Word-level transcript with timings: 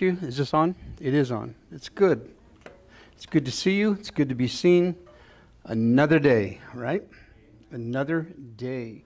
you? 0.00 0.16
Is 0.22 0.38
this 0.38 0.54
on? 0.54 0.74
It 1.00 1.12
is 1.12 1.30
on. 1.30 1.54
It's 1.70 1.88
good. 1.88 2.32
It's 3.12 3.26
good 3.26 3.44
to 3.44 3.50
see 3.50 3.76
you. 3.76 3.92
It's 3.92 4.10
good 4.10 4.28
to 4.30 4.34
be 4.34 4.48
seen. 4.48 4.96
Another 5.64 6.18
day, 6.18 6.60
right? 6.72 7.02
Another 7.70 8.22
day. 8.56 9.04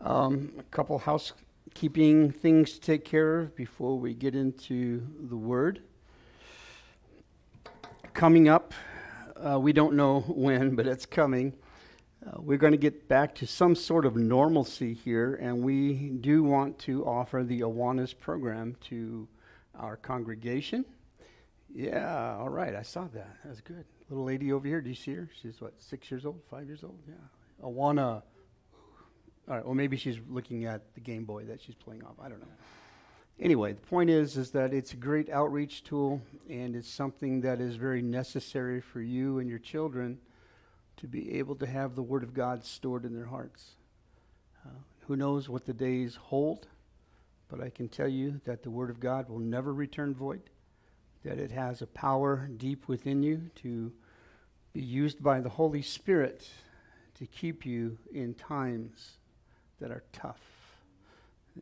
Um, 0.00 0.52
a 0.58 0.62
couple 0.64 0.98
housekeeping 0.98 2.32
things 2.32 2.72
to 2.72 2.80
take 2.80 3.04
care 3.04 3.40
of 3.40 3.54
before 3.54 3.98
we 3.98 4.12
get 4.12 4.34
into 4.34 5.06
the 5.28 5.36
Word. 5.36 5.82
Coming 8.12 8.48
up, 8.48 8.74
uh, 9.36 9.60
we 9.60 9.72
don't 9.72 9.94
know 9.94 10.20
when, 10.28 10.74
but 10.74 10.86
it's 10.86 11.06
coming. 11.06 11.54
Uh, 12.26 12.40
we're 12.40 12.58
going 12.58 12.72
to 12.72 12.78
get 12.78 13.06
back 13.08 13.34
to 13.36 13.46
some 13.46 13.74
sort 13.74 14.04
of 14.04 14.16
normalcy 14.16 14.94
here, 14.94 15.34
and 15.36 15.62
we 15.62 16.10
do 16.20 16.42
want 16.42 16.78
to 16.80 17.04
offer 17.06 17.44
the 17.44 17.60
Awanas 17.60 18.18
program 18.18 18.76
to 18.88 19.28
our 19.78 19.96
congregation. 19.96 20.84
Yeah, 21.74 22.36
all 22.38 22.48
right, 22.48 22.74
I 22.74 22.82
saw 22.82 23.08
that. 23.14 23.36
That's 23.44 23.60
good. 23.60 23.84
Little 24.08 24.24
lady 24.24 24.52
over 24.52 24.66
here, 24.66 24.80
do 24.80 24.88
you 24.88 24.94
see 24.94 25.14
her? 25.14 25.28
She's 25.42 25.60
what, 25.60 25.74
six 25.82 26.10
years 26.10 26.24
old, 26.24 26.40
five 26.50 26.66
years 26.66 26.84
old? 26.84 26.98
Yeah. 27.08 27.14
Awana. 27.64 28.22
All 29.46 29.54
right, 29.56 29.64
well, 29.64 29.74
maybe 29.74 29.96
she's 29.96 30.18
looking 30.28 30.64
at 30.66 30.94
the 30.94 31.00
Game 31.00 31.24
Boy 31.24 31.44
that 31.44 31.60
she's 31.60 31.74
playing 31.74 32.04
off. 32.04 32.14
I 32.22 32.28
don't 32.28 32.40
know. 32.40 32.46
Anyway, 33.40 33.72
the 33.72 33.80
point 33.80 34.10
is, 34.10 34.36
is 34.36 34.52
that 34.52 34.72
it's 34.72 34.92
a 34.92 34.96
great 34.96 35.28
outreach 35.28 35.82
tool, 35.82 36.22
and 36.48 36.76
it's 36.76 36.88
something 36.88 37.40
that 37.40 37.60
is 37.60 37.74
very 37.74 38.00
necessary 38.00 38.80
for 38.80 39.02
you 39.02 39.38
and 39.40 39.50
your 39.50 39.58
children 39.58 40.18
to 40.98 41.08
be 41.08 41.38
able 41.38 41.56
to 41.56 41.66
have 41.66 41.96
the 41.96 42.02
Word 42.02 42.22
of 42.22 42.32
God 42.32 42.64
stored 42.64 43.04
in 43.04 43.12
their 43.12 43.26
hearts. 43.26 43.72
Uh, 44.64 44.70
who 45.08 45.16
knows 45.16 45.48
what 45.48 45.66
the 45.66 45.72
days 45.72 46.14
hold? 46.14 46.68
But 47.48 47.60
I 47.60 47.70
can 47.70 47.88
tell 47.88 48.08
you 48.08 48.40
that 48.44 48.62
the 48.62 48.70
Word 48.70 48.90
of 48.90 49.00
God 49.00 49.28
will 49.28 49.38
never 49.38 49.72
return 49.72 50.14
void, 50.14 50.42
that 51.24 51.38
it 51.38 51.50
has 51.50 51.82
a 51.82 51.86
power 51.86 52.48
deep 52.56 52.88
within 52.88 53.22
you 53.22 53.50
to 53.56 53.92
be 54.72 54.82
used 54.82 55.22
by 55.22 55.40
the 55.40 55.48
Holy 55.48 55.82
Spirit 55.82 56.48
to 57.14 57.26
keep 57.26 57.64
you 57.64 57.98
in 58.12 58.34
times 58.34 59.18
that 59.80 59.90
are 59.90 60.02
tough. 60.12 60.40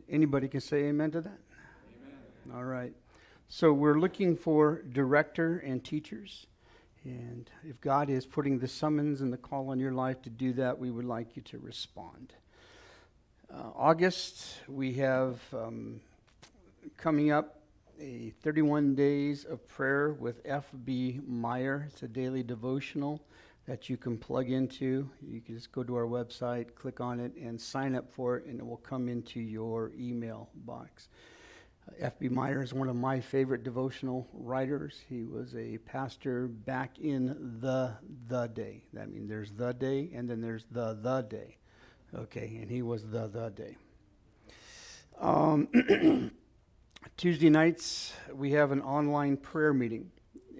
Anybody 0.08 0.48
can 0.48 0.60
say 0.60 0.84
amen 0.84 1.10
to 1.10 1.20
that? 1.20 1.38
Amen. 2.48 2.56
All 2.56 2.64
right. 2.64 2.94
So 3.48 3.72
we're 3.72 3.98
looking 3.98 4.34
for 4.34 4.82
director 4.90 5.58
and 5.58 5.84
teachers. 5.84 6.46
And 7.04 7.50
if 7.68 7.80
God 7.80 8.08
is 8.08 8.24
putting 8.24 8.58
the 8.58 8.68
summons 8.68 9.20
and 9.20 9.32
the 9.32 9.36
call 9.36 9.68
on 9.68 9.78
your 9.78 9.92
life 9.92 10.22
to 10.22 10.30
do 10.30 10.52
that, 10.54 10.78
we 10.78 10.90
would 10.90 11.04
like 11.04 11.36
you 11.36 11.42
to 11.42 11.58
respond. 11.58 12.32
Uh, 13.54 13.70
August, 13.76 14.60
we 14.66 14.94
have 14.94 15.38
um, 15.52 16.00
coming 16.96 17.30
up 17.30 17.58
a 18.00 18.32
31 18.42 18.94
days 18.94 19.44
of 19.44 19.68
prayer 19.68 20.14
with 20.14 20.40
F.B. 20.46 21.20
Meyer. 21.26 21.86
It's 21.90 22.02
a 22.02 22.08
daily 22.08 22.42
devotional 22.42 23.20
that 23.66 23.90
you 23.90 23.98
can 23.98 24.16
plug 24.16 24.48
into. 24.48 25.10
You 25.20 25.42
can 25.42 25.54
just 25.54 25.70
go 25.70 25.82
to 25.82 25.94
our 25.96 26.06
website, 26.06 26.74
click 26.74 27.02
on 27.02 27.20
it, 27.20 27.34
and 27.36 27.60
sign 27.60 27.94
up 27.94 28.10
for 28.10 28.38
it, 28.38 28.46
and 28.46 28.58
it 28.58 28.66
will 28.66 28.78
come 28.78 29.06
into 29.06 29.38
your 29.38 29.92
email 29.98 30.48
box. 30.54 31.08
Uh, 31.86 32.06
F.B. 32.06 32.30
Meyer 32.30 32.62
is 32.62 32.72
one 32.72 32.88
of 32.88 32.96
my 32.96 33.20
favorite 33.20 33.64
devotional 33.64 34.26
writers. 34.32 34.98
He 35.10 35.24
was 35.24 35.54
a 35.54 35.76
pastor 35.76 36.46
back 36.46 36.98
in 36.98 37.58
the 37.60 37.92
the 38.28 38.46
day. 38.46 38.84
That 38.94 39.12
means 39.12 39.28
there's 39.28 39.50
the 39.50 39.74
day, 39.74 40.10
and 40.14 40.26
then 40.30 40.40
there's 40.40 40.64
the 40.70 40.94
the 40.94 41.20
day. 41.20 41.58
Okay, 42.14 42.58
and 42.60 42.70
he 42.70 42.82
was 42.82 43.04
the 43.06 43.26
the 43.26 43.48
day. 43.48 43.76
Um, 45.18 46.30
Tuesday 47.16 47.48
nights 47.48 48.12
we 48.34 48.52
have 48.52 48.70
an 48.70 48.82
online 48.82 49.38
prayer 49.38 49.72
meeting, 49.72 50.10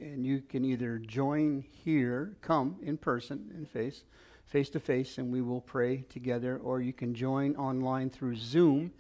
and 0.01 0.25
you 0.25 0.41
can 0.41 0.65
either 0.65 0.99
join 0.99 1.63
here, 1.85 2.37
come 2.41 2.77
in 2.83 2.97
person, 2.97 3.51
and 3.55 3.69
face, 3.69 4.05
face 4.47 4.71
to 4.71 4.81
face, 4.81 5.19
and 5.19 5.31
we 5.31 5.43
will 5.43 5.61
pray 5.61 6.07
together, 6.09 6.57
or 6.57 6.81
you 6.81 6.95
can 6.95 7.15
join 7.15 7.55
online 7.57 8.09
through 8.09 8.37
Zoom. 8.37 8.93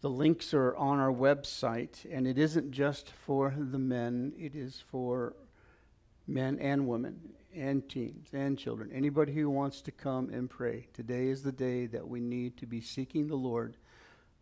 The 0.00 0.10
links 0.10 0.54
are 0.54 0.76
on 0.76 1.00
our 1.00 1.12
website, 1.12 2.06
and 2.08 2.28
it 2.28 2.38
isn't 2.38 2.70
just 2.70 3.10
for 3.10 3.52
the 3.58 3.80
men; 3.80 4.32
it 4.38 4.54
is 4.54 4.84
for 4.92 5.34
men 6.28 6.56
and 6.60 6.86
women 6.86 7.34
and 7.56 7.88
teens 7.88 8.28
and 8.32 8.58
children, 8.58 8.90
anybody 8.92 9.32
who 9.32 9.48
wants 9.48 9.80
to 9.82 9.90
come 9.90 10.30
and 10.30 10.50
pray. 10.50 10.88
Today 10.92 11.28
is 11.28 11.42
the 11.42 11.52
day 11.52 11.86
that 11.86 12.06
we 12.06 12.20
need 12.20 12.56
to 12.58 12.66
be 12.66 12.80
seeking 12.80 13.28
the 13.28 13.36
Lord 13.36 13.76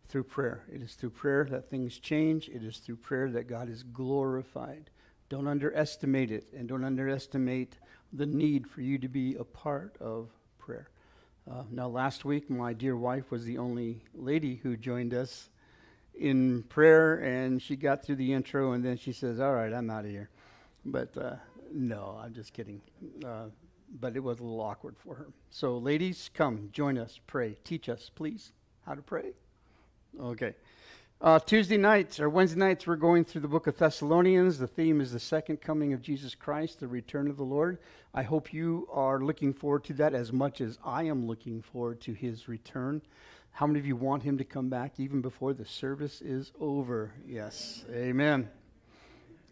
through 0.07 0.23
prayer. 0.23 0.63
It 0.71 0.81
is 0.81 0.93
through 0.93 1.11
prayer 1.11 1.45
that 1.49 1.69
things 1.69 1.97
change, 1.97 2.49
it 2.49 2.63
is 2.63 2.77
through 2.77 2.97
prayer 2.97 3.29
that 3.31 3.47
God 3.47 3.69
is 3.69 3.83
glorified. 3.83 4.89
Don't 5.29 5.47
underestimate 5.47 6.31
it, 6.31 6.47
and 6.55 6.67
don't 6.67 6.83
underestimate 6.83 7.77
the 8.13 8.25
need 8.25 8.67
for 8.67 8.81
you 8.81 8.97
to 8.99 9.07
be 9.07 9.35
a 9.35 9.43
part 9.43 9.95
of 9.99 10.29
prayer. 10.59 10.89
Uh, 11.49 11.63
now, 11.71 11.87
last 11.87 12.25
week, 12.25 12.49
my 12.49 12.73
dear 12.73 12.95
wife 12.95 13.31
was 13.31 13.45
the 13.45 13.57
only 13.57 14.03
lady 14.13 14.55
who 14.55 14.75
joined 14.75 15.13
us 15.13 15.49
in 16.13 16.63
prayer, 16.63 17.15
and 17.15 17.61
she 17.61 17.75
got 17.75 18.03
through 18.03 18.15
the 18.15 18.33
intro, 18.33 18.73
and 18.73 18.83
then 18.83 18.97
she 18.97 19.11
says, 19.11 19.39
All 19.39 19.53
right, 19.53 19.73
I'm 19.73 19.89
out 19.89 20.05
of 20.05 20.11
here. 20.11 20.29
But 20.85 21.17
uh, 21.17 21.35
no, 21.73 22.19
I'm 22.21 22.33
just 22.33 22.53
kidding. 22.53 22.81
Uh, 23.25 23.45
but 23.99 24.15
it 24.15 24.19
was 24.19 24.39
a 24.39 24.43
little 24.43 24.61
awkward 24.61 24.97
for 24.97 25.15
her. 25.15 25.27
So, 25.49 25.77
ladies, 25.77 26.29
come, 26.33 26.69
join 26.71 26.97
us, 26.97 27.19
pray. 27.27 27.57
Teach 27.63 27.87
us, 27.89 28.09
please, 28.13 28.51
how 28.85 28.95
to 28.95 29.01
pray. 29.01 29.33
Okay. 30.19 30.53
Uh, 31.21 31.39
Tuesday 31.39 31.77
nights 31.77 32.19
or 32.19 32.29
Wednesday 32.29 32.59
nights, 32.59 32.85
we're 32.85 32.97
going 32.97 33.23
through 33.23 33.41
the 33.41 33.47
book 33.47 33.67
of 33.67 33.77
Thessalonians. 33.77 34.59
The 34.59 34.67
theme 34.67 34.99
is 34.99 35.11
the 35.11 35.19
second 35.19 35.61
coming 35.61 35.93
of 35.93 36.01
Jesus 36.01 36.35
Christ, 36.35 36.79
the 36.79 36.87
return 36.87 37.29
of 37.29 37.37
the 37.37 37.43
Lord. 37.43 37.79
I 38.13 38.23
hope 38.23 38.53
you 38.53 38.87
are 38.91 39.19
looking 39.19 39.53
forward 39.53 39.85
to 39.85 39.93
that 39.93 40.13
as 40.13 40.33
much 40.33 40.59
as 40.59 40.77
I 40.83 41.03
am 41.03 41.25
looking 41.25 41.61
forward 41.61 42.01
to 42.01 42.13
his 42.13 42.49
return. 42.49 43.01
How 43.51 43.65
many 43.65 43.79
of 43.79 43.85
you 43.85 43.95
want 43.95 44.23
him 44.23 44.37
to 44.37 44.43
come 44.43 44.67
back 44.67 44.99
even 44.99 45.21
before 45.21 45.53
the 45.53 45.65
service 45.65 46.21
is 46.21 46.51
over? 46.59 47.13
Yes. 47.25 47.85
Amen. 47.89 48.49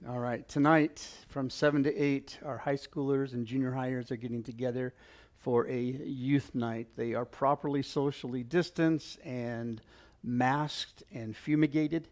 All 0.10 0.20
right, 0.20 0.46
tonight 0.50 1.08
from 1.30 1.50
7 1.50 1.84
to 1.84 1.98
8, 1.98 2.40
our 2.44 2.58
high 2.58 2.76
schoolers 2.76 3.32
and 3.32 3.46
junior 3.46 3.72
hires 3.72 4.12
are 4.12 4.18
getting 4.18 4.44
together 4.44 4.94
for 5.38 5.66
a 5.70 5.80
youth 5.80 6.54
night. 6.54 6.90
They 6.98 7.14
are 7.14 7.24
properly 7.24 7.82
socially 7.84 8.44
distanced 8.44 9.18
and 9.24 9.82
masked 10.22 11.04
and 11.14 11.34
fumigated. 11.34 12.10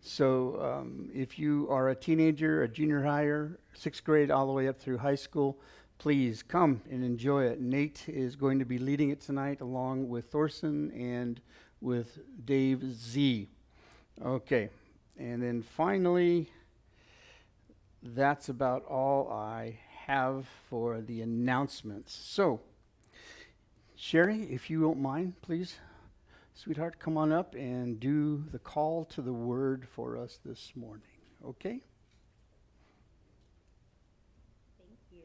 So 0.00 0.58
um, 0.58 1.10
if 1.12 1.38
you 1.38 1.68
are 1.68 1.90
a 1.90 1.94
teenager, 1.94 2.62
a 2.62 2.68
junior 2.68 3.02
hire, 3.02 3.58
sixth 3.74 4.04
grade, 4.04 4.30
all 4.30 4.46
the 4.46 4.52
way 4.54 4.66
up 4.66 4.80
through 4.80 4.98
high 4.98 5.14
school, 5.14 5.60
please 5.98 6.42
come 6.42 6.80
and 6.90 7.04
enjoy 7.04 7.44
it. 7.44 7.60
Nate 7.60 8.08
is 8.08 8.36
going 8.36 8.58
to 8.58 8.64
be 8.64 8.78
leading 8.78 9.10
it 9.10 9.20
tonight 9.20 9.60
along 9.60 10.08
with 10.08 10.32
Thorson 10.32 10.90
and 10.92 11.42
with 11.82 12.20
Dave 12.42 12.90
Z. 12.90 13.50
Okay, 14.24 14.70
and 15.18 15.42
then 15.42 15.60
finally, 15.60 16.48
that's 18.04 18.48
about 18.48 18.84
all 18.84 19.30
I 19.32 19.78
have 20.06 20.46
for 20.68 21.00
the 21.00 21.22
announcements. 21.22 22.14
So, 22.14 22.60
Sherry, 23.96 24.42
if 24.50 24.68
you 24.68 24.82
don't 24.82 25.00
mind, 25.00 25.40
please, 25.40 25.78
sweetheart, 26.54 26.98
come 26.98 27.16
on 27.16 27.32
up 27.32 27.54
and 27.54 27.98
do 27.98 28.44
the 28.52 28.58
call 28.58 29.04
to 29.06 29.22
the 29.22 29.32
word 29.32 29.86
for 29.90 30.18
us 30.18 30.38
this 30.44 30.72
morning. 30.76 31.06
Okay? 31.42 31.80
Thank 34.78 35.00
you. 35.10 35.22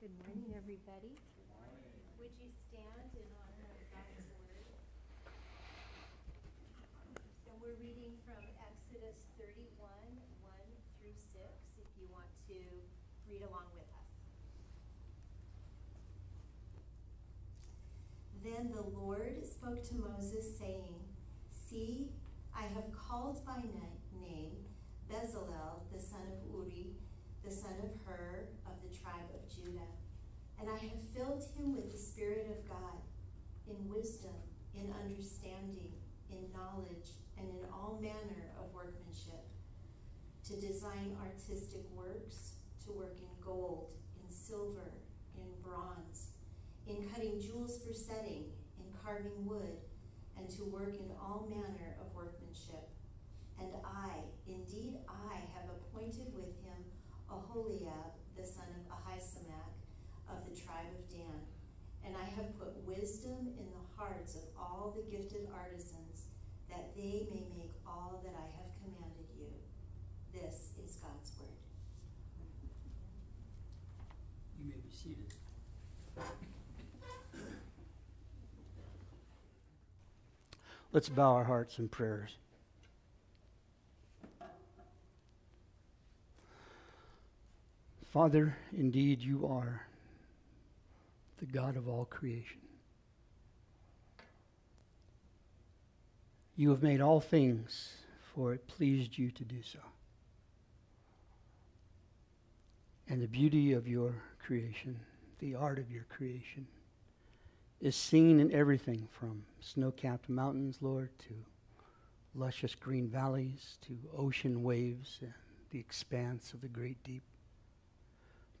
Good 0.00 0.12
morning, 0.26 0.54
everybody. 0.56 1.18
Would 2.20 2.30
you 2.38 2.50
stand 2.70 3.10
in 3.18 3.26
honor 3.34 3.74
of 3.74 3.82
God's 3.90 4.30
word? 4.46 4.70
So 7.42 7.50
we're 7.58 7.74
reading 7.82 8.14
from 8.22 8.46
Exodus 8.62 9.18
31, 9.42 9.66
1 9.82 9.90
through 11.02 11.18
6, 11.34 11.42
if 11.82 11.90
you 11.98 12.06
want 12.14 12.30
to 12.46 12.58
read 13.26 13.42
along 13.42 13.66
with 13.74 13.90
us. 13.90 14.10
Then 18.42 18.72
the 18.72 18.98
Lord 18.98 19.46
spoke 19.46 19.82
to 19.88 19.94
Moses, 19.94 20.58
saying, 20.58 20.98
See, 21.50 22.10
I 22.56 22.62
have 22.62 22.92
called 22.92 23.46
by 23.46 23.62
name 24.20 24.56
Bezalel, 25.08 25.86
the 25.92 26.00
son 26.00 26.22
of 26.26 26.52
Uri, 26.52 26.88
the 27.44 27.50
son 27.50 27.74
of 27.84 27.90
Hur, 28.04 28.48
of 28.66 28.74
the 28.82 28.96
tribe 28.96 29.30
of 29.32 29.48
Judah. 29.48 29.90
And 30.58 30.68
I 30.68 30.76
have 30.76 31.08
filled 31.14 31.44
him 31.56 31.74
with 31.74 31.92
the 31.92 31.98
Spirit 31.98 32.48
of 32.50 32.68
God, 32.68 32.98
in 33.68 33.88
wisdom, 33.88 34.34
in 34.74 34.92
understanding, 35.04 35.92
in 36.30 36.50
knowledge, 36.52 37.14
and 37.38 37.48
in 37.48 37.64
all 37.72 37.98
manner 38.02 38.50
of 38.58 38.74
workmanship, 38.74 39.46
to 40.48 40.60
design 40.60 41.16
artistic 41.22 41.84
works, 41.94 42.54
to 42.84 42.92
work 42.92 43.18
in 43.20 43.30
gold, 43.40 43.92
in 44.18 44.34
silver, 44.34 44.92
in 45.36 45.46
bronze, 45.62 46.11
in 46.92 47.08
cutting 47.08 47.40
jewels 47.40 47.80
for 47.80 47.94
setting, 47.94 48.44
in 48.76 48.86
carving 49.02 49.46
wood, 49.46 49.80
and 50.36 50.48
to 50.50 50.64
work 50.64 50.94
in 51.00 51.08
all 51.20 51.48
manner 51.48 51.96
of 52.00 52.12
workmanship. 52.14 52.88
And 53.58 53.72
I, 53.84 54.20
indeed 54.46 54.98
I, 55.08 55.40
have 55.56 55.72
appointed 55.72 56.34
with 56.34 56.52
him 56.60 56.76
Aholiab, 57.30 58.12
the 58.36 58.44
son 58.44 58.68
of 58.76 58.84
Ahisamach, 58.92 59.72
of 60.28 60.44
the 60.44 60.56
tribe 60.56 60.92
of 60.92 61.08
Dan. 61.08 61.40
And 62.04 62.14
I 62.16 62.24
have 62.36 62.58
put 62.58 62.76
wisdom 62.84 63.54
in 63.56 63.66
the 63.72 63.86
hearts 63.96 64.34
of 64.34 64.42
all 64.58 64.94
the 64.96 65.08
gifted 65.08 65.48
artisans, 65.54 66.28
that 66.68 66.94
they 66.96 67.28
may 67.30 67.46
make 67.56 67.74
all 67.86 68.20
that 68.24 68.34
I 68.34 68.48
have 68.58 68.68
commanded 68.82 69.28
you. 69.38 69.48
This 70.32 70.72
is 70.82 70.96
God's 70.96 71.32
word. 71.38 71.48
You 74.58 74.68
may 74.68 74.80
be 74.80 74.90
seated. 74.90 75.41
Let's 80.92 81.08
bow 81.08 81.36
our 81.36 81.44
hearts 81.44 81.78
in 81.78 81.88
prayers. 81.88 82.36
Father, 88.12 88.58
indeed 88.76 89.22
you 89.22 89.46
are 89.46 89.86
the 91.38 91.46
God 91.46 91.76
of 91.76 91.88
all 91.88 92.04
creation. 92.04 92.58
You 96.56 96.68
have 96.68 96.82
made 96.82 97.00
all 97.00 97.20
things, 97.20 97.94
for 98.34 98.52
it 98.52 98.66
pleased 98.66 99.16
you 99.16 99.30
to 99.30 99.44
do 99.44 99.62
so. 99.62 99.78
And 103.08 103.22
the 103.22 103.28
beauty 103.28 103.72
of 103.72 103.88
your 103.88 104.14
creation, 104.44 105.00
the 105.38 105.54
art 105.54 105.78
of 105.78 105.90
your 105.90 106.04
creation, 106.14 106.66
is 107.82 107.96
seen 107.96 108.38
in 108.38 108.52
everything 108.52 109.08
from 109.10 109.42
snow 109.60 109.90
capped 109.90 110.28
mountains, 110.28 110.78
Lord, 110.80 111.10
to 111.26 111.34
luscious 112.32 112.76
green 112.76 113.08
valleys, 113.08 113.76
to 113.82 113.98
ocean 114.16 114.62
waves 114.62 115.18
and 115.20 115.32
the 115.70 115.80
expanse 115.80 116.52
of 116.52 116.60
the 116.60 116.68
great 116.68 117.02
deep, 117.02 117.24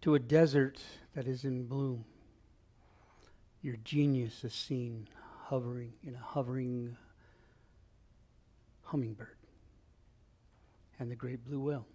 to 0.00 0.16
a 0.16 0.18
desert 0.18 0.82
that 1.14 1.28
is 1.28 1.44
in 1.44 1.66
bloom. 1.66 2.04
Your 3.62 3.76
genius 3.84 4.42
is 4.42 4.54
seen 4.54 5.08
hovering 5.44 5.92
in 6.02 6.16
a 6.16 6.18
hovering 6.18 6.96
hummingbird 8.82 9.36
and 10.98 11.08
the 11.08 11.16
great 11.16 11.44
blue 11.44 11.60
whale. 11.60 11.86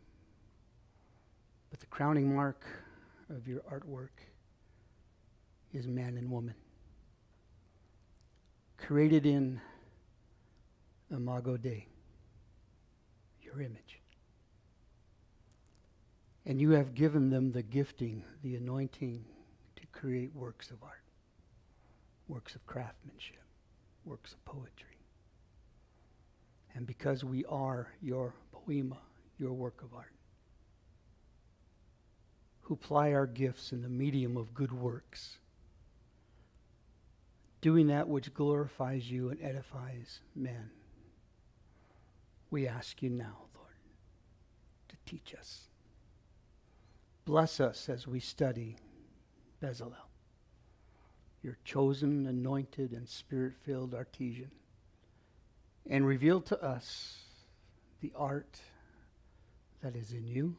But 1.71 1.81
the 1.81 1.87
crowning 1.87 2.33
mark 2.33 2.65
of 3.29 3.49
your 3.49 3.59
artwork 3.69 4.15
is 5.73 5.87
man 5.87 6.17
and 6.17 6.31
woman 6.31 6.55
created 8.77 9.25
in 9.25 9.59
Imago 11.11 11.57
Dei, 11.57 11.87
your 13.41 13.61
image. 13.61 13.99
And 16.45 16.61
you 16.61 16.71
have 16.71 16.95
given 16.95 17.29
them 17.29 17.51
the 17.51 17.61
gifting, 17.61 18.23
the 18.41 18.55
anointing 18.55 19.25
to 19.75 19.85
create 19.87 20.33
works 20.33 20.71
of 20.71 20.81
art, 20.83 21.03
works 22.27 22.55
of 22.55 22.65
craftsmanship, 22.65 23.43
works 24.05 24.33
of 24.33 24.45
poetry. 24.45 24.97
And 26.75 26.85
because 26.85 27.23
we 27.23 27.43
are 27.45 27.89
your 28.01 28.33
poema, 28.51 28.97
your 29.39 29.53
work 29.53 29.81
of 29.81 29.93
art, 29.93 30.13
who 32.61 32.75
ply 32.75 33.13
our 33.13 33.25
gifts 33.25 33.71
in 33.71 33.81
the 33.81 33.89
medium 33.89 34.37
of 34.37 34.53
good 34.53 34.71
works, 34.71 35.37
doing 37.61 37.87
that 37.87 38.07
which 38.07 38.33
glorifies 38.33 39.09
you 39.09 39.29
and 39.29 39.41
edifies 39.41 40.19
men. 40.35 40.69
We 42.49 42.67
ask 42.67 43.01
you 43.01 43.09
now, 43.09 43.45
Lord, 43.55 43.75
to 44.89 44.95
teach 45.05 45.35
us. 45.37 45.67
Bless 47.25 47.59
us 47.59 47.89
as 47.89 48.07
we 48.07 48.19
study 48.19 48.77
Bezalel, 49.61 49.95
your 51.43 51.57
chosen, 51.65 52.25
anointed, 52.25 52.91
and 52.91 53.07
spirit 53.07 53.53
filled 53.65 53.93
artisan, 53.93 54.51
and 55.89 56.05
reveal 56.05 56.41
to 56.41 56.63
us 56.63 57.17
the 58.01 58.13
art 58.15 58.59
that 59.81 59.95
is 59.95 60.11
in 60.11 60.27
you 60.27 60.55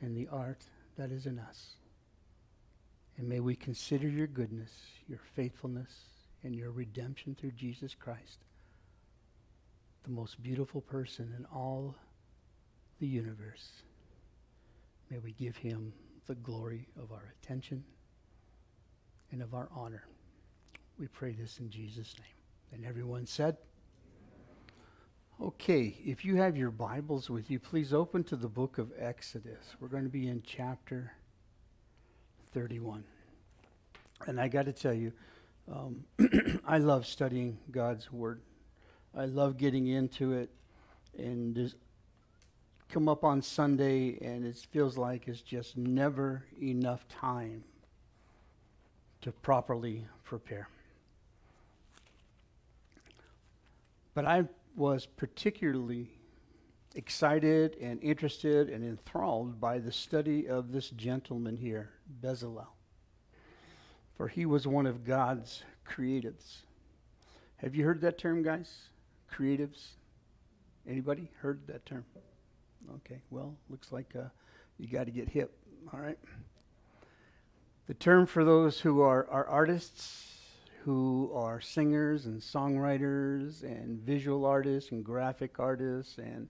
and 0.00 0.16
the 0.16 0.28
art 0.30 0.64
that 0.96 1.10
is 1.10 1.26
in 1.26 1.38
us. 1.38 1.74
And 3.18 3.28
may 3.28 3.40
we 3.40 3.56
consider 3.56 4.08
your 4.08 4.26
goodness, 4.26 4.70
your 5.08 5.20
faithfulness, 5.34 5.90
and 6.42 6.54
your 6.54 6.70
redemption 6.70 7.34
through 7.34 7.52
Jesus 7.52 7.94
Christ, 7.94 8.44
the 10.04 10.10
most 10.10 10.42
beautiful 10.42 10.80
person 10.80 11.34
in 11.36 11.46
all 11.46 11.96
the 13.00 13.06
universe. 13.06 13.70
May 15.10 15.18
we 15.18 15.32
give 15.32 15.56
him 15.56 15.92
the 16.26 16.34
glory 16.34 16.88
of 17.00 17.12
our 17.12 17.32
attention 17.40 17.84
and 19.32 19.42
of 19.42 19.54
our 19.54 19.68
honor. 19.74 20.04
We 20.98 21.06
pray 21.08 21.32
this 21.32 21.58
in 21.58 21.70
Jesus' 21.70 22.14
name. 22.18 22.28
And 22.72 22.84
everyone 22.84 23.26
said, 23.26 23.56
Okay, 25.40 25.98
if 26.04 26.24
you 26.24 26.36
have 26.36 26.56
your 26.56 26.70
Bibles 26.70 27.28
with 27.28 27.50
you, 27.50 27.58
please 27.58 27.92
open 27.92 28.24
to 28.24 28.36
the 28.36 28.48
book 28.48 28.78
of 28.78 28.90
Exodus. 28.98 29.76
We're 29.78 29.88
going 29.88 30.04
to 30.04 30.08
be 30.08 30.28
in 30.28 30.42
chapter 30.46 31.12
31. 32.56 33.04
And 34.26 34.40
I 34.40 34.48
got 34.48 34.64
to 34.64 34.72
tell 34.72 34.94
you, 34.94 35.12
um, 35.70 36.04
I 36.66 36.78
love 36.78 37.06
studying 37.06 37.58
God's 37.70 38.10
Word. 38.10 38.40
I 39.14 39.26
love 39.26 39.58
getting 39.58 39.88
into 39.88 40.32
it 40.32 40.48
and 41.18 41.54
just 41.54 41.76
come 42.88 43.10
up 43.10 43.24
on 43.24 43.42
Sunday, 43.42 44.16
and 44.22 44.46
it 44.46 44.56
feels 44.70 44.96
like 44.96 45.28
it's 45.28 45.42
just 45.42 45.76
never 45.76 46.44
enough 46.58 47.06
time 47.08 47.62
to 49.20 49.32
properly 49.32 50.06
prepare. 50.24 50.70
But 54.14 54.24
I 54.24 54.46
was 54.74 55.04
particularly 55.04 56.08
excited 56.94 57.76
and 57.82 58.02
interested 58.02 58.70
and 58.70 58.82
enthralled 58.82 59.60
by 59.60 59.78
the 59.78 59.92
study 59.92 60.48
of 60.48 60.72
this 60.72 60.88
gentleman 60.88 61.58
here, 61.58 61.90
Bezalel. 62.22 62.68
For 64.16 64.28
he 64.28 64.46
was 64.46 64.66
one 64.66 64.86
of 64.86 65.04
God's 65.04 65.62
creatives. 65.86 66.62
Have 67.58 67.74
you 67.74 67.84
heard 67.84 68.00
that 68.00 68.18
term, 68.18 68.42
guys? 68.42 68.88
Creatives? 69.32 69.88
Anybody 70.88 71.30
heard 71.40 71.66
that 71.66 71.84
term? 71.84 72.04
Okay, 72.96 73.20
well, 73.30 73.56
looks 73.68 73.92
like 73.92 74.14
uh, 74.16 74.28
you 74.78 74.88
got 74.88 75.04
to 75.04 75.10
get 75.10 75.28
hip, 75.28 75.56
all 75.92 76.00
right? 76.00 76.18
The 77.88 77.94
term 77.94 78.26
for 78.26 78.44
those 78.44 78.80
who 78.80 79.00
are, 79.00 79.26
are 79.28 79.46
artists, 79.46 80.38
who 80.84 81.30
are 81.34 81.60
singers 81.60 82.26
and 82.26 82.40
songwriters 82.40 83.62
and 83.62 84.00
visual 84.00 84.44
artists 84.44 84.92
and 84.92 85.04
graphic 85.04 85.58
artists 85.58 86.18
and 86.18 86.48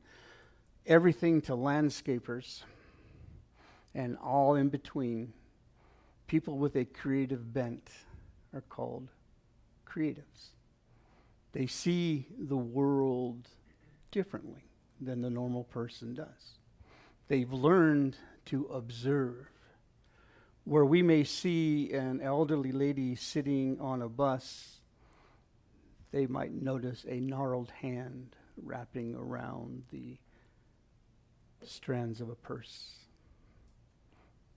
everything 0.86 1.40
to 1.42 1.52
landscapers 1.52 2.62
and 3.94 4.16
all 4.18 4.54
in 4.54 4.68
between. 4.68 5.32
People 6.26 6.58
with 6.58 6.74
a 6.76 6.84
creative 6.84 7.52
bent 7.52 7.88
are 8.52 8.62
called 8.62 9.08
creatives. 9.86 10.50
They 11.52 11.66
see 11.66 12.26
the 12.38 12.56
world 12.56 13.48
differently 14.10 14.64
than 15.00 15.22
the 15.22 15.30
normal 15.30 15.64
person 15.64 16.14
does. 16.14 16.58
They've 17.28 17.52
learned 17.52 18.16
to 18.46 18.64
observe. 18.66 19.48
Where 20.64 20.84
we 20.84 21.00
may 21.00 21.22
see 21.22 21.92
an 21.92 22.20
elderly 22.20 22.72
lady 22.72 23.14
sitting 23.14 23.78
on 23.80 24.02
a 24.02 24.08
bus, 24.08 24.80
they 26.10 26.26
might 26.26 26.52
notice 26.52 27.04
a 27.08 27.20
gnarled 27.20 27.70
hand 27.70 28.34
wrapping 28.60 29.14
around 29.14 29.84
the 29.92 30.16
strands 31.62 32.20
of 32.20 32.28
a 32.28 32.34
purse 32.34 32.96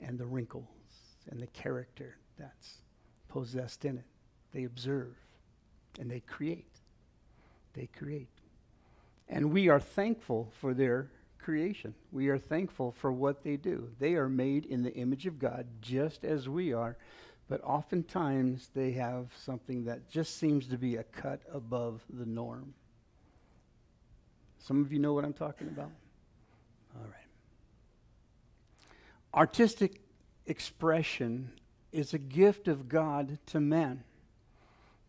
and 0.01 0.17
the 0.17 0.25
wrinkles 0.25 0.78
and 1.29 1.41
the 1.41 1.47
character 1.47 2.17
that's 2.37 2.77
possessed 3.27 3.85
in 3.85 3.97
it. 3.97 4.05
They 4.51 4.63
observe 4.63 5.15
and 5.99 6.09
they 6.09 6.21
create. 6.21 6.65
They 7.73 7.87
create. 7.87 8.29
And 9.27 9.51
we 9.51 9.69
are 9.69 9.79
thankful 9.79 10.51
for 10.59 10.73
their 10.73 11.11
creation. 11.37 11.93
We 12.11 12.29
are 12.29 12.37
thankful 12.37 12.91
for 12.91 13.11
what 13.11 13.43
they 13.43 13.57
do. 13.57 13.89
They 13.99 14.15
are 14.15 14.29
made 14.29 14.65
in 14.65 14.83
the 14.83 14.93
image 14.93 15.25
of 15.25 15.39
God 15.39 15.67
just 15.81 16.25
as 16.25 16.49
we 16.49 16.73
are, 16.73 16.97
but 17.47 17.63
oftentimes 17.63 18.69
they 18.73 18.91
have 18.91 19.27
something 19.37 19.85
that 19.85 20.09
just 20.09 20.37
seems 20.37 20.67
to 20.67 20.77
be 20.77 20.95
a 20.95 21.03
cut 21.03 21.41
above 21.53 22.01
the 22.09 22.25
norm. 22.25 22.73
Some 24.59 24.83
of 24.83 24.91
you 24.91 24.99
know 24.99 25.13
what 25.13 25.23
I'm 25.23 25.33
talking 25.33 25.67
about? 25.67 25.91
All 26.95 27.05
right. 27.05 27.13
Artistic 29.33 30.01
expression 30.49 31.51
is 31.91 32.13
a 32.13 32.17
gift 32.17 32.67
of 32.67 32.89
God 32.89 33.39
to 33.47 33.59
man 33.59 34.03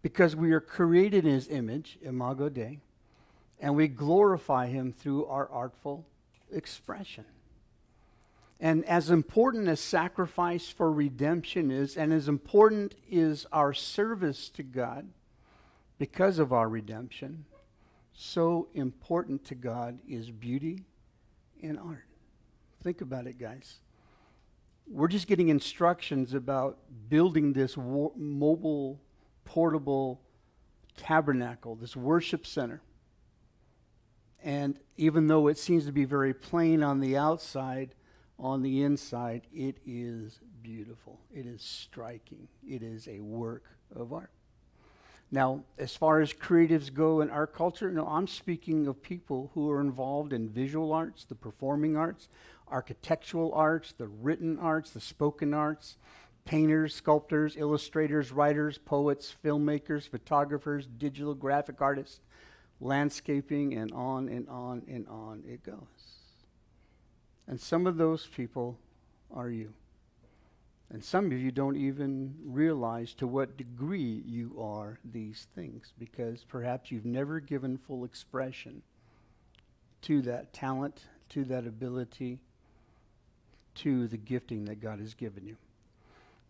because 0.02 0.34
we 0.34 0.52
are 0.52 0.60
created 0.60 1.24
in 1.26 1.32
his 1.32 1.48
image, 1.48 1.98
imago 2.02 2.48
Dei, 2.48 2.80
And 3.58 3.76
we 3.76 3.88
glorify 3.88 4.68
him 4.68 4.92
through 4.92 5.26
our 5.26 5.48
artful 5.50 6.06
expression. 6.50 7.24
And 8.58 8.84
as 8.84 9.10
important 9.10 9.68
as 9.68 9.80
sacrifice 9.80 10.68
for 10.68 10.92
redemption 10.92 11.70
is, 11.70 11.96
and 11.96 12.12
as 12.12 12.28
important 12.28 12.94
is 13.10 13.46
our 13.52 13.72
service 13.72 14.50
to 14.50 14.62
God 14.62 15.08
because 15.98 16.38
of 16.38 16.52
our 16.52 16.68
redemption, 16.68 17.46
so 18.12 18.68
important 18.74 19.44
to 19.46 19.54
God 19.54 19.98
is 20.06 20.30
beauty 20.30 20.84
and 21.62 21.78
art. 21.78 22.04
Think 22.82 23.00
about 23.00 23.26
it, 23.26 23.38
guys. 23.38 23.80
We're 24.92 25.08
just 25.08 25.28
getting 25.28 25.50
instructions 25.50 26.34
about 26.34 26.78
building 27.08 27.52
this 27.52 27.76
mobile, 27.76 29.00
portable 29.44 30.20
tabernacle, 30.96 31.76
this 31.76 31.94
worship 31.94 32.44
center. 32.44 32.82
And 34.42 34.80
even 34.96 35.28
though 35.28 35.46
it 35.46 35.58
seems 35.58 35.86
to 35.86 35.92
be 35.92 36.04
very 36.04 36.34
plain 36.34 36.82
on 36.82 36.98
the 36.98 37.16
outside, 37.16 37.94
on 38.36 38.62
the 38.62 38.82
inside, 38.82 39.42
it 39.54 39.76
is 39.86 40.40
beautiful. 40.60 41.20
It 41.32 41.46
is 41.46 41.62
striking. 41.62 42.48
It 42.66 42.82
is 42.82 43.06
a 43.06 43.20
work 43.20 43.64
of 43.94 44.12
art. 44.12 44.32
Now, 45.32 45.62
as 45.78 45.94
far 45.94 46.20
as 46.20 46.32
creatives 46.32 46.92
go 46.92 47.20
in 47.20 47.30
our 47.30 47.46
culture, 47.46 47.90
no, 47.90 48.06
I'm 48.06 48.26
speaking 48.26 48.88
of 48.88 49.00
people 49.00 49.52
who 49.54 49.70
are 49.70 49.80
involved 49.80 50.32
in 50.32 50.48
visual 50.48 50.92
arts, 50.92 51.24
the 51.24 51.36
performing 51.36 51.96
arts, 51.96 52.28
architectural 52.68 53.52
arts, 53.54 53.94
the 53.96 54.08
written 54.08 54.58
arts, 54.58 54.90
the 54.90 55.00
spoken 55.00 55.54
arts, 55.54 55.96
painters, 56.44 56.94
sculptors, 56.94 57.56
illustrators, 57.56 58.32
writers, 58.32 58.78
poets, 58.78 59.34
filmmakers, 59.44 60.08
photographers, 60.08 60.86
digital 60.86 61.34
graphic 61.34 61.80
artists, 61.80 62.20
landscaping, 62.80 63.74
and 63.74 63.92
on 63.92 64.28
and 64.28 64.48
on 64.48 64.82
and 64.88 65.06
on 65.06 65.44
it 65.46 65.62
goes. 65.62 65.76
And 67.46 67.60
some 67.60 67.86
of 67.86 67.98
those 67.98 68.26
people 68.26 68.78
are 69.32 69.50
you. 69.50 69.74
And 70.92 71.04
some 71.04 71.26
of 71.26 71.32
you 71.32 71.52
don't 71.52 71.76
even 71.76 72.34
realize 72.44 73.14
to 73.14 73.26
what 73.26 73.56
degree 73.56 74.22
you 74.26 74.56
are 74.60 74.98
these 75.04 75.46
things 75.54 75.92
because 75.98 76.44
perhaps 76.44 76.90
you've 76.90 77.04
never 77.04 77.38
given 77.38 77.78
full 77.78 78.04
expression 78.04 78.82
to 80.02 80.20
that 80.22 80.52
talent, 80.52 81.04
to 81.28 81.44
that 81.44 81.66
ability, 81.66 82.40
to 83.76 84.08
the 84.08 84.16
gifting 84.16 84.64
that 84.64 84.80
God 84.80 84.98
has 84.98 85.14
given 85.14 85.46
you. 85.46 85.56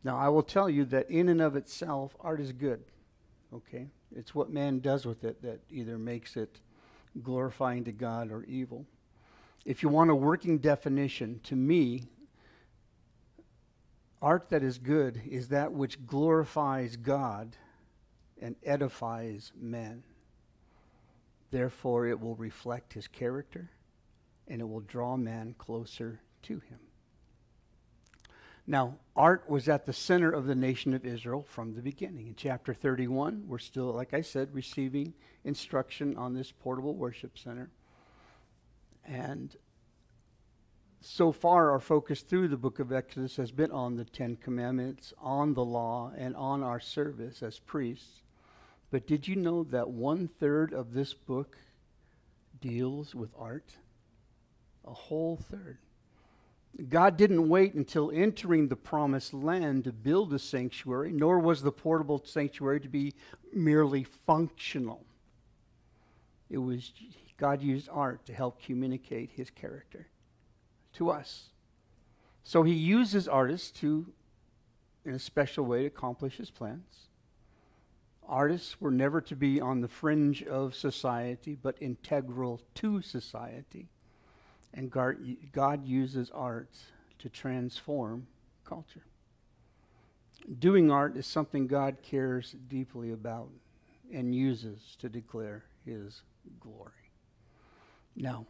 Now, 0.03 0.17
I 0.17 0.29
will 0.29 0.43
tell 0.43 0.71
you 0.71 0.87
that 0.87 1.11
in 1.11 1.29
and 1.29 1.43
of 1.43 1.55
itself, 1.55 2.17
art 2.21 2.41
is 2.41 2.53
good. 2.53 2.83
Okay? 3.55 3.89
It's 4.17 4.35
what 4.35 4.51
man 4.51 4.79
does 4.79 5.05
with 5.05 5.23
it 5.25 5.43
that 5.43 5.61
either 5.71 5.99
makes 5.99 6.37
it 6.37 6.61
glorifying 7.23 7.85
to 7.85 7.93
God 7.93 8.31
or 8.31 8.45
evil. 8.45 8.87
If 9.67 9.83
you 9.83 9.91
want 9.91 10.11
a 10.11 10.15
working 10.15 10.59
definition, 10.59 11.41
to 11.45 11.57
me, 11.57 12.05
art 14.23 14.51
that 14.51 14.63
is 14.63 14.79
good 14.79 15.21
is 15.29 15.49
that 15.49 15.73
which 15.73 16.07
glorifies 16.07 16.97
God 16.97 17.57
and 18.41 18.57
edifies 18.65 19.53
men. 19.59 20.03
Therefore, 21.51 22.07
it 22.07 22.21
will 22.21 22.37
reflect 22.37 22.93
his 22.93 23.09
character 23.09 23.71
and 24.49 24.61
it 24.61 24.69
will 24.69 24.81
draw 24.81 25.17
man 25.17 25.55
closer 25.59 26.21
to 26.43 26.55
him. 26.55 26.79
Now, 28.67 28.99
art 29.17 29.49
was 29.49 29.69
at 29.69 29.87
the 29.87 29.93
center 29.93 30.31
of 30.31 30.47
the 30.47 30.55
nation 30.55 30.95
of 30.95 31.05
Israel 31.05 31.43
from 31.43 31.75
the 31.75 31.83
beginning. 31.83 32.29
In 32.29 32.35
chapter 32.37 32.73
31, 32.73 33.45
we're 33.49 33.59
still, 33.59 33.87
like 33.87 34.15
I 34.15 34.21
said, 34.21 34.55
receiving 34.55 35.15
instruction 35.45 36.17
on 36.17 36.35
this 36.35 36.53
portable 36.53 36.95
worship 36.95 37.39
center. 37.39 37.71
And 39.05 39.57
so 41.03 41.33
far, 41.33 41.71
our 41.71 41.81
focus 41.81 42.21
through 42.21 42.49
the 42.49 42.59
book 42.59 42.79
of 42.79 42.93
Exodus 42.93 43.37
has 43.37 43.51
been 43.51 43.71
on 43.71 43.97
the 43.97 44.05
Ten 44.05 44.37
Commandments, 44.37 45.15
on 45.19 45.55
the 45.55 45.65
law, 45.65 46.13
and 46.17 46.37
on 46.37 46.63
our 46.63 46.79
service 46.79 47.43
as 47.43 47.59
priests. 47.59 48.23
But 48.91 49.07
did 49.07 49.27
you 49.27 49.37
know 49.37 49.65
that 49.65 49.89
one 49.89 50.29
third 50.29 50.75
of 50.75 50.93
this 50.93 51.15
book 51.15 51.57
deals 52.61 53.15
with 53.15 53.31
art? 53.39 53.77
A 54.85 54.93
whole 54.93 55.37
third. 55.37 55.79
God 56.89 57.17
didn't 57.17 57.49
wait 57.49 57.75
until 57.75 58.11
entering 58.11 58.69
the 58.69 58.77
promised 58.77 59.33
land 59.33 59.85
to 59.85 59.93
build 59.93 60.35
a 60.35 60.39
sanctuary, 60.39 61.13
nor 61.13 61.39
was 61.39 61.63
the 61.63 61.73
portable 61.73 62.23
sanctuary 62.25 62.81
to 62.81 62.89
be 62.89 63.15
merely 63.55 64.05
functional. 64.05 65.05
It 66.51 66.59
was 66.59 66.93
God 67.39 67.63
used 67.63 67.89
art 67.91 68.27
to 68.27 68.35
help 68.35 68.63
communicate 68.63 69.31
his 69.35 69.49
character 69.49 70.09
to 70.95 71.11
us. 71.11 71.51
So 72.43 72.63
he 72.63 72.75
uses 72.75 73.29
artists 73.29 73.71
to, 73.81 74.13
in 75.05 75.15
a 75.15 75.19
special 75.19 75.65
way, 75.65 75.87
accomplish 75.87 76.39
his 76.39 76.51
plans. 76.51 77.09
Artists 78.27 78.81
were 78.81 78.91
never 78.91 79.21
to 79.21 79.35
be 79.35 79.61
on 79.61 79.81
the 79.81 79.89
fringe 79.89 80.43
of 80.43 80.75
society, 80.75 81.57
but 81.61 81.77
integral 81.81 82.61
to 82.77 83.03
society. 83.03 83.89
And 84.73 84.91
God 84.91 85.85
uses 85.85 86.31
art 86.33 86.77
to 87.19 87.29
transform 87.29 88.29
culture. 88.65 89.03
Doing 90.59 90.91
art 90.91 91.17
is 91.17 91.27
something 91.27 91.67
God 91.67 91.99
cares 92.03 92.55
deeply 92.69 93.11
about 93.11 93.51
and 94.13 94.35
uses 94.35 94.97
to 95.01 95.09
declare 95.09 95.65
his 95.85 96.23
glory. 96.61 96.93
Now, 98.17 98.47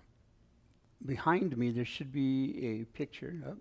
behind 1.04 1.56
me, 1.56 1.70
there 1.70 1.84
should 1.84 2.12
be 2.12 2.80
a 2.80 2.84
picture 2.96 3.56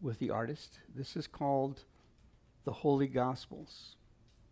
with 0.00 0.18
the 0.18 0.30
artist. 0.30 0.80
This 0.94 1.16
is 1.16 1.26
called 1.26 1.84
the 2.64 2.72
Holy 2.72 3.06
Gospels. 3.06 3.96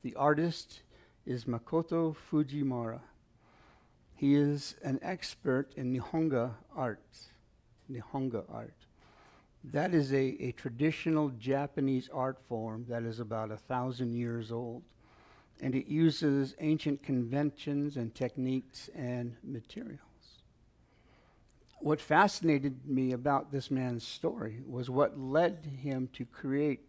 The 0.03 0.15
artist 0.15 0.83
is 1.25 1.45
Makoto 1.45 2.15
Fujimura. 2.31 3.01
He 4.15 4.35
is 4.35 4.77
an 4.83 4.99
expert 5.03 5.73
in 5.77 5.93
Nihonga 5.93 6.53
art. 6.77 7.05
Nihonga 7.91 8.45
art. 8.53 8.75
That 9.65 9.95
is 9.95 10.13
a, 10.13 10.37
a 10.43 10.53
traditional 10.53 11.31
Japanese 11.31 12.09
art 12.13 12.39
form 12.49 12.87
that 12.89 13.05
is 13.05 13.21
about 13.21 13.51
a 13.51 13.57
thousand 13.57 14.15
years 14.15 14.51
old. 14.51 14.83
And 15.61 15.75
it 15.75 15.87
uses 15.87 16.57
ancient 16.61 17.03
conventions 17.03 17.97
and 17.97 18.15
techniques 18.15 18.91
and 18.95 19.37
materials. 19.45 20.12
What 21.83 22.01
fascinated 22.01 22.87
me 22.87 23.11
about 23.11 23.51
this 23.51 23.69
man's 23.69 24.07
story 24.07 24.61
was 24.65 24.89
what 24.89 25.19
led 25.19 25.67
him 25.83 26.09
to 26.13 26.25
create 26.25 26.87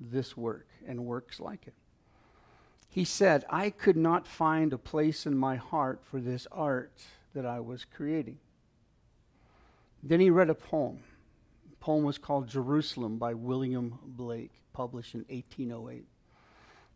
this 0.00 0.34
work 0.34 0.66
and 0.88 1.04
works 1.04 1.38
like 1.38 1.66
it. 1.66 1.74
He 2.88 3.04
said, 3.04 3.44
I 3.50 3.68
could 3.68 3.98
not 3.98 4.26
find 4.26 4.72
a 4.72 4.78
place 4.78 5.26
in 5.26 5.36
my 5.36 5.56
heart 5.56 6.00
for 6.02 6.18
this 6.18 6.46
art 6.50 6.98
that 7.34 7.44
I 7.44 7.60
was 7.60 7.84
creating. 7.84 8.38
Then 10.02 10.20
he 10.20 10.30
read 10.30 10.48
a 10.48 10.54
poem. 10.54 11.00
The 11.68 11.76
poem 11.76 12.02
was 12.02 12.16
called 12.16 12.48
Jerusalem 12.48 13.18
by 13.18 13.34
William 13.34 13.98
Blake, 14.02 14.62
published 14.72 15.14
in 15.14 15.26
1808. 15.28 16.06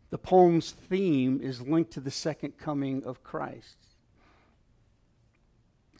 The 0.09 0.17
poem's 0.17 0.71
theme 0.71 1.39
is 1.39 1.61
linked 1.61 1.91
to 1.91 1.99
the 1.99 2.09
second 2.09 2.57
coming 2.57 3.03
of 3.03 3.23
Christ. 3.23 3.77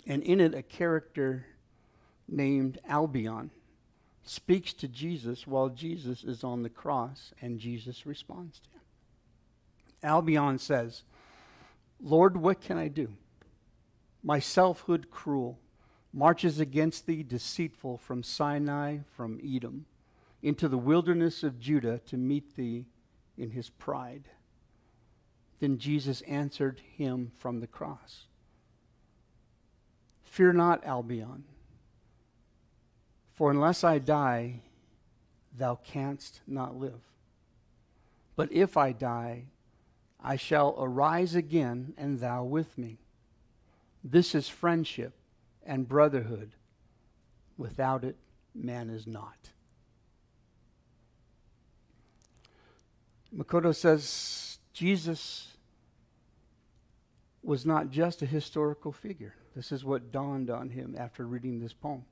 And 0.07 0.23
in 0.23 0.39
it, 0.39 0.53
a 0.53 0.63
character 0.63 1.45
named 2.27 2.79
Albion 2.87 3.51
speaks 4.23 4.73
to 4.73 4.87
Jesus 4.87 5.45
while 5.45 5.69
Jesus 5.69 6.23
is 6.23 6.43
on 6.43 6.63
the 6.63 6.69
cross, 6.69 7.33
and 7.41 7.59
Jesus 7.59 8.05
responds 8.05 8.59
to 8.59 8.69
him. 8.69 8.81
Albion 10.03 10.57
says, 10.57 11.03
Lord, 12.01 12.37
what 12.37 12.61
can 12.61 12.77
I 12.77 12.87
do? 12.87 13.13
My 14.23 14.39
selfhood 14.39 15.11
cruel 15.11 15.59
marches 16.13 16.59
against 16.59 17.05
thee 17.05 17.23
deceitful 17.23 17.97
from 17.97 18.23
Sinai, 18.23 18.99
from 19.15 19.39
Edom, 19.43 19.85
into 20.41 20.67
the 20.67 20.77
wilderness 20.77 21.43
of 21.43 21.59
Judah 21.59 21.99
to 22.07 22.17
meet 22.17 22.55
thee 22.55 22.85
in 23.37 23.51
his 23.51 23.69
pride. 23.69 24.29
Then 25.59 25.77
Jesus 25.77 26.21
answered 26.21 26.81
him 26.97 27.31
from 27.37 27.59
the 27.59 27.67
cross 27.67 28.25
Fear 30.31 30.53
not, 30.53 30.85
Albion, 30.85 31.43
for 33.33 33.51
unless 33.51 33.83
I 33.83 33.99
die, 33.99 34.61
thou 35.53 35.75
canst 35.75 36.39
not 36.47 36.79
live. 36.79 37.01
But 38.37 38.49
if 38.49 38.77
I 38.77 38.93
die, 38.93 39.47
I 40.23 40.37
shall 40.37 40.77
arise 40.79 41.35
again, 41.35 41.93
and 41.97 42.21
thou 42.21 42.45
with 42.45 42.77
me. 42.77 42.99
This 44.05 44.33
is 44.33 44.47
friendship 44.47 45.11
and 45.65 45.85
brotherhood. 45.85 46.51
Without 47.57 48.05
it, 48.05 48.15
man 48.55 48.89
is 48.89 49.05
not. 49.05 49.49
Makoto 53.35 53.75
says 53.75 54.59
Jesus 54.71 55.49
was 57.43 57.65
not 57.65 57.91
just 57.91 58.21
a 58.21 58.25
historical 58.25 58.93
figure. 58.93 59.33
This 59.55 59.71
is 59.71 59.83
what 59.83 60.11
dawned 60.11 60.49
on 60.49 60.69
him 60.69 60.95
after 60.97 61.25
reading 61.25 61.59
this 61.59 61.73
poem. 61.73 62.05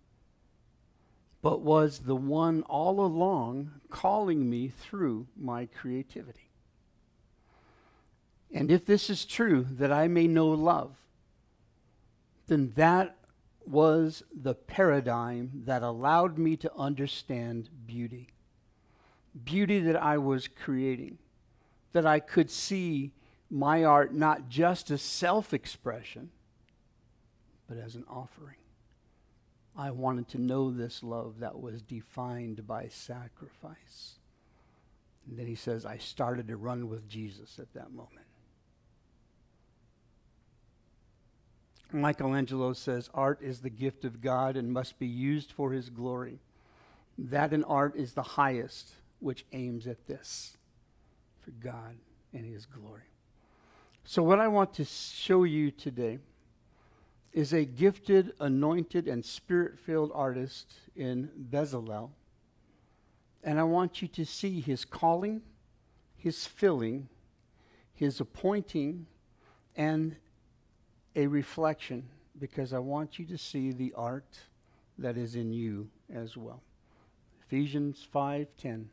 But 1.41 1.61
was 1.61 1.99
the 1.99 2.15
one 2.15 2.63
all 2.63 2.99
along 2.99 3.71
calling 3.89 4.49
me 4.49 4.67
through 4.67 5.27
my 5.37 5.65
creativity. 5.65 6.49
And 8.51 8.71
if 8.71 8.85
this 8.85 9.09
is 9.09 9.25
true, 9.25 9.65
that 9.71 9.91
I 9.91 10.07
may 10.07 10.27
know 10.27 10.49
love, 10.49 10.95
then 12.47 12.73
that 12.75 13.15
was 13.65 14.23
the 14.33 14.55
paradigm 14.55 15.51
that 15.65 15.83
allowed 15.83 16.37
me 16.37 16.57
to 16.57 16.75
understand 16.75 17.69
beauty. 17.85 18.29
Beauty 19.43 19.79
that 19.79 19.95
I 19.95 20.17
was 20.17 20.47
creating, 20.47 21.19
that 21.93 22.05
I 22.05 22.19
could 22.19 22.49
see 22.49 23.11
my 23.49 23.83
art 23.83 24.13
not 24.13 24.49
just 24.49 24.89
as 24.89 25.01
self 25.01 25.53
expression, 25.53 26.31
but 27.69 27.77
as 27.77 27.95
an 27.95 28.03
offering. 28.09 28.55
I 29.77 29.91
wanted 29.91 30.27
to 30.29 30.41
know 30.41 30.71
this 30.71 31.03
love 31.03 31.39
that 31.39 31.61
was 31.61 31.83
defined 31.83 32.65
by 32.67 32.87
sacrifice. 32.87 34.15
And 35.27 35.37
then 35.37 35.45
he 35.45 35.55
says, 35.55 35.85
I 35.85 35.99
started 35.99 36.47
to 36.47 36.57
run 36.57 36.89
with 36.89 37.07
Jesus 37.07 37.59
at 37.59 37.71
that 37.75 37.91
moment. 37.91 38.25
Michelangelo 41.91 42.73
says, 42.73 43.09
Art 43.13 43.39
is 43.41 43.59
the 43.59 43.69
gift 43.69 44.03
of 44.03 44.21
God 44.21 44.57
and 44.57 44.73
must 44.73 44.99
be 44.99 45.07
used 45.07 45.51
for 45.51 45.71
his 45.71 45.89
glory. 45.89 46.39
That 47.17 47.53
in 47.53 47.63
art 47.63 47.95
is 47.95 48.13
the 48.13 48.23
highest, 48.23 48.93
which 49.19 49.45
aims 49.53 49.85
at 49.85 50.07
this 50.07 50.57
for 51.39 51.51
God 51.51 51.97
and 52.33 52.45
his 52.45 52.65
glory. 52.65 53.01
So, 54.03 54.23
what 54.23 54.39
I 54.39 54.47
want 54.47 54.73
to 54.75 54.85
show 54.85 55.43
you 55.43 55.71
today 55.71 56.19
is 57.33 57.53
a 57.53 57.65
gifted, 57.65 58.33
anointed, 58.39 59.07
and 59.07 59.23
spirit 59.23 59.79
filled 59.79 60.11
artist 60.13 60.73
in 60.95 61.29
Bezalel. 61.49 62.09
And 63.43 63.59
I 63.59 63.63
want 63.63 64.01
you 64.01 64.07
to 64.09 64.25
see 64.25 64.59
his 64.59 64.83
calling, 64.83 65.41
his 66.17 66.45
filling, 66.45 67.07
his 67.93 68.19
appointing, 68.19 69.05
and 69.75 70.15
a 71.15 71.27
reflection 71.27 72.09
because 72.39 72.73
I 72.73 72.79
want 72.79 73.19
you 73.19 73.25
to 73.25 73.37
see 73.37 73.71
the 73.71 73.93
art 73.95 74.39
that 74.97 75.17
is 75.17 75.35
in 75.35 75.51
you 75.51 75.89
as 76.13 76.35
well. 76.35 76.61
Ephesians 77.45 78.07
5:10 78.13 78.89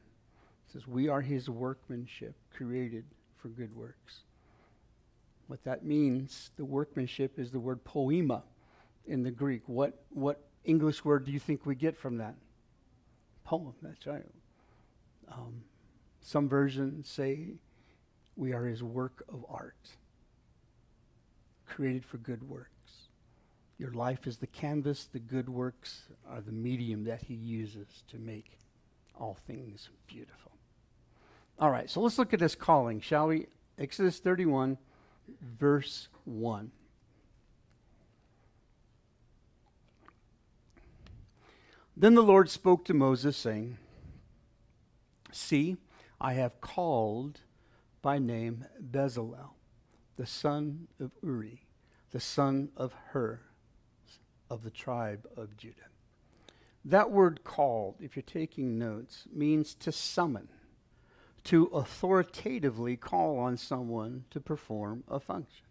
says 0.66 0.87
we 0.87 1.09
are 1.09 1.21
his 1.21 1.49
workmanship 1.49 2.35
created 2.52 3.05
for 3.37 3.49
good 3.49 3.75
works. 3.75 4.23
What 5.47 5.62
that 5.65 5.85
means, 5.85 6.50
the 6.57 6.65
workmanship 6.65 7.38
is 7.38 7.50
the 7.50 7.61
word 7.61 7.85
poema 7.85 8.43
in 9.07 9.23
the 9.23 9.31
Greek. 9.31 9.62
What 9.67 10.03
what 10.11 10.49
English 10.65 11.05
word 11.05 11.25
do 11.25 11.33
you 11.33 11.38
think 11.38 11.65
we 11.65 11.75
get 11.75 11.97
from 11.97 12.19
that? 12.19 12.35
Poem, 13.45 13.75
that's 13.81 14.07
right. 14.07 14.25
Um, 15.31 15.62
some 16.21 16.49
versions 16.49 17.09
say 17.09 17.55
we 18.35 18.53
are 18.53 18.67
his 18.67 18.83
work 18.83 19.25
of 19.29 19.45
art 19.49 19.97
created 21.67 22.05
for 22.05 22.17
good 22.19 22.49
works. 22.49 22.71
Your 23.79 23.93
life 23.93 24.26
is 24.26 24.38
the 24.38 24.47
canvas, 24.47 25.05
the 25.12 25.19
good 25.19 25.49
works 25.49 26.05
are 26.29 26.41
the 26.41 26.53
medium 26.53 27.05
that 27.05 27.23
He 27.23 27.35
uses 27.35 28.05
to 28.09 28.19
make 28.19 28.59
all 29.19 29.37
things 29.47 29.91
beautiful. 30.07 30.53
All 31.59 31.71
right, 31.71 31.91
so 31.91 32.00
let's 32.00 32.19
look 32.19 32.33
at 32.33 32.41
this 32.41 32.55
calling, 32.55 33.01
shall 33.01 33.29
we? 33.29 33.47
Exodus 33.79 34.18
31, 34.18 34.79
verse 35.41 36.09
1. 36.25 36.71
Then 41.97 42.15
the 42.15 42.23
Lord 42.23 42.51
spoke 42.51 42.85
to 42.87 42.95
Moses, 42.95 43.37
saying, 43.37 43.79
See, 45.33 45.77
I 46.21 46.35
have 46.35 46.61
called 46.61 47.41
by 48.03 48.19
name 48.19 48.67
Bezalel 48.81 49.57
the 50.17 50.27
son 50.27 50.89
of 50.99 51.12
Uri, 51.23 51.67
the 52.11 52.21
son 52.21 52.71
of 52.77 52.95
Hur, 53.12 53.41
of 54.51 54.62
the 54.62 54.71
tribe 54.71 55.27
of 55.37 55.57
Judah. 55.57 55.75
That 56.85 57.11
word 57.11 57.45
called, 57.45 57.97
if 58.01 58.17
you're 58.17 58.23
taking 58.23 58.79
notes, 58.79 59.27
means 59.33 59.75
to 59.77 59.93
summon, 59.93 60.49
to 61.46 61.66
authoritatively 61.66 62.96
call 62.96 63.38
on 63.38 63.56
someone 63.56 64.24
to 64.30 64.40
perform 64.40 65.04
a 65.09 65.20
function. 65.20 65.64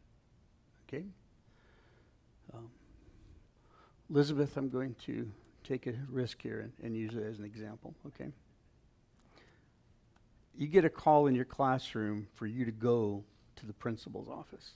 Okay? 0.88 1.04
Um, 2.54 2.70
Elizabeth, 4.10 4.56
I'm 4.56 4.70
going 4.70 4.96
to 5.06 5.30
take 5.66 5.86
a 5.86 5.94
risk 6.10 6.42
here 6.42 6.62
and, 6.62 6.72
and 6.82 6.96
use 6.96 7.14
it 7.14 7.24
as 7.24 7.40
an 7.40 7.46
example, 7.46 7.94
okay? 8.08 8.32
You 10.58 10.68
get 10.68 10.86
a 10.86 10.90
call 10.90 11.28
in 11.28 11.36
your 11.36 11.46
classroom 11.46 12.28
for 12.36 12.48
you 12.48 12.64
to 12.64 12.72
go 12.72 13.26
to 13.58 13.66
the 13.66 13.74
principal's 13.74 14.30
office. 14.30 14.72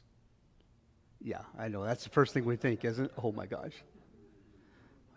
Yeah, 1.21 1.41
I 1.57 1.69
know. 1.69 1.85
That's 1.85 2.03
the 2.03 2.09
first 2.09 2.33
thing 2.33 2.43
we 2.43 2.57
think, 2.57 2.83
isn't 2.83 3.05
it? 3.05 3.11
Oh 3.23 3.31
my 3.31 3.45
gosh. 3.45 3.73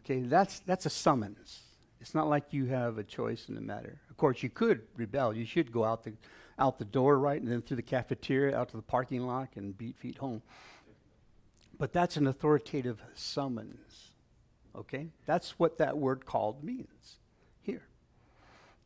Okay, 0.05 0.21
that's, 0.21 0.61
that's 0.61 0.87
a 0.87 0.91
summons. 0.91 1.61
It's 2.03 2.17
not 2.17 2.29
like 2.29 2.53
you 2.53 2.67
have 2.67 2.99
a 2.99 3.05
choice 3.05 3.49
in 3.49 3.55
the 3.55 3.61
matter. 3.61 4.01
Of 4.11 4.17
course, 4.17 4.43
you 4.43 4.51
could 4.51 4.83
rebel. 4.97 5.33
You 5.33 5.47
should 5.47 5.71
go 5.71 5.85
out 5.85 6.03
the, 6.03 6.15
out 6.59 6.81
the 6.81 6.85
door, 6.85 7.17
right, 7.17 7.41
and 7.41 7.49
then 7.49 7.63
through 7.63 7.77
the 7.77 7.83
cafeteria, 7.83 8.59
out 8.59 8.71
to 8.71 8.77
the 8.77 8.83
parking 8.83 9.25
lot, 9.25 9.51
and 9.55 9.79
beat 9.79 9.97
feet 9.97 10.19
home. 10.19 10.43
But 11.79 11.93
that's 11.93 12.17
an 12.17 12.27
authoritative 12.27 13.01
summons. 13.15 14.11
Okay? 14.75 15.11
That's 15.27 15.61
what 15.61 15.79
that 15.79 15.97
word 15.97 16.27
called 16.27 16.65
means 16.65 17.19
here. 17.63 17.85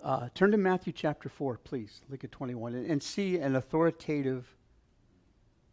Uh, 0.04 0.28
turn 0.34 0.50
to 0.50 0.58
Matthew 0.58 0.92
chapter 0.92 1.30
4, 1.30 1.56
please. 1.64 2.02
Look 2.10 2.22
at 2.22 2.30
21 2.32 2.74
and, 2.74 2.90
and 2.90 3.02
see 3.02 3.38
an 3.38 3.56
authoritative 3.56 4.54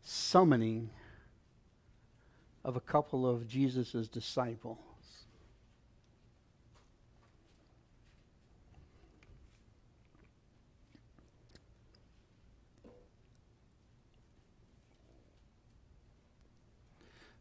summoning 0.01 0.91
of 2.63 2.77
a 2.77 2.81
couple 2.81 3.29
of 3.29 3.49
Jesus' 3.49 4.07
disciples. 4.07 4.92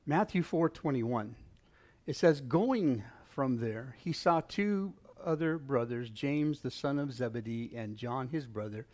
Matthew 0.07 0.43
4:21 0.43 1.35
it 2.07 2.17
says 2.17 2.41
going 2.41 3.05
from 3.29 3.59
there 3.59 3.97
he 3.99 4.13
saw 4.13 4.41
two 4.41 4.95
other 5.23 5.59
brothers 5.59 6.11
James 6.11 6.61
the 6.61 6.71
son 6.71 6.99
of 6.99 7.13
Zebedee 7.13 7.73
and 7.75 7.97
John 7.97 8.29
his 8.29 8.47
brother 8.47 8.87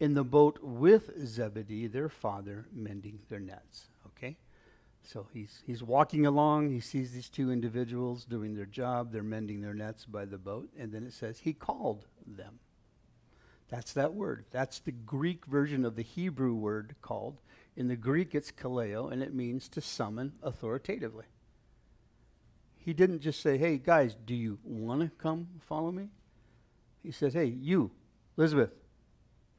in 0.00 0.14
the 0.14 0.24
boat 0.24 0.58
with 0.62 1.10
Zebedee, 1.24 1.86
their 1.86 2.08
father, 2.08 2.66
mending 2.72 3.20
their 3.28 3.40
nets. 3.40 3.88
Okay? 4.06 4.36
So 5.02 5.26
he's, 5.32 5.62
he's 5.66 5.82
walking 5.82 6.26
along. 6.26 6.70
He 6.70 6.80
sees 6.80 7.12
these 7.12 7.28
two 7.28 7.52
individuals 7.52 8.24
doing 8.24 8.54
their 8.54 8.66
job. 8.66 9.12
They're 9.12 9.22
mending 9.22 9.60
their 9.60 9.74
nets 9.74 10.04
by 10.04 10.24
the 10.24 10.38
boat. 10.38 10.70
And 10.78 10.92
then 10.92 11.04
it 11.04 11.12
says, 11.12 11.40
He 11.40 11.52
called 11.52 12.06
them. 12.26 12.58
That's 13.68 13.92
that 13.94 14.14
word. 14.14 14.46
That's 14.50 14.78
the 14.80 14.92
Greek 14.92 15.46
version 15.46 15.84
of 15.84 15.96
the 15.96 16.02
Hebrew 16.02 16.54
word 16.54 16.96
called. 17.02 17.40
In 17.76 17.88
the 17.88 17.96
Greek, 17.96 18.34
it's 18.34 18.52
kaleo, 18.52 19.10
and 19.10 19.22
it 19.22 19.34
means 19.34 19.68
to 19.70 19.80
summon 19.80 20.34
authoritatively. 20.42 21.26
He 22.78 22.92
didn't 22.92 23.20
just 23.20 23.40
say, 23.40 23.58
Hey, 23.58 23.78
guys, 23.78 24.14
do 24.14 24.34
you 24.34 24.58
want 24.62 25.00
to 25.00 25.08
come 25.08 25.48
follow 25.66 25.90
me? 25.90 26.10
He 27.02 27.10
says, 27.10 27.34
Hey, 27.34 27.46
you, 27.46 27.90
Elizabeth, 28.36 28.70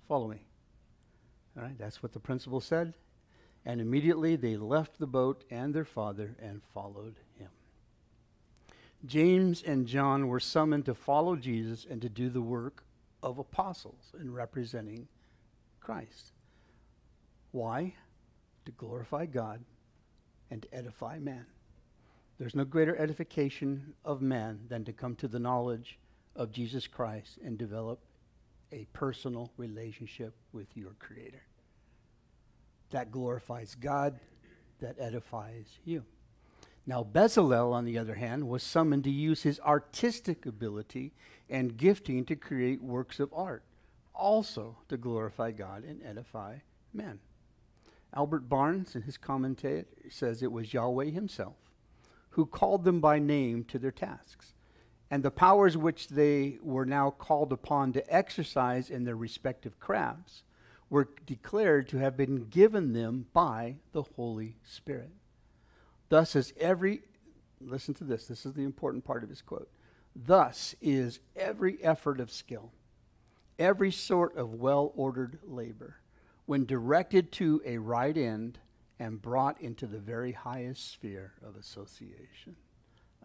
Follow 0.07 0.27
me. 0.27 0.45
All 1.57 1.63
right, 1.63 1.77
that's 1.77 2.03
what 2.03 2.13
the 2.13 2.19
principal 2.19 2.61
said. 2.61 2.93
And 3.65 3.81
immediately 3.81 4.35
they 4.35 4.55
left 4.55 4.99
the 4.99 5.07
boat 5.07 5.43
and 5.49 5.73
their 5.73 5.85
father 5.85 6.35
and 6.39 6.61
followed 6.73 7.15
him. 7.39 7.49
James 9.05 9.63
and 9.63 9.87
John 9.87 10.27
were 10.27 10.39
summoned 10.39 10.85
to 10.85 10.93
follow 10.93 11.35
Jesus 11.35 11.85
and 11.89 12.01
to 12.01 12.09
do 12.09 12.29
the 12.29 12.41
work 12.41 12.83
of 13.23 13.39
apostles 13.39 14.13
in 14.19 14.33
representing 14.33 15.07
Christ. 15.79 16.31
Why? 17.51 17.95
To 18.65 18.71
glorify 18.71 19.25
God 19.27 19.63
and 20.49 20.61
to 20.63 20.73
edify 20.73 21.19
man. 21.19 21.45
There's 22.37 22.55
no 22.55 22.65
greater 22.65 22.97
edification 22.97 23.93
of 24.03 24.21
man 24.21 24.61
than 24.67 24.83
to 24.85 24.93
come 24.93 25.15
to 25.17 25.27
the 25.27 25.39
knowledge 25.39 25.99
of 26.35 26.51
Jesus 26.51 26.87
Christ 26.87 27.37
and 27.43 27.57
develop 27.57 27.99
a 28.71 28.87
personal 28.91 29.51
relationship 29.55 30.35
with 30.51 30.67
your 30.75 30.95
Creator. 30.99 31.43
That 32.89 33.11
glorifies 33.11 33.75
God, 33.75 34.19
that 34.79 34.95
edifies 34.99 35.67
you. 35.85 36.03
Now, 36.87 37.03
Bezalel, 37.03 37.73
on 37.73 37.85
the 37.85 37.97
other 37.97 38.15
hand, 38.15 38.47
was 38.47 38.63
summoned 38.63 39.03
to 39.05 39.11
use 39.11 39.43
his 39.43 39.59
artistic 39.61 40.45
ability 40.45 41.13
and 41.49 41.77
gifting 41.77 42.25
to 42.25 42.35
create 42.35 42.81
works 42.81 43.19
of 43.19 43.33
art, 43.33 43.63
also 44.13 44.77
to 44.89 44.97
glorify 44.97 45.51
God 45.51 45.83
and 45.83 46.01
edify 46.03 46.57
men. 46.93 47.19
Albert 48.15 48.49
Barnes, 48.49 48.95
in 48.95 49.03
his 49.03 49.17
commentary, 49.17 49.85
says 50.09 50.41
it 50.41 50.51
was 50.51 50.73
Yahweh 50.73 51.09
himself 51.11 51.55
who 52.35 52.45
called 52.45 52.83
them 52.83 52.99
by 52.99 53.17
name 53.17 53.63
to 53.63 53.79
their 53.79 53.91
tasks. 53.91 54.53
And 55.09 55.23
the 55.23 55.31
powers 55.31 55.77
which 55.77 56.09
they 56.09 56.57
were 56.61 56.85
now 56.85 57.09
called 57.09 57.53
upon 57.53 57.93
to 57.93 58.13
exercise 58.13 58.89
in 58.89 59.05
their 59.05 59.15
respective 59.15 59.79
crafts 59.79 60.43
were 60.89 61.07
declared 61.25 61.87
to 61.89 61.97
have 61.97 62.17
been 62.17 62.49
given 62.49 62.91
them 62.91 63.27
by 63.31 63.77
the 63.93 64.03
Holy 64.03 64.57
Spirit. 64.65 65.11
Thus, 66.09 66.35
as 66.35 66.53
every, 66.59 67.03
listen 67.61 67.93
to 67.95 68.03
this, 68.03 68.27
this 68.27 68.45
is 68.45 68.53
the 68.53 68.63
important 68.63 69.05
part 69.05 69.23
of 69.23 69.29
his 69.29 69.41
quote. 69.41 69.69
Thus 70.13 70.75
is 70.81 71.21
every 71.37 71.81
effort 71.81 72.19
of 72.19 72.29
skill, 72.29 72.73
every 73.57 73.91
sort 73.93 74.35
of 74.35 74.55
well 74.55 74.91
ordered 74.93 75.39
labor, 75.41 75.99
when 76.45 76.65
directed 76.65 77.31
to 77.33 77.61
a 77.65 77.77
right 77.77 78.15
end 78.15 78.59
and 78.99 79.21
brought 79.21 79.59
into 79.61 79.87
the 79.87 79.99
very 79.99 80.31
highest 80.31 80.91
sphere 80.91 81.33
of 81.45 81.55
association. 81.55 82.55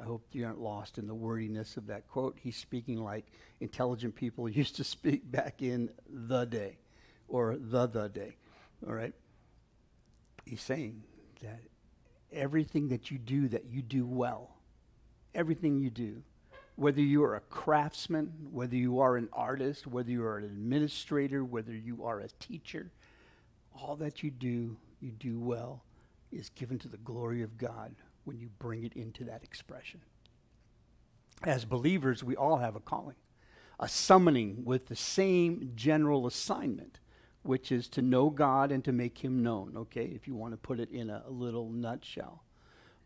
I 0.00 0.04
hope 0.04 0.26
you 0.32 0.46
aren't 0.46 0.60
lost 0.60 0.98
in 0.98 1.06
the 1.06 1.14
wordiness 1.14 1.76
of 1.76 1.86
that 1.88 2.08
quote. 2.08 2.38
He's 2.40 2.56
speaking 2.56 2.98
like 2.98 3.26
intelligent 3.60 4.14
people 4.14 4.48
used 4.48 4.76
to 4.76 4.84
speak 4.84 5.30
back 5.30 5.62
in 5.62 5.90
the 6.08 6.44
day 6.44 6.78
or 7.28 7.56
the 7.58 7.86
the 7.86 8.08
day. 8.08 8.36
All 8.86 8.94
right? 8.94 9.12
He's 10.46 10.62
saying 10.62 11.02
that 11.42 11.60
everything 12.32 12.88
that 12.88 13.10
you 13.10 13.18
do, 13.18 13.48
that 13.48 13.66
you 13.66 13.82
do 13.82 14.06
well, 14.06 14.56
everything 15.34 15.80
you 15.80 15.90
do, 15.90 16.22
whether 16.76 17.02
you 17.02 17.22
are 17.22 17.36
a 17.36 17.40
craftsman, 17.40 18.32
whether 18.50 18.76
you 18.76 19.00
are 19.00 19.16
an 19.16 19.28
artist, 19.34 19.86
whether 19.86 20.10
you 20.10 20.24
are 20.24 20.38
an 20.38 20.44
administrator, 20.44 21.44
whether 21.44 21.74
you 21.74 22.04
are 22.04 22.20
a 22.20 22.28
teacher, 22.40 22.90
all 23.74 23.96
that 23.96 24.22
you 24.22 24.30
do, 24.30 24.76
you 25.00 25.10
do 25.10 25.38
well, 25.38 25.84
is 26.30 26.48
given 26.50 26.78
to 26.78 26.88
the 26.88 26.96
glory 26.98 27.42
of 27.42 27.58
God 27.58 27.94
when 28.24 28.38
you 28.38 28.48
bring 28.58 28.84
it 28.84 28.94
into 28.94 29.24
that 29.24 29.42
expression. 29.42 30.00
As 31.42 31.64
believers, 31.64 32.22
we 32.22 32.36
all 32.36 32.58
have 32.58 32.76
a 32.76 32.80
calling, 32.80 33.16
a 33.78 33.88
summoning 33.88 34.64
with 34.64 34.86
the 34.86 34.96
same 34.96 35.72
general 35.74 36.26
assignment 36.26 37.00
which 37.42 37.72
is 37.72 37.88
to 37.88 38.02
know 38.02 38.30
God 38.30 38.70
and 38.70 38.84
to 38.84 38.92
make 38.92 39.18
him 39.18 39.42
known, 39.42 39.74
okay, 39.76 40.04
if 40.04 40.26
you 40.28 40.34
want 40.34 40.52
to 40.52 40.58
put 40.58 40.80
it 40.80 40.90
in 40.90 41.08
a, 41.08 41.22
little 41.28 41.70
nutshell. 41.70 42.44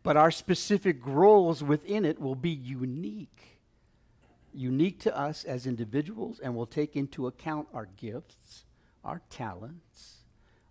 But 0.03 0.17
our 0.17 0.31
specific 0.31 0.97
roles 1.05 1.63
within 1.63 2.05
it 2.05 2.19
will 2.19 2.35
be 2.35 2.49
unique, 2.49 3.59
unique 4.53 4.99
to 5.01 5.17
us 5.17 5.43
as 5.43 5.65
individuals, 5.65 6.39
and 6.39 6.55
will 6.55 6.65
take 6.65 6.95
into 6.95 7.27
account 7.27 7.67
our 7.73 7.87
gifts, 7.97 8.65
our 9.03 9.21
talents, 9.29 10.14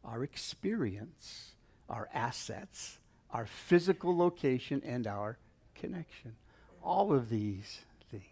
our 0.04 0.22
experience, 0.22 1.52
our 1.88 2.08
assets, 2.12 2.98
our 3.30 3.46
physical 3.46 4.16
location, 4.16 4.82
and 4.84 5.06
our 5.06 5.38
connection. 5.74 6.36
All 6.82 7.12
of 7.12 7.28
these 7.28 7.80
things. 8.10 8.24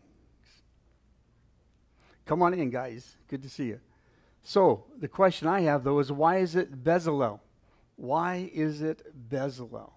Come 2.27 2.43
on 2.43 2.55
in, 2.55 2.71
guys. 2.71 3.17
Good 3.29 3.43
to 3.43 3.49
see 3.49 3.67
you. 3.67 3.81
So, 4.45 4.85
the 4.99 5.09
question 5.09 5.49
I 5.49 5.61
have 5.63 5.85
though 5.85 6.01
is 6.01 6.11
why 6.11 6.39
is 6.39 6.57
it 6.57 6.85
Bezalel? 6.85 7.41
Why 7.97 8.51
is 8.53 8.83
it 8.83 9.31
Bezalel? 9.31 9.93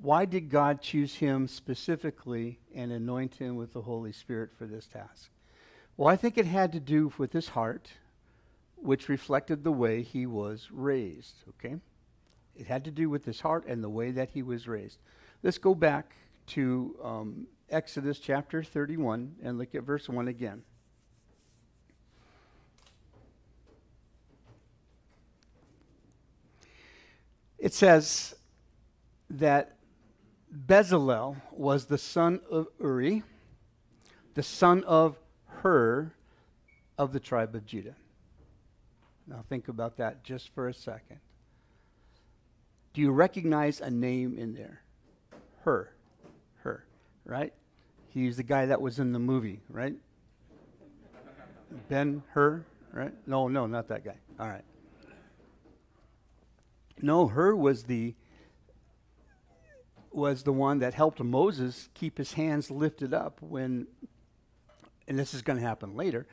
Why 0.00 0.24
did 0.24 0.48
God 0.48 0.80
choose 0.80 1.16
him 1.16 1.48
specifically 1.48 2.60
and 2.72 2.92
anoint 2.92 3.34
him 3.34 3.56
with 3.56 3.72
the 3.72 3.82
Holy 3.82 4.12
Spirit 4.12 4.50
for 4.56 4.64
this 4.64 4.86
task? 4.86 5.30
Well, 5.96 6.08
I 6.08 6.14
think 6.14 6.38
it 6.38 6.46
had 6.46 6.72
to 6.72 6.80
do 6.80 7.12
with 7.18 7.32
his 7.32 7.48
heart, 7.48 7.90
which 8.82 9.08
reflected 9.08 9.64
the 9.64 9.72
way 9.72 10.02
he 10.02 10.26
was 10.26 10.68
raised, 10.70 11.36
okay? 11.48 11.76
It 12.56 12.66
had 12.66 12.84
to 12.84 12.90
do 12.90 13.08
with 13.08 13.24
his 13.24 13.40
heart 13.40 13.64
and 13.66 13.82
the 13.82 13.88
way 13.88 14.10
that 14.10 14.30
he 14.30 14.42
was 14.42 14.66
raised. 14.66 14.98
Let's 15.42 15.58
go 15.58 15.74
back 15.74 16.16
to 16.48 16.96
um, 17.02 17.46
Exodus 17.70 18.18
chapter 18.18 18.62
31 18.62 19.36
and 19.42 19.58
look 19.58 19.74
at 19.74 19.82
verse 19.82 20.08
1 20.08 20.28
again. 20.28 20.62
It 27.58 27.74
says 27.74 28.34
that 29.28 29.76
Bezalel 30.54 31.36
was 31.52 31.86
the 31.86 31.98
son 31.98 32.40
of 32.50 32.68
Uri, 32.80 33.22
the 34.34 34.42
son 34.42 34.84
of 34.84 35.18
Hur 35.62 36.12
of 36.96 37.12
the 37.12 37.20
tribe 37.20 37.54
of 37.54 37.66
Judah. 37.66 37.96
Now 39.28 39.44
think 39.48 39.68
about 39.68 39.98
that 39.98 40.24
just 40.24 40.54
for 40.54 40.68
a 40.68 40.74
second. 40.74 41.20
Do 42.94 43.02
you 43.02 43.10
recognize 43.10 43.80
a 43.80 43.90
name 43.90 44.38
in 44.38 44.54
there? 44.54 44.80
Hur. 45.64 45.90
Hur, 46.62 46.82
right? 47.24 47.52
He's 48.08 48.38
the 48.38 48.42
guy 48.42 48.66
that 48.66 48.80
was 48.80 48.98
in 48.98 49.12
the 49.12 49.18
movie, 49.18 49.60
right? 49.68 49.94
Ben 51.88 52.22
Hur, 52.30 52.64
right? 52.92 53.12
No, 53.26 53.48
no, 53.48 53.66
not 53.66 53.88
that 53.88 54.04
guy. 54.04 54.16
All 54.40 54.48
right. 54.48 54.64
No, 57.02 57.28
Hur 57.28 57.54
was 57.54 57.84
the 57.84 58.14
was 60.10 60.42
the 60.42 60.52
one 60.52 60.78
that 60.78 60.94
helped 60.94 61.20
Moses 61.20 61.90
keep 61.92 62.16
his 62.16 62.32
hands 62.32 62.70
lifted 62.70 63.12
up 63.12 63.40
when 63.42 63.86
and 65.06 65.18
this 65.18 65.34
is 65.34 65.42
going 65.42 65.58
to 65.58 65.64
happen 65.64 65.94
later 65.94 66.26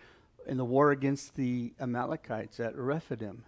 in 0.48 0.58
the 0.58 0.66
war 0.66 0.92
against 0.92 1.36
the 1.36 1.74
Amalekites 1.80 2.60
at 2.60 2.76
Rephidim. 2.76 3.46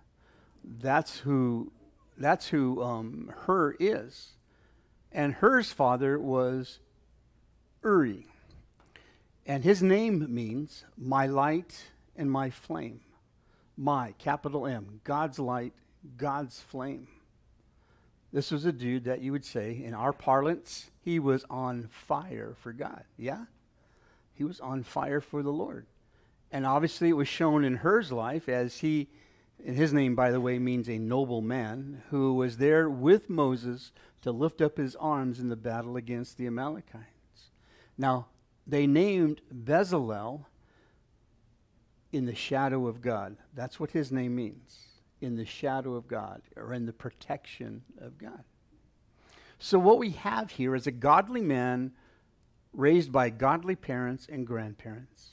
That's 0.63 1.19
who 1.19 1.71
that's 2.17 2.47
who 2.47 2.81
um, 2.81 3.31
Hur 3.45 3.75
is. 3.79 4.33
And 5.11 5.35
Hur's 5.35 5.71
father 5.71 6.19
was 6.19 6.79
Uri. 7.83 8.25
And 9.45 9.63
his 9.63 9.81
name 9.81 10.25
means 10.33 10.83
my 10.97 11.27
light 11.27 11.91
and 12.15 12.29
my 12.29 12.49
flame. 12.49 13.01
My, 13.77 14.13
capital 14.17 14.65
M, 14.65 15.01
God's 15.03 15.37
light 15.37 15.73
God's 16.15 16.59
flame. 16.59 17.07
This 18.31 18.51
was 18.51 18.65
a 18.65 18.71
dude 18.71 19.05
that 19.05 19.21
you 19.21 19.31
would 19.31 19.45
say, 19.45 19.81
in 19.83 19.93
our 19.93 20.13
parlance, 20.13 20.91
he 21.03 21.19
was 21.19 21.45
on 21.49 21.87
fire 21.89 22.55
for 22.61 22.71
God. 22.71 23.03
Yeah? 23.17 23.45
He 24.33 24.43
was 24.43 24.59
on 24.59 24.83
fire 24.83 25.21
for 25.21 25.41
the 25.41 25.51
Lord. 25.51 25.85
And 26.51 26.65
obviously, 26.65 27.09
it 27.09 27.13
was 27.13 27.27
shown 27.27 27.63
in 27.63 27.77
Hur's 27.77 28.11
life 28.11 28.47
as 28.47 28.77
he, 28.77 29.09
and 29.65 29.75
his 29.75 29.91
name, 29.93 30.15
by 30.15 30.31
the 30.31 30.41
way, 30.41 30.59
means 30.59 30.87
a 30.87 30.97
noble 30.97 31.41
man, 31.41 32.03
who 32.09 32.33
was 32.33 32.57
there 32.57 32.89
with 32.89 33.29
Moses 33.29 33.91
to 34.21 34.31
lift 34.31 34.61
up 34.61 34.77
his 34.77 34.95
arms 34.95 35.39
in 35.39 35.49
the 35.49 35.55
battle 35.55 35.97
against 35.97 36.37
the 36.37 36.47
Amalekites. 36.47 37.51
Now, 37.97 38.27
they 38.65 38.87
named 38.87 39.41
Bezalel 39.53 40.45
in 42.11 42.25
the 42.25 42.35
shadow 42.35 42.87
of 42.87 43.01
God. 43.01 43.37
That's 43.53 43.79
what 43.79 43.91
his 43.91 44.11
name 44.11 44.35
means 44.35 44.87
in 45.21 45.35
the 45.35 45.45
shadow 45.45 45.95
of 45.95 46.07
God 46.07 46.41
or 46.55 46.73
in 46.73 46.85
the 46.85 46.93
protection 46.93 47.83
of 47.99 48.17
God. 48.17 48.43
So, 49.59 49.79
what 49.79 49.97
we 49.97 50.11
have 50.11 50.51
here 50.51 50.75
is 50.75 50.85
a 50.85 50.91
godly 50.91 51.41
man 51.41 51.91
raised 52.73 53.11
by 53.11 53.29
godly 53.29 53.75
parents 53.75 54.27
and 54.31 54.45
grandparents. 54.45 55.29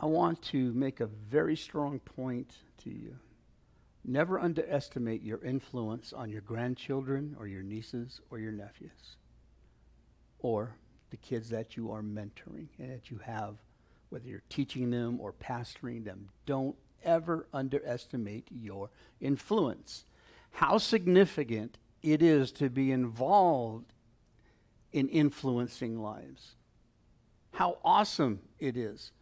I 0.00 0.06
want 0.06 0.42
to 0.42 0.72
make 0.74 1.00
a 1.00 1.06
very 1.06 1.56
strong 1.56 1.98
point 1.98 2.54
to 2.84 2.90
you. 2.90 3.16
Never 4.04 4.38
underestimate 4.38 5.22
your 5.22 5.42
influence 5.44 6.12
on 6.12 6.30
your 6.30 6.40
grandchildren 6.40 7.36
or 7.38 7.46
your 7.46 7.62
nieces 7.62 8.20
or 8.30 8.38
your 8.38 8.52
nephews 8.52 9.16
or 10.38 10.76
the 11.10 11.16
kids 11.16 11.50
that 11.50 11.76
you 11.76 11.90
are 11.90 12.02
mentoring 12.02 12.68
and 12.78 12.90
that 12.92 13.10
you 13.10 13.18
have, 13.24 13.56
whether 14.08 14.28
you're 14.28 14.42
teaching 14.48 14.90
them 14.90 15.20
or 15.20 15.32
pastoring 15.32 16.04
them. 16.04 16.28
Don't 16.46 16.76
ever 17.04 17.46
underestimate 17.52 18.48
your 18.50 18.90
influence. 19.20 20.04
How 20.52 20.78
significant 20.78 21.78
it 22.02 22.22
is 22.22 22.52
to 22.52 22.70
be 22.70 22.92
involved 22.92 23.92
in 24.92 25.08
influencing 25.08 26.00
lives. 26.00 26.54
How 27.52 27.78
awesome 27.84 28.40
it 28.58 28.76
is. 28.76 29.12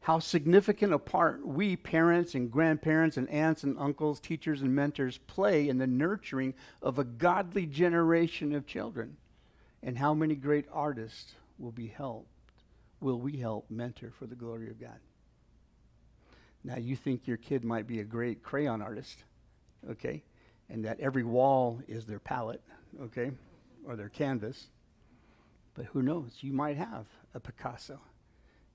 How 0.00 0.20
significant 0.20 0.92
a 0.92 0.98
part 0.98 1.46
we, 1.46 1.76
parents 1.76 2.34
and 2.34 2.50
grandparents 2.50 3.16
and 3.16 3.28
aunts 3.28 3.62
and 3.62 3.78
uncles, 3.78 4.20
teachers 4.20 4.62
and 4.62 4.74
mentors, 4.74 5.18
play 5.18 5.68
in 5.68 5.78
the 5.78 5.86
nurturing 5.86 6.54
of 6.80 6.98
a 6.98 7.04
godly 7.04 7.66
generation 7.66 8.54
of 8.54 8.66
children. 8.66 9.16
And 9.82 9.98
how 9.98 10.14
many 10.14 10.34
great 10.34 10.66
artists 10.72 11.34
will 11.58 11.72
be 11.72 11.88
helped, 11.88 12.28
will 13.00 13.18
we 13.18 13.36
help 13.36 13.70
mentor 13.70 14.12
for 14.16 14.26
the 14.26 14.34
glory 14.34 14.70
of 14.70 14.80
God. 14.80 14.98
Now, 16.64 16.76
you 16.76 16.96
think 16.96 17.26
your 17.26 17.36
kid 17.36 17.64
might 17.64 17.86
be 17.86 18.00
a 18.00 18.04
great 18.04 18.42
crayon 18.42 18.82
artist, 18.82 19.24
okay? 19.90 20.22
And 20.68 20.84
that 20.84 21.00
every 21.00 21.22
wall 21.22 21.80
is 21.86 22.04
their 22.04 22.18
palette, 22.18 22.62
okay? 23.00 23.30
Or 23.86 23.96
their 23.96 24.08
canvas. 24.08 24.68
But 25.74 25.86
who 25.86 26.02
knows? 26.02 26.38
You 26.40 26.52
might 26.52 26.76
have 26.76 27.06
a 27.34 27.40
Picasso. 27.40 28.00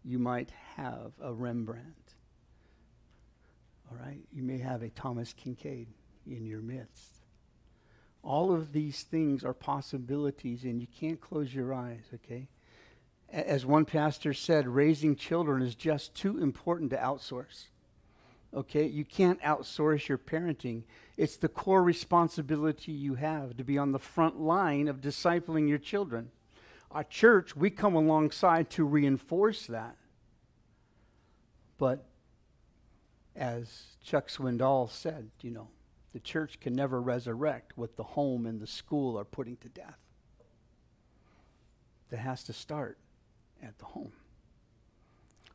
You 0.03 0.19
might 0.19 0.51
have 0.75 1.13
a 1.21 1.33
Rembrandt. 1.33 2.15
All 3.89 3.97
right? 3.97 4.21
You 4.31 4.43
may 4.43 4.57
have 4.57 4.81
a 4.81 4.89
Thomas 4.89 5.33
Kinkade 5.33 5.87
in 6.25 6.45
your 6.45 6.61
midst. 6.61 7.19
All 8.21 8.53
of 8.53 8.71
these 8.71 9.03
things 9.03 9.43
are 9.43 9.53
possibilities, 9.53 10.63
and 10.63 10.79
you 10.79 10.87
can't 10.87 11.19
close 11.19 11.53
your 11.53 11.73
eyes, 11.73 12.05
okay? 12.13 12.47
As 13.29 13.65
one 13.65 13.85
pastor 13.85 14.33
said, 14.33 14.67
raising 14.67 15.15
children 15.15 15.61
is 15.61 15.75
just 15.75 16.15
too 16.15 16.37
important 16.37 16.91
to 16.91 16.97
outsource. 16.97 17.65
Okay? 18.53 18.85
You 18.85 19.03
can't 19.03 19.41
outsource 19.41 20.07
your 20.07 20.19
parenting. 20.19 20.83
It's 21.17 21.37
the 21.37 21.49
core 21.49 21.83
responsibility 21.83 22.91
you 22.91 23.15
have 23.15 23.57
to 23.57 23.63
be 23.63 23.77
on 23.77 23.91
the 23.91 23.99
front 23.99 24.39
line 24.39 24.87
of 24.87 25.01
discipling 25.01 25.67
your 25.67 25.79
children. 25.79 26.29
Our 26.93 27.03
church, 27.03 27.55
we 27.55 27.71
come 27.71 27.95
alongside 27.95 28.69
to 28.71 28.85
reinforce 28.85 29.65
that. 29.65 29.97
But 31.79 32.05
as 33.35 33.97
Chuck 34.03 34.27
Swindoll 34.27 34.91
said, 34.91 35.31
you 35.41 35.49
know, 35.49 35.69
the 36.13 36.19
church 36.19 36.59
can 36.59 36.75
never 36.75 37.01
resurrect 37.01 37.75
what 37.75 37.95
the 37.95 38.03
home 38.03 38.45
and 38.45 38.59
the 38.59 38.67
school 38.67 39.17
are 39.17 39.25
putting 39.25 39.57
to 39.57 39.69
death. 39.69 39.97
That 42.11 42.17
has 42.17 42.43
to 42.43 42.53
start 42.53 42.99
at 43.63 43.79
the 43.79 43.85
home. 43.85 44.11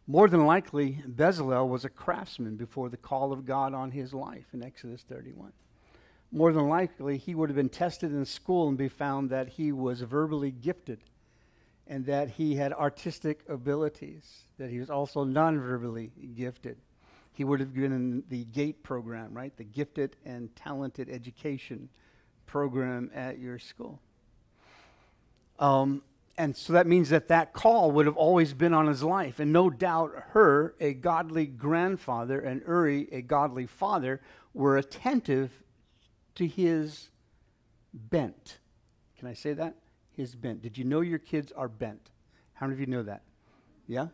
More 0.09 0.29
than 0.29 0.45
likely, 0.45 1.05
Bezalel 1.07 1.69
was 1.69 1.85
a 1.85 1.89
craftsman 1.89 2.57
before 2.57 2.89
the 2.89 2.97
call 2.97 3.33
of 3.33 3.47
God 3.47 3.75
on 3.75 3.93
his 3.93 4.13
life 4.13 4.47
in 4.53 4.65
Exodus 4.65 5.05
31. 5.09 5.53
More 6.33 6.53
than 6.53 6.69
likely, 6.69 7.17
he 7.17 7.37
would 7.37 7.49
have 7.49 7.57
been 7.57 7.69
tested 7.69 8.11
in 8.11 8.25
school 8.25 8.69
and 8.69 8.77
be 8.77 8.89
found 8.89 9.31
that 9.31 9.51
he 9.51 9.71
was 9.71 10.01
verbally 10.01 10.51
gifted 10.51 10.99
and 11.89 12.05
that 12.07 12.29
he 12.29 12.55
had 12.55 12.73
artistic 12.73 13.41
abilities, 13.49 14.45
that 14.59 14.71
he 14.71 14.79
was 14.79 14.91
also 14.91 15.25
nonverbally 15.25 16.11
gifted. 16.37 16.77
He 17.33 17.45
would 17.45 17.61
have 17.61 17.73
been 17.73 17.93
in 17.93 18.25
the 18.29 18.45
GATE 18.45 18.83
program, 18.83 19.33
right? 19.33 19.57
The 19.57 19.65
Gifted 19.65 20.17
and 20.25 20.55
Talented 20.55 21.09
Education 21.09 21.89
program 22.47 23.11
at 23.15 23.39
your 23.39 23.59
school. 23.59 24.01
Um, 25.59 26.03
and 26.37 26.57
so 26.57 26.73
that 26.73 26.87
means 26.87 27.09
that 27.09 27.29
that 27.29 27.53
call 27.53 27.91
would 27.93 28.07
have 28.07 28.17
always 28.17 28.55
been 28.55 28.75
on 28.75 28.87
his 28.87 29.03
life. 29.03 29.41
And 29.41 29.53
no 29.53 29.71
doubt 29.71 30.13
Hur, 30.31 30.75
a 30.79 30.95
godly 30.95 31.47
grandfather, 31.47 32.39
and 32.39 32.63
Uri, 32.67 33.09
a 33.11 33.23
godly 33.23 33.67
father, 33.67 34.21
were 34.53 34.77
attentive 34.77 35.63
to 36.37 36.47
his 36.47 37.09
bent. 37.93 38.59
Can 39.19 39.27
I 39.27 39.35
say 39.35 39.53
that? 39.55 39.75
His 40.19 40.35
bent. 40.35 40.63
Did 40.63 40.77
you 40.77 40.83
know 40.83 41.01
your 41.01 41.21
kids 41.21 41.53
are 41.53 41.69
bent? 41.69 42.11
How 42.55 42.67
many 42.67 42.75
of 42.75 42.81
you 42.81 42.87
know 42.87 43.05
that? 43.05 43.23
Yeah? 43.87 44.09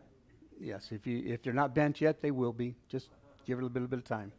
Yes. 0.61 0.89
If, 0.91 1.07
you, 1.07 1.23
if 1.25 1.41
they're 1.41 1.51
not 1.51 1.73
bent 1.73 1.99
yet, 1.99 2.21
they 2.21 2.29
will 2.29 2.53
be. 2.53 2.75
Just 2.87 3.09
give 3.47 3.57
it 3.57 3.63
a 3.63 3.65
little 3.65 3.87
bit 3.87 3.97
of 3.97 4.05
time. 4.05 4.31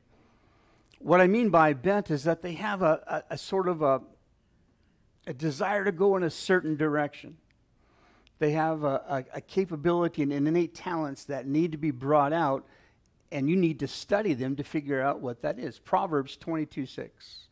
What 1.01 1.21
I 1.21 1.27
mean 1.27 1.51
by 1.51 1.73
bent 1.73 2.09
is 2.13 2.23
that 2.23 2.41
they 2.41 2.53
have 2.53 2.83
a, 2.83 3.25
a, 3.29 3.35
a 3.35 3.37
sort 3.39 3.67
of 3.67 3.83
a, 3.83 4.01
a 5.27 5.35
desire 5.35 5.85
to 5.85 5.91
go 5.91 6.17
in 6.17 6.23
a 6.23 6.31
certain 6.31 6.77
direction. 6.77 7.37
They 8.39 8.53
have 8.53 8.85
a, 8.85 9.03
a, 9.35 9.39
a 9.39 9.41
capability 9.41 10.23
and 10.23 10.33
innate 10.33 10.73
talents 10.73 11.25
that 11.25 11.49
need 11.49 11.73
to 11.73 11.79
be 11.79 11.91
brought 11.91 12.33
out, 12.33 12.65
and 13.33 13.51
you 13.51 13.57
need 13.57 13.81
to 13.81 13.89
study 13.89 14.35
them 14.35 14.55
to 14.55 14.63
figure 14.63 15.03
out 15.03 15.21
what 15.21 15.43
that 15.43 15.59
is. 15.59 15.81
Proverbs 15.81 16.37
22 16.37 16.87
6. 16.87 17.49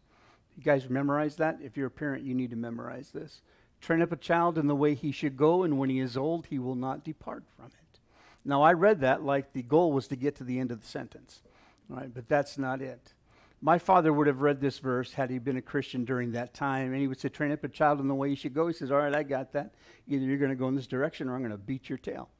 You 0.56 0.62
guys 0.62 0.88
memorize 0.88 1.34
that? 1.36 1.58
If 1.60 1.76
you're 1.76 1.88
a 1.88 1.90
parent, 1.90 2.22
you 2.22 2.32
need 2.32 2.50
to 2.50 2.56
memorize 2.56 3.10
this. 3.10 3.42
Train 3.84 4.00
up 4.00 4.12
a 4.12 4.16
child 4.16 4.56
in 4.56 4.66
the 4.66 4.74
way 4.74 4.94
he 4.94 5.12
should 5.12 5.36
go, 5.36 5.62
and 5.62 5.76
when 5.76 5.90
he 5.90 6.00
is 6.00 6.16
old, 6.16 6.46
he 6.46 6.58
will 6.58 6.74
not 6.74 7.04
depart 7.04 7.44
from 7.54 7.66
it. 7.66 8.00
Now, 8.42 8.62
I 8.62 8.72
read 8.72 9.00
that 9.00 9.22
like 9.22 9.52
the 9.52 9.60
goal 9.60 9.92
was 9.92 10.08
to 10.08 10.16
get 10.16 10.36
to 10.36 10.44
the 10.44 10.58
end 10.58 10.70
of 10.70 10.80
the 10.80 10.88
sentence, 10.88 11.42
right? 11.90 12.08
But 12.12 12.26
that's 12.26 12.56
not 12.56 12.80
it. 12.80 13.12
My 13.60 13.76
father 13.76 14.10
would 14.10 14.26
have 14.26 14.40
read 14.40 14.58
this 14.58 14.78
verse 14.78 15.12
had 15.12 15.28
he 15.28 15.38
been 15.38 15.58
a 15.58 15.62
Christian 15.62 16.06
during 16.06 16.32
that 16.32 16.54
time, 16.54 16.92
and 16.92 17.00
he 17.00 17.06
would 17.06 17.20
say, 17.20 17.28
Train 17.28 17.52
up 17.52 17.62
a 17.62 17.68
child 17.68 18.00
in 18.00 18.08
the 18.08 18.14
way 18.14 18.30
he 18.30 18.36
should 18.36 18.54
go. 18.54 18.68
He 18.68 18.72
says, 18.72 18.90
All 18.90 18.96
right, 18.96 19.14
I 19.14 19.22
got 19.22 19.52
that. 19.52 19.74
Either 20.08 20.24
you're 20.24 20.38
going 20.38 20.48
to 20.48 20.56
go 20.56 20.68
in 20.68 20.76
this 20.76 20.86
direction 20.86 21.28
or 21.28 21.34
I'm 21.34 21.42
going 21.42 21.52
to 21.52 21.58
beat 21.58 21.90
your 21.90 21.98
tail. 21.98 22.30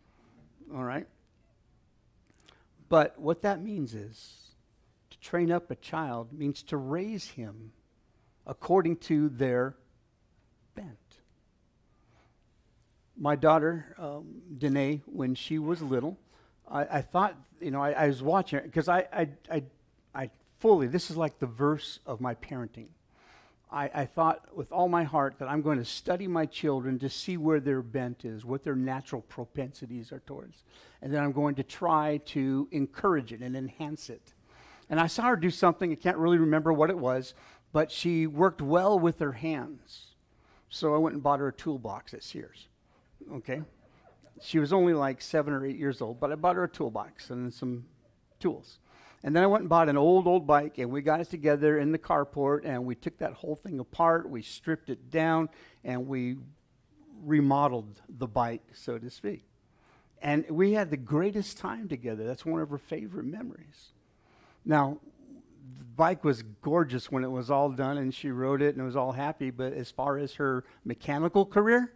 All 0.74 0.82
right? 0.82 1.06
But 2.88 3.18
what 3.18 3.42
that 3.42 3.60
means 3.60 3.92
is 3.92 4.54
to 5.10 5.18
train 5.20 5.52
up 5.52 5.70
a 5.70 5.76
child 5.76 6.32
means 6.32 6.62
to 6.62 6.78
raise 6.78 7.32
him 7.32 7.72
according 8.46 8.96
to 8.96 9.28
their 9.28 9.76
bent. 10.74 11.03
My 13.16 13.36
daughter, 13.36 13.94
um, 13.98 14.42
Danae, 14.58 15.02
when 15.06 15.34
she 15.34 15.58
was 15.58 15.80
little, 15.82 16.18
I, 16.68 16.98
I 16.98 17.00
thought, 17.00 17.36
you 17.60 17.70
know, 17.70 17.80
I, 17.82 17.92
I 17.92 18.06
was 18.08 18.22
watching 18.22 18.60
because 18.64 18.88
I, 18.88 19.06
I, 19.12 19.28
I, 19.50 19.62
I 20.14 20.30
fully, 20.58 20.86
this 20.86 21.10
is 21.10 21.16
like 21.16 21.38
the 21.38 21.46
verse 21.46 22.00
of 22.06 22.20
my 22.20 22.34
parenting. 22.34 22.88
I, 23.70 23.90
I, 23.92 24.04
thought 24.04 24.54
with 24.54 24.70
all 24.70 24.88
my 24.88 25.02
heart 25.02 25.36
that 25.38 25.48
I'm 25.48 25.60
going 25.60 25.78
to 25.78 25.84
study 25.84 26.28
my 26.28 26.46
children 26.46 26.98
to 27.00 27.08
see 27.08 27.36
where 27.36 27.58
their 27.58 27.82
bent 27.82 28.24
is, 28.24 28.44
what 28.44 28.62
their 28.62 28.76
natural 28.76 29.22
propensities 29.22 30.12
are 30.12 30.20
towards. 30.20 30.62
And 31.02 31.12
then 31.12 31.22
I'm 31.22 31.32
going 31.32 31.56
to 31.56 31.64
try 31.64 32.18
to 32.26 32.68
encourage 32.70 33.32
it 33.32 33.40
and 33.40 33.56
enhance 33.56 34.10
it. 34.10 34.32
And 34.88 35.00
I 35.00 35.06
saw 35.08 35.24
her 35.24 35.36
do 35.36 35.50
something, 35.50 35.90
I 35.90 35.96
can't 35.96 36.18
really 36.18 36.38
remember 36.38 36.72
what 36.72 36.90
it 36.90 36.98
was, 36.98 37.34
but 37.72 37.90
she 37.90 38.26
worked 38.26 38.62
well 38.62 38.98
with 38.98 39.18
her 39.18 39.32
hands. 39.32 40.14
So 40.68 40.94
I 40.94 40.98
went 40.98 41.14
and 41.14 41.22
bought 41.22 41.40
her 41.40 41.48
a 41.48 41.52
toolbox 41.52 42.14
at 42.14 42.22
Sears. 42.22 42.68
Okay? 43.32 43.62
She 44.40 44.58
was 44.58 44.72
only 44.72 44.94
like 44.94 45.20
seven 45.20 45.52
or 45.52 45.64
eight 45.64 45.76
years 45.76 46.00
old, 46.00 46.20
but 46.20 46.32
I 46.32 46.34
bought 46.34 46.56
her 46.56 46.64
a 46.64 46.68
toolbox 46.68 47.30
and 47.30 47.52
some 47.52 47.86
tools. 48.40 48.78
And 49.22 49.34
then 49.34 49.42
I 49.42 49.46
went 49.46 49.62
and 49.62 49.70
bought 49.70 49.88
an 49.88 49.96
old, 49.96 50.26
old 50.26 50.46
bike, 50.46 50.76
and 50.76 50.90
we 50.90 51.00
got 51.00 51.20
it 51.20 51.30
together 51.30 51.78
in 51.78 51.92
the 51.92 51.98
carport, 51.98 52.60
and 52.64 52.84
we 52.84 52.94
took 52.94 53.16
that 53.18 53.32
whole 53.32 53.56
thing 53.56 53.80
apart, 53.80 54.28
we 54.28 54.42
stripped 54.42 54.90
it 54.90 55.10
down, 55.10 55.48
and 55.82 56.06
we 56.06 56.36
remodeled 57.24 58.02
the 58.06 58.26
bike, 58.26 58.62
so 58.74 58.98
to 58.98 59.08
speak. 59.08 59.44
And 60.20 60.44
we 60.50 60.72
had 60.72 60.90
the 60.90 60.98
greatest 60.98 61.56
time 61.56 61.88
together. 61.88 62.26
That's 62.26 62.44
one 62.44 62.60
of 62.60 62.68
her 62.68 62.78
favorite 62.78 63.24
memories. 63.24 63.92
Now, 64.64 64.98
the 65.78 65.84
bike 65.84 66.22
was 66.22 66.42
gorgeous 66.42 67.10
when 67.10 67.24
it 67.24 67.30
was 67.30 67.50
all 67.50 67.70
done, 67.70 67.96
and 67.96 68.14
she 68.14 68.30
rode 68.30 68.60
it, 68.60 68.74
and 68.74 68.82
it 68.82 68.84
was 68.84 68.96
all 68.96 69.12
happy, 69.12 69.50
but 69.50 69.72
as 69.72 69.90
far 69.90 70.18
as 70.18 70.34
her 70.34 70.64
mechanical 70.84 71.46
career, 71.46 71.92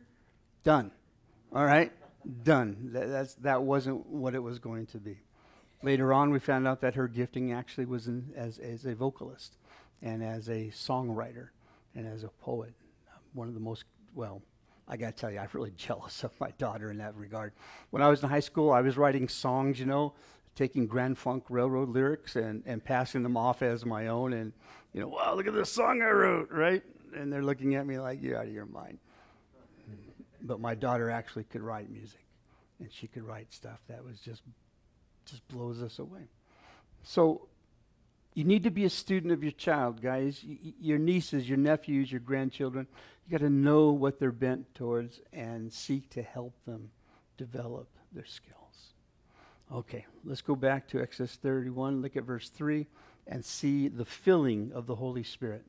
done. 0.63 0.93
All 1.55 1.65
right? 1.65 1.93
Done. 2.43 2.91
That, 2.93 3.09
that's, 3.09 3.35
that 3.37 3.63
wasn't 3.63 4.07
what 4.07 4.35
it 4.35 4.43
was 4.43 4.59
going 4.59 4.87
to 4.87 4.99
be. 4.99 5.19
Later 5.83 6.13
on, 6.13 6.31
we 6.31 6.41
found 6.41 6.67
out 6.67 6.81
that 6.81 6.97
her 6.97 7.07
gifting 7.07 7.53
actually 7.53 7.87
was 7.87 8.09
in, 8.09 8.33
as, 8.37 8.59
as 8.59 8.85
a 8.85 8.95
vocalist 8.95 9.57
and 10.03 10.23
as 10.23 10.49
a 10.49 10.71
songwriter 10.75 11.49
and 11.95 12.07
as 12.07 12.25
a 12.25 12.29
poet. 12.29 12.75
One 13.33 13.49
of 13.49 13.55
the 13.55 13.61
most, 13.61 13.85
well, 14.15 14.43
I 14.89 14.97
got 14.97 15.17
to 15.17 15.21
tell 15.21 15.31
you, 15.31 15.39
I'm 15.39 15.49
really 15.53 15.73
jealous 15.77 16.25
of 16.25 16.33
my 16.41 16.51
daughter 16.59 16.91
in 16.91 16.99
that 16.99 17.15
regard. 17.15 17.53
When 17.91 18.03
I 18.03 18.09
was 18.09 18.23
in 18.23 18.29
high 18.29 18.41
school, 18.41 18.73
I 18.73 18.81
was 18.81 18.97
writing 18.97 19.29
songs, 19.29 19.79
you 19.79 19.87
know, 19.87 20.15
taking 20.55 20.87
Grand 20.87 21.17
Funk 21.17 21.45
Railroad 21.49 21.91
lyrics 21.91 22.35
and, 22.35 22.63
and 22.67 22.85
passing 22.85 23.23
them 23.23 23.37
off 23.37 23.63
as 23.63 23.87
my 23.87 24.09
own. 24.09 24.33
And, 24.33 24.53
you 24.93 25.01
know, 25.01 25.09
wow, 25.09 25.35
look 25.35 25.47
at 25.47 25.55
this 25.55 25.71
song 25.71 26.03
I 26.03 26.11
wrote, 26.11 26.51
right? 26.51 26.83
And 27.15 27.33
they're 27.33 27.45
looking 27.45 27.77
at 27.77 27.87
me 27.87 27.99
like, 28.01 28.21
you're 28.21 28.37
out 28.37 28.47
of 28.47 28.53
your 28.53 28.67
mind. 28.67 28.99
But 30.41 30.61
my 30.61 30.75
daughter 30.75 31.11
actually 31.11 31.45
could 31.45 31.63
write 31.63 31.91
music, 31.91 32.25
and 32.81 32.93
she 32.93 33.07
could 33.07 33.25
write 33.25 33.53
stuff 33.53 33.81
that 33.89 34.05
was 34.05 34.21
just 34.21 34.43
just 35.25 35.47
blows 35.49 35.83
us 35.83 35.99
away. 35.99 36.29
So 37.03 37.49
you 38.35 38.45
need 38.45 38.63
to 38.63 38.71
be 38.71 38.85
a 38.85 38.91
student 38.91 39.33
of 39.33 39.43
your 39.43 39.53
child, 39.53 40.01
guys. 40.01 40.45
Y- 40.47 40.73
your 40.81 40.99
nieces, 40.99 41.49
your 41.49 41.59
nephews, 41.59 42.11
your 42.11 42.21
grandchildren. 42.21 42.87
You 43.27 43.33
got 43.39 43.45
to 43.45 43.51
know 43.51 43.91
what 43.91 44.19
they're 44.19 44.33
bent 44.33 44.75
towards 44.75 45.21
and 45.33 45.73
seek 45.73 46.09
to 46.11 46.23
help 46.23 46.55
them 46.65 46.91
develop 47.37 47.89
their 48.13 48.25
skills. 48.25 48.55
Okay, 49.73 50.07
let's 50.25 50.41
go 50.41 50.55
back 50.55 50.89
to 50.89 51.01
Exodus 51.01 51.35
31. 51.35 52.01
Look 52.01 52.17
at 52.17 52.25
verse 52.25 52.49
3 52.49 52.87
and 53.27 53.45
see 53.45 53.89
the 53.89 54.05
filling 54.05 54.73
of 54.73 54.87
the 54.87 54.95
Holy 54.95 55.23
Spirit. 55.23 55.65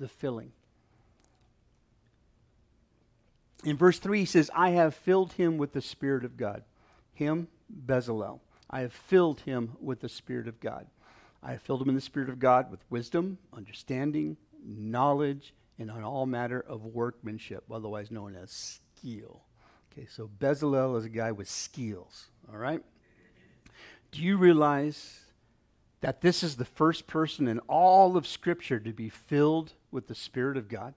The 0.00 0.08
filling. 0.08 0.52
In 3.64 3.76
verse 3.78 3.98
3, 3.98 4.20
he 4.20 4.24
says, 4.26 4.50
I 4.54 4.70
have 4.70 4.94
filled 4.94 5.32
him 5.32 5.56
with 5.56 5.72
the 5.72 5.80
Spirit 5.80 6.24
of 6.24 6.36
God. 6.36 6.64
Him, 7.12 7.48
Bezalel. 7.86 8.40
I 8.68 8.80
have 8.80 8.92
filled 8.92 9.40
him 9.40 9.76
with 9.80 10.00
the 10.00 10.08
Spirit 10.08 10.48
of 10.48 10.60
God. 10.60 10.86
I 11.42 11.52
have 11.52 11.62
filled 11.62 11.82
him 11.82 11.88
in 11.88 11.94
the 11.94 12.00
Spirit 12.00 12.28
of 12.28 12.38
God 12.38 12.70
with 12.70 12.80
wisdom, 12.90 13.38
understanding, 13.56 14.36
knowledge, 14.64 15.54
and 15.78 15.90
on 15.90 16.02
all 16.02 16.26
matter 16.26 16.60
of 16.60 16.84
workmanship, 16.84 17.64
otherwise 17.70 18.10
known 18.10 18.36
as 18.36 18.50
skill. 18.50 19.42
Okay, 19.92 20.06
so 20.06 20.28
Bezalel 20.38 20.98
is 20.98 21.04
a 21.04 21.10
guy 21.10 21.32
with 21.32 21.48
skills, 21.48 22.28
all 22.50 22.58
right? 22.58 22.82
Do 24.10 24.20
you 24.22 24.36
realize 24.36 25.20
that 26.00 26.20
this 26.20 26.42
is 26.42 26.56
the 26.56 26.64
first 26.64 27.06
person 27.06 27.48
in 27.48 27.60
all 27.60 28.16
of 28.16 28.26
Scripture 28.26 28.78
to 28.80 28.92
be 28.92 29.08
filled 29.08 29.72
with 29.90 30.06
the 30.06 30.14
Spirit 30.14 30.56
of 30.56 30.68
God? 30.68 30.94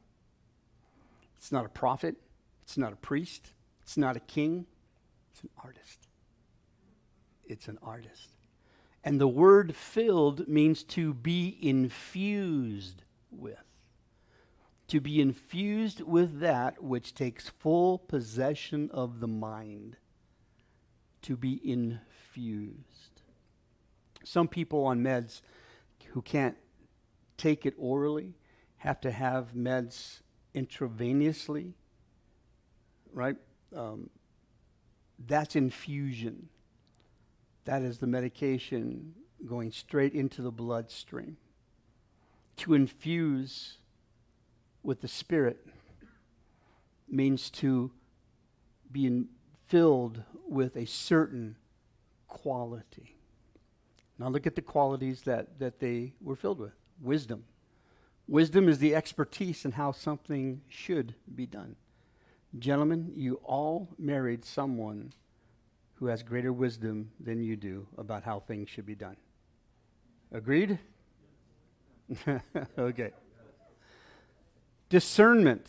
It's 1.37 1.51
not 1.51 1.65
a 1.65 1.69
prophet, 1.69 2.15
it's 2.67 2.77
not 2.77 2.91
a 2.91 2.97
priest, 2.97 3.53
it's 3.81 3.97
not 3.97 4.17
a 4.17 4.19
king, 4.19 4.67
it's 5.31 5.41
an 5.41 5.49
artist 5.63 6.07
it's 7.49 7.67
an 7.67 7.79
artist. 7.81 8.29
And 9.03 9.19
the 9.19 9.27
word 9.27 9.75
filled 9.75 10.47
means 10.47 10.83
to 10.83 11.13
be 11.13 11.57
infused 11.61 13.03
with. 13.31 13.63
To 14.89 15.01
be 15.01 15.21
infused 15.21 16.01
with 16.01 16.39
that 16.39 16.83
which 16.83 17.13
takes 17.13 17.49
full 17.49 17.97
possession 17.97 18.89
of 18.93 19.19
the 19.19 19.27
mind. 19.27 19.97
To 21.23 21.35
be 21.35 21.59
infused. 21.63 23.21
Some 24.23 24.47
people 24.47 24.85
on 24.85 25.01
meds 25.01 25.41
who 26.07 26.21
can't 26.21 26.57
take 27.37 27.65
it 27.65 27.75
orally 27.77 28.33
have 28.77 28.99
to 29.01 29.11
have 29.11 29.53
meds 29.53 30.21
intravenously, 30.53 31.73
right? 33.13 33.35
Um, 33.75 34.09
that's 35.25 35.55
infusion. 35.55 36.49
That 37.65 37.81
is 37.81 37.99
the 37.99 38.07
medication 38.07 39.13
going 39.45 39.71
straight 39.71 40.13
into 40.13 40.41
the 40.41 40.51
bloodstream. 40.51 41.37
To 42.57 42.73
infuse 42.73 43.77
with 44.83 45.01
the 45.01 45.07
Spirit 45.07 45.65
means 47.09 47.49
to 47.51 47.91
be 48.91 49.25
filled 49.67 50.23
with 50.47 50.75
a 50.75 50.85
certain 50.85 51.57
quality. 52.27 53.15
Now 54.17 54.29
look 54.29 54.47
at 54.47 54.55
the 54.55 54.61
qualities 54.61 55.21
that, 55.23 55.59
that 55.59 55.79
they 55.79 56.13
were 56.21 56.35
filled 56.35 56.59
with 56.59 56.73
wisdom. 57.01 57.43
Wisdom 58.27 58.67
is 58.67 58.79
the 58.79 58.95
expertise 58.95 59.63
in 59.63 59.73
how 59.73 59.91
something 59.91 60.61
should 60.67 61.15
be 61.33 61.45
done. 61.45 61.75
Gentlemen, 62.59 63.11
you 63.15 63.39
all 63.43 63.89
married 63.97 64.45
someone 64.45 65.13
who 65.95 66.07
has 66.07 66.23
greater 66.23 66.53
wisdom 66.53 67.11
than 67.19 67.41
you 67.41 67.55
do 67.55 67.87
about 67.97 68.23
how 68.23 68.39
things 68.39 68.69
should 68.69 68.85
be 68.85 68.95
done. 68.95 69.17
Agreed? 70.31 70.79
okay. 72.77 73.11
Discernment. 74.89 75.67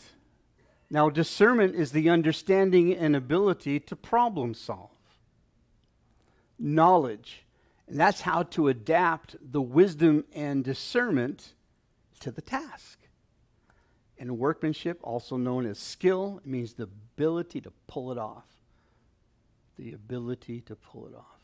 Now, 0.90 1.10
discernment 1.10 1.74
is 1.74 1.92
the 1.92 2.08
understanding 2.08 2.94
and 2.94 3.16
ability 3.16 3.80
to 3.80 3.96
problem 3.96 4.54
solve. 4.54 4.90
Knowledge. 6.58 7.44
And 7.86 7.98
that's 7.98 8.22
how 8.22 8.44
to 8.44 8.68
adapt 8.68 9.36
the 9.40 9.62
wisdom 9.62 10.24
and 10.34 10.64
discernment 10.64 11.54
to 12.20 12.30
the 12.30 12.42
task. 12.42 12.97
And 14.18 14.38
workmanship, 14.38 14.98
also 15.02 15.36
known 15.36 15.64
as 15.66 15.78
skill, 15.78 16.40
means 16.44 16.74
the 16.74 16.84
ability 16.84 17.60
to 17.60 17.72
pull 17.86 18.10
it 18.10 18.18
off. 18.18 18.46
The 19.78 19.92
ability 19.92 20.60
to 20.62 20.74
pull 20.74 21.06
it 21.06 21.14
off. 21.14 21.38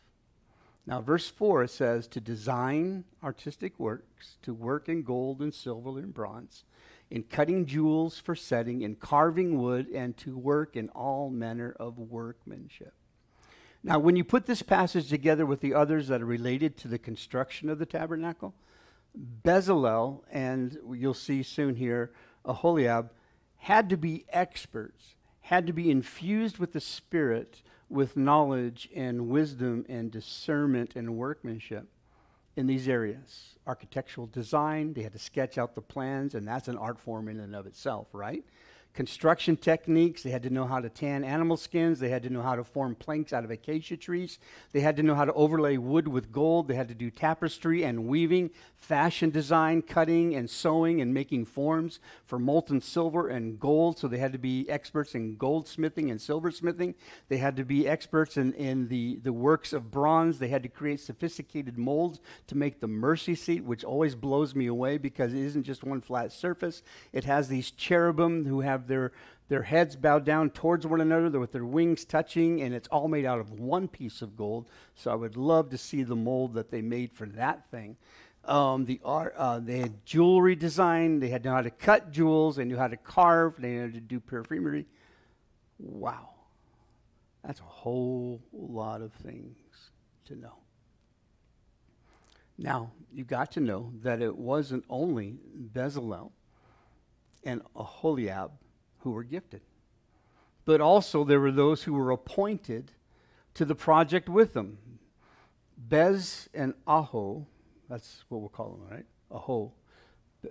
Now, 0.86 1.00
verse 1.00 1.28
4 1.28 1.64
it 1.64 1.70
says, 1.70 2.06
to 2.08 2.20
design 2.20 3.04
artistic 3.22 3.78
works, 3.78 4.36
to 4.42 4.52
work 4.52 4.88
in 4.88 5.02
gold 5.02 5.40
and 5.40 5.54
silver 5.54 5.98
and 5.98 6.12
bronze, 6.12 6.64
in 7.10 7.22
cutting 7.22 7.64
jewels 7.64 8.18
for 8.18 8.34
setting, 8.34 8.82
in 8.82 8.96
carving 8.96 9.62
wood, 9.62 9.88
and 9.94 10.16
to 10.18 10.36
work 10.36 10.76
in 10.76 10.88
all 10.90 11.30
manner 11.30 11.74
of 11.78 11.98
workmanship. 11.98 12.92
Now, 13.82 13.98
when 13.98 14.16
you 14.16 14.24
put 14.24 14.46
this 14.46 14.62
passage 14.62 15.08
together 15.08 15.46
with 15.46 15.60
the 15.60 15.74
others 15.74 16.08
that 16.08 16.22
are 16.22 16.26
related 16.26 16.76
to 16.78 16.88
the 16.88 16.98
construction 16.98 17.70
of 17.70 17.78
the 17.78 17.86
tabernacle, 17.86 18.54
Bezalel, 19.44 20.22
and 20.30 20.76
you'll 20.92 21.14
see 21.14 21.42
soon 21.42 21.76
here, 21.76 22.12
Aholiab, 22.44 23.10
had 23.58 23.88
to 23.88 23.96
be 23.96 24.24
experts, 24.28 25.14
had 25.40 25.66
to 25.66 25.72
be 25.72 25.90
infused 25.90 26.58
with 26.58 26.72
the 26.72 26.80
Spirit, 26.80 27.62
with 27.88 28.16
knowledge 28.16 28.88
and 28.94 29.28
wisdom 29.28 29.84
and 29.88 30.10
discernment 30.10 30.96
and 30.96 31.16
workmanship 31.16 31.88
in 32.56 32.66
these 32.66 32.88
areas. 32.88 33.56
Architectural 33.66 34.26
design, 34.26 34.92
they 34.94 35.02
had 35.02 35.12
to 35.12 35.18
sketch 35.18 35.58
out 35.58 35.74
the 35.74 35.80
plans, 35.80 36.34
and 36.34 36.46
that's 36.46 36.68
an 36.68 36.76
art 36.76 36.98
form 36.98 37.28
in 37.28 37.40
and 37.40 37.54
of 37.54 37.66
itself, 37.66 38.08
right? 38.12 38.44
Construction 38.94 39.56
techniques. 39.56 40.22
They 40.22 40.30
had 40.30 40.44
to 40.44 40.50
know 40.50 40.66
how 40.66 40.80
to 40.80 40.88
tan 40.88 41.24
animal 41.24 41.56
skins. 41.56 41.98
They 41.98 42.10
had 42.10 42.22
to 42.22 42.30
know 42.30 42.42
how 42.42 42.54
to 42.54 42.62
form 42.62 42.94
planks 42.94 43.32
out 43.32 43.44
of 43.44 43.50
acacia 43.50 43.96
trees. 43.96 44.38
They 44.72 44.80
had 44.80 44.96
to 44.96 45.02
know 45.02 45.16
how 45.16 45.24
to 45.24 45.32
overlay 45.32 45.76
wood 45.76 46.06
with 46.06 46.30
gold. 46.30 46.68
They 46.68 46.76
had 46.76 46.88
to 46.88 46.94
do 46.94 47.10
tapestry 47.10 47.82
and 47.82 48.06
weaving, 48.06 48.50
fashion 48.76 49.30
design, 49.30 49.82
cutting 49.82 50.34
and 50.36 50.48
sewing 50.48 51.00
and 51.00 51.12
making 51.12 51.46
forms 51.46 51.98
for 52.24 52.38
molten 52.38 52.80
silver 52.80 53.28
and 53.28 53.58
gold. 53.58 53.98
So 53.98 54.06
they 54.06 54.18
had 54.18 54.32
to 54.32 54.38
be 54.38 54.70
experts 54.70 55.16
in 55.16 55.36
goldsmithing 55.36 56.10
and 56.10 56.20
silversmithing. 56.20 56.94
They 57.28 57.38
had 57.38 57.56
to 57.56 57.64
be 57.64 57.88
experts 57.88 58.36
in, 58.36 58.52
in 58.54 58.86
the, 58.86 59.18
the 59.22 59.32
works 59.32 59.72
of 59.72 59.90
bronze. 59.90 60.38
They 60.38 60.48
had 60.48 60.62
to 60.62 60.68
create 60.68 61.00
sophisticated 61.00 61.76
molds 61.76 62.20
to 62.46 62.56
make 62.56 62.80
the 62.80 62.86
mercy 62.86 63.34
seat, 63.34 63.64
which 63.64 63.82
always 63.82 64.14
blows 64.14 64.54
me 64.54 64.66
away 64.66 64.98
because 64.98 65.34
it 65.34 65.40
isn't 65.40 65.64
just 65.64 65.82
one 65.82 66.00
flat 66.00 66.30
surface. 66.30 66.82
It 67.12 67.24
has 67.24 67.48
these 67.48 67.72
cherubim 67.72 68.44
who 68.46 68.60
have 68.60 68.83
their, 68.86 69.12
their 69.48 69.62
heads 69.62 69.96
bowed 69.96 70.24
down 70.24 70.50
towards 70.50 70.86
one 70.86 71.00
another 71.00 71.38
with 71.38 71.52
their 71.52 71.64
wings 71.64 72.04
touching, 72.04 72.62
and 72.62 72.74
it's 72.74 72.88
all 72.88 73.08
made 73.08 73.24
out 73.24 73.40
of 73.40 73.52
one 73.52 73.88
piece 73.88 74.22
of 74.22 74.36
gold. 74.36 74.68
So 74.94 75.10
I 75.10 75.14
would 75.14 75.36
love 75.36 75.70
to 75.70 75.78
see 75.78 76.02
the 76.02 76.16
mold 76.16 76.54
that 76.54 76.70
they 76.70 76.82
made 76.82 77.12
for 77.12 77.26
that 77.26 77.70
thing. 77.70 77.96
Um, 78.44 78.84
the 78.84 79.00
art, 79.04 79.34
uh, 79.36 79.58
they 79.58 79.78
had 79.78 80.04
jewelry 80.04 80.54
design. 80.54 81.20
They 81.20 81.28
had 81.28 81.42
to 81.44 81.48
know 81.48 81.54
how 81.54 81.62
to 81.62 81.70
cut 81.70 82.10
jewels. 82.10 82.56
They 82.56 82.64
knew 82.64 82.76
how 82.76 82.88
to 82.88 82.96
carve. 82.96 83.54
They 83.58 83.70
knew 83.70 83.86
how 83.86 83.92
to 83.92 84.00
do 84.00 84.20
perfumery. 84.20 84.86
Wow, 85.78 86.30
that's 87.44 87.60
a 87.60 87.64
whole 87.64 88.42
lot 88.52 89.00
of 89.00 89.12
things 89.12 89.56
to 90.26 90.36
know. 90.36 90.54
Now 92.58 92.92
you 93.12 93.24
got 93.24 93.52
to 93.52 93.60
know 93.60 93.92
that 94.02 94.22
it 94.22 94.36
wasn't 94.36 94.84
only 94.88 95.36
Bezalel 95.72 96.30
and 97.44 97.62
Aholiab 97.74 98.52
who 99.04 99.12
were 99.12 99.22
gifted. 99.22 99.60
But 100.64 100.80
also, 100.80 101.24
there 101.24 101.40
were 101.40 101.52
those 101.52 101.84
who 101.84 101.92
were 101.92 102.10
appointed 102.10 102.90
to 103.54 103.64
the 103.64 103.74
project 103.74 104.28
with 104.28 104.54
them. 104.54 104.78
Bez 105.76 106.48
and 106.54 106.74
Aho, 106.86 107.46
that's 107.88 108.24
what 108.28 108.40
we'll 108.40 108.48
call 108.48 108.70
them, 108.70 108.88
right? 108.90 109.06
Aho. 109.30 109.72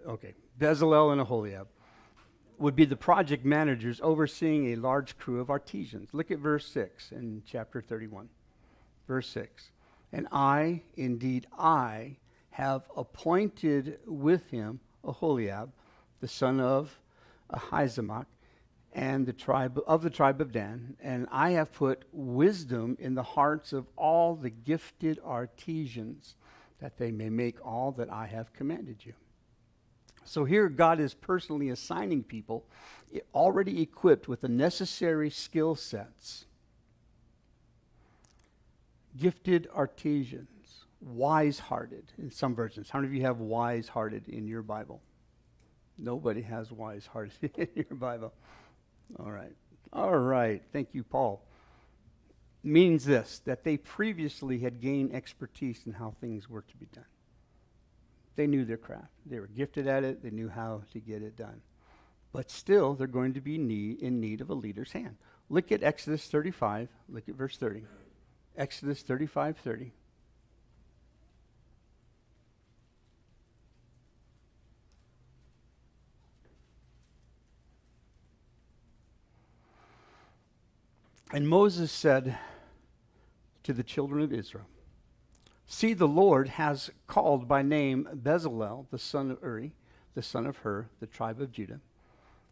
Okay. 0.08 0.36
Bezalel 0.60 1.12
and 1.12 1.20
Aholiab 1.20 1.68
would 2.60 2.76
be 2.76 2.86
the 2.86 2.96
project 2.96 3.44
managers 3.44 4.00
overseeing 4.04 4.68
a 4.68 4.76
large 4.76 5.18
crew 5.18 5.40
of 5.40 5.50
artisans. 5.50 6.10
Look 6.14 6.30
at 6.30 6.38
verse 6.38 6.68
6 6.68 7.12
in 7.12 7.42
chapter 7.46 7.82
31. 7.82 8.30
Verse 9.08 9.28
6. 9.30 9.72
And 10.12 10.28
I, 10.32 10.84
indeed, 10.96 11.48
I 11.58 12.18
have 12.52 12.84
appointed 12.96 13.98
with 14.06 14.52
him 14.52 14.80
Aholiab, 15.04 15.72
the 16.22 16.28
son 16.28 16.60
of 16.60 17.00
Ahisamach, 17.52 18.28
and 18.94 19.26
the 19.26 19.34
tribe 19.34 19.80
of 19.88 20.04
the 20.04 20.10
tribe 20.10 20.40
of 20.40 20.52
Dan, 20.52 20.96
and 21.02 21.28
I 21.32 21.52
have 21.52 21.74
put 21.74 22.06
wisdom 22.12 22.96
in 23.00 23.16
the 23.16 23.24
hearts 23.24 23.74
of 23.74 23.88
all 23.98 24.36
the 24.36 24.50
gifted 24.50 25.20
artisans, 25.24 26.36
that 26.80 26.98
they 26.98 27.12
may 27.12 27.30
make 27.30 27.66
all 27.66 27.92
that 27.94 28.12
I 28.12 28.28
have 28.28 28.54
commanded 28.54 29.06
you. 29.06 29.14
So 30.26 30.46
here 30.46 30.70
God 30.70 31.00
is 31.00 31.14
personally 31.14 31.70
assigning 31.70 32.24
people 32.24 32.66
already 33.34 33.82
equipped 33.82 34.28
with 34.28 34.42
the 34.42 34.50
necessary 34.50 35.30
skill 35.30 35.76
sets. 35.76 36.46
Gifted 39.18 39.68
artisans, 39.74 40.86
wise 41.00 41.60
hearted 41.60 42.12
in 42.18 42.32
some 42.32 42.56
versions. 42.56 42.90
How 42.90 43.00
many 43.00 43.10
of 43.10 43.16
you 43.16 43.24
have 43.24 43.40
wise 43.40 43.88
hearted 43.88 44.28
in 44.28 44.48
your 44.48 44.62
Bible? 44.62 45.02
Nobody 45.98 46.42
has 46.42 46.72
wise 46.72 47.06
hearted 47.06 47.52
in 47.58 47.70
your 47.76 47.98
Bible. 47.98 48.34
All 49.20 49.32
right. 49.32 49.56
All 49.92 50.18
right. 50.18 50.62
Thank 50.72 50.90
you, 50.94 51.04
Paul. 51.04 51.42
Means 52.64 53.06
this 53.06 53.42
that 53.46 53.64
they 53.64 53.78
previously 53.78 54.60
had 54.60 54.82
gained 54.82 55.14
expertise 55.14 55.82
in 55.86 55.94
how 55.94 56.16
things 56.20 56.50
were 56.50 56.62
to 56.62 56.78
be 56.78 56.88
done. 56.94 57.06
They 58.36 58.48
knew 58.48 58.66
their 58.66 58.78
craft, 58.78 59.12
they 59.26 59.40
were 59.40 59.48
gifted 59.48 59.88
at 59.88 60.04
it, 60.04 60.24
they 60.24 60.32
knew 60.32 60.50
how 60.50 60.84
to 60.94 61.00
get 61.00 61.22
it 61.22 61.38
done. 61.38 61.62
But 62.32 62.50
still, 62.50 62.96
they're 62.96 63.06
going 63.06 63.36
to 63.36 63.42
be 63.42 63.60
need, 63.60 64.00
in 64.00 64.20
need 64.20 64.42
of 64.42 64.50
a 64.50 64.56
leader's 64.56 64.94
hand. 64.94 65.18
Look 65.50 65.72
at 65.72 65.84
Exodus 65.84 66.26
35, 66.28 66.90
look 67.10 67.30
at 67.30 67.36
verse 67.36 67.58
30. 67.58 67.84
Exodus 68.58 69.02
35 69.02 69.58
30. 69.58 69.92
And 81.34 81.50
Moses 81.50 81.92
said 81.92 82.38
to 83.64 83.74
the 83.74 83.82
children 83.82 84.22
of 84.22 84.32
Israel, 84.32 84.68
See, 85.66 85.96
the 85.96 86.08
Lord 86.08 86.48
has 86.48 86.92
called 87.08 87.48
by 87.48 87.64
name 87.64 88.08
Bezalel, 88.14 88.86
the 88.92 89.00
son 89.00 89.32
of 89.32 89.40
Uri, 89.42 89.74
the 90.14 90.22
son 90.22 90.46
of 90.46 90.58
Hur, 90.58 90.90
the 91.00 91.08
tribe 91.08 91.42
of 91.42 91.52
Judah. 91.52 91.80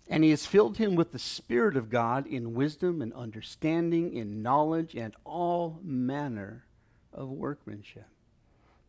And 0.09 0.23
he 0.23 0.32
has 0.32 0.47
filled 0.47 0.77
him 0.77 0.95
with 0.95 1.11
the 1.11 1.19
Spirit 1.19 1.77
of 1.77 1.91
God 1.91 2.25
in 2.25 2.55
wisdom 2.55 3.03
and 3.03 3.13
understanding, 3.13 4.15
in 4.15 4.41
knowledge, 4.41 4.95
and 4.95 5.15
all 5.25 5.79
manner 5.84 6.65
of 7.13 7.29
workmanship. 7.29 8.07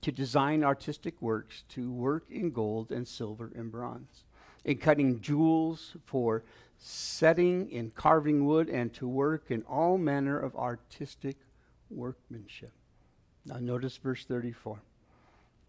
to 0.00 0.10
design 0.10 0.64
artistic 0.64 1.20
works, 1.20 1.64
to 1.68 1.92
work 1.92 2.24
in 2.30 2.50
gold 2.50 2.90
and 2.90 3.06
silver 3.06 3.52
and 3.54 3.70
bronze, 3.70 4.24
in 4.64 4.78
cutting 4.78 5.20
jewels 5.20 5.96
for 6.06 6.42
setting 6.84 7.70
in 7.70 7.92
carving 7.92 8.44
wood, 8.44 8.68
and 8.68 8.92
to 8.92 9.06
work 9.06 9.52
in 9.52 9.62
all 9.62 9.96
manner 9.96 10.36
of 10.36 10.56
artistic 10.56 11.36
workmanship. 11.88 12.72
Now, 13.46 13.58
notice 13.58 13.96
verse 13.96 14.24
34. 14.24 14.82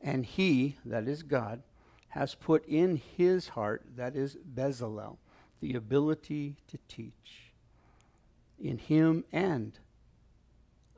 And 0.01 0.25
he, 0.25 0.77
that 0.83 1.07
is 1.07 1.21
God, 1.21 1.61
has 2.09 2.33
put 2.33 2.65
in 2.65 2.99
his 3.15 3.49
heart, 3.49 3.83
that 3.95 4.15
is 4.15 4.37
Bezalel, 4.37 5.17
the 5.61 5.75
ability 5.75 6.55
to 6.67 6.79
teach. 6.87 7.51
In 8.59 8.79
him 8.79 9.23
and 9.31 9.77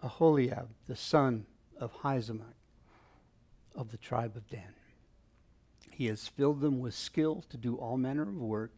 Aholiab, 0.02 0.70
the 0.88 0.96
son 0.96 1.46
of 1.78 1.94
Ahisamach, 2.04 2.56
of 3.76 3.92
the 3.92 3.98
tribe 3.98 4.38
of 4.38 4.50
Dan. 4.50 4.76
He 5.92 6.06
has 6.06 6.30
filled 6.30 6.62
them 6.62 6.80
with 6.80 6.94
skill 6.94 7.44
to 7.50 7.58
do 7.58 7.76
all 7.76 7.98
manner 7.98 8.24
of 8.24 8.36
work 8.36 8.72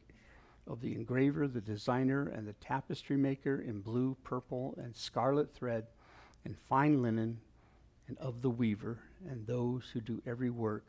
of 0.67 0.81
the 0.81 0.93
engraver, 0.93 1.47
the 1.47 1.61
designer, 1.61 2.27
and 2.27 2.47
the 2.47 2.53
tapestry 2.53 3.17
maker 3.17 3.59
in 3.59 3.81
blue, 3.81 4.15
purple, 4.23 4.77
and 4.81 4.95
scarlet 4.95 5.53
thread, 5.53 5.85
and 6.45 6.57
fine 6.57 7.01
linen, 7.01 7.39
and 8.07 8.17
of 8.19 8.41
the 8.41 8.49
weaver, 8.49 8.99
and 9.29 9.45
those 9.47 9.89
who 9.93 10.01
do 10.01 10.21
every 10.25 10.49
work, 10.49 10.85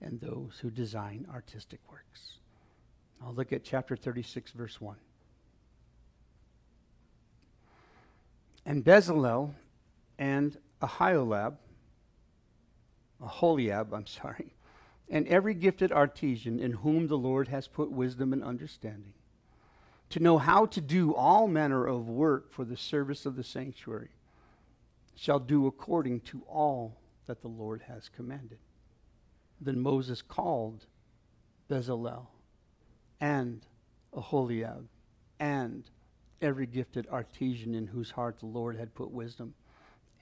and 0.00 0.20
those 0.20 0.58
who 0.60 0.70
design 0.70 1.26
artistic 1.32 1.80
works. 1.90 2.38
I'll 3.22 3.34
look 3.34 3.52
at 3.52 3.62
chapter 3.62 3.96
36, 3.96 4.50
verse 4.52 4.80
1. 4.80 4.96
And 8.66 8.84
Bezalel 8.84 9.54
and 10.18 10.56
Ahiolab, 10.80 11.54
Aholiab, 13.20 13.92
I'm 13.92 14.06
sorry, 14.06 14.54
and 15.12 15.28
every 15.28 15.52
gifted 15.52 15.92
artisan 15.92 16.58
in 16.58 16.72
whom 16.72 17.06
the 17.06 17.18
Lord 17.18 17.48
has 17.48 17.68
put 17.68 17.92
wisdom 17.92 18.32
and 18.32 18.42
understanding, 18.42 19.12
to 20.08 20.20
know 20.20 20.38
how 20.38 20.64
to 20.64 20.80
do 20.80 21.14
all 21.14 21.46
manner 21.46 21.86
of 21.86 22.08
work 22.08 22.50
for 22.50 22.64
the 22.64 22.78
service 22.78 23.26
of 23.26 23.36
the 23.36 23.44
sanctuary, 23.44 24.08
shall 25.14 25.38
do 25.38 25.66
according 25.66 26.20
to 26.20 26.42
all 26.48 26.96
that 27.26 27.42
the 27.42 27.48
Lord 27.48 27.82
has 27.88 28.08
commanded. 28.08 28.58
Then 29.60 29.80
Moses 29.80 30.22
called 30.22 30.86
Bezalel 31.70 32.28
and 33.20 33.60
Aholiab 34.14 34.88
and 35.38 35.84
every 36.40 36.66
gifted 36.66 37.06
artisan 37.10 37.74
in 37.74 37.88
whose 37.88 38.12
heart 38.12 38.38
the 38.40 38.46
Lord 38.46 38.78
had 38.78 38.94
put 38.94 39.10
wisdom, 39.10 39.52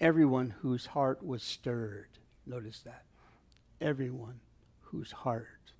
everyone 0.00 0.54
whose 0.62 0.86
heart 0.86 1.24
was 1.24 1.44
stirred. 1.44 2.08
Notice 2.44 2.80
that. 2.80 3.04
Everyone 3.80 4.40
whose 4.90 5.12
heart 5.12 5.72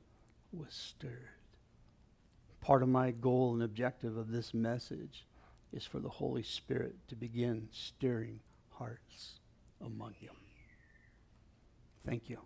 was 0.53 0.73
stirred. 0.73 1.29
Part 2.61 2.83
of 2.83 2.89
my 2.89 3.11
goal 3.11 3.55
and 3.55 3.63
objective 3.63 4.17
of 4.17 4.31
this 4.31 4.53
message 4.53 5.25
is 5.73 5.85
for 5.85 5.99
the 5.99 6.09
Holy 6.09 6.43
Spirit 6.43 6.97
to 7.09 7.17
begin 7.17 7.69
stirring 7.73 8.41
hearts 8.71 9.41
among 9.85 10.15
you. 10.21 10.31
Thank 12.07 12.29
you. 12.29 12.39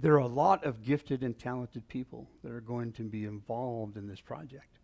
there 0.00 0.14
are 0.14 0.18
a 0.18 0.26
lot 0.26 0.64
of 0.64 0.82
gifted 0.82 1.22
and 1.22 1.38
talented 1.38 1.86
people 1.88 2.28
that 2.42 2.50
are 2.50 2.60
going 2.60 2.92
to 2.92 3.02
be 3.02 3.24
involved 3.24 3.96
in 3.96 4.08
this 4.08 4.20
project. 4.20 4.78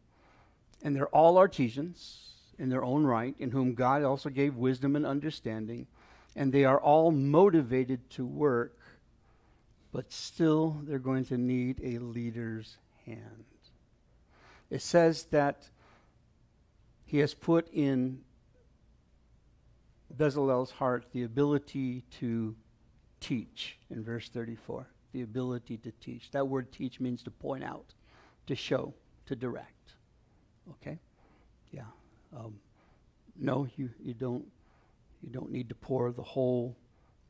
And 0.82 0.94
they're 0.94 1.08
all 1.08 1.36
artisans 1.36 2.30
in 2.58 2.68
their 2.68 2.84
own 2.84 3.04
right, 3.04 3.34
in 3.38 3.50
whom 3.50 3.74
God 3.74 4.04
also 4.04 4.28
gave 4.28 4.56
wisdom 4.56 4.94
and 4.94 5.04
understanding. 5.04 5.86
And 6.36 6.52
they 6.52 6.64
are 6.64 6.80
all 6.80 7.10
motivated 7.10 8.08
to 8.10 8.24
work, 8.24 8.78
but 9.92 10.12
still 10.12 10.80
they're 10.84 10.98
going 10.98 11.24
to 11.26 11.38
need 11.38 11.80
a 11.82 11.98
leader's 11.98 12.76
hand. 13.04 13.44
It 14.70 14.82
says 14.82 15.24
that 15.30 15.68
he 17.04 17.18
has 17.18 17.34
put 17.34 17.68
in 17.72 18.20
Bezalel's 20.16 20.70
heart 20.72 21.06
the 21.12 21.24
ability 21.24 22.04
to 22.20 22.54
teach 23.20 23.78
in 23.90 24.04
verse 24.04 24.28
34 24.28 24.86
the 25.12 25.22
ability 25.22 25.76
to 25.78 25.92
teach. 25.92 26.30
That 26.30 26.46
word 26.46 26.72
teach 26.72 27.00
means 27.00 27.22
to 27.24 27.30
point 27.30 27.64
out, 27.64 27.94
to 28.46 28.54
show, 28.54 28.94
to 29.26 29.36
direct. 29.36 29.94
Okay? 30.70 30.98
Yeah. 31.72 31.82
Um, 32.36 32.60
no, 33.38 33.66
you, 33.76 33.90
you 34.02 34.14
don't 34.14 34.44
you 35.22 35.30
don't 35.30 35.50
need 35.50 35.68
to 35.68 35.74
pour 35.74 36.12
the 36.12 36.22
whole 36.22 36.76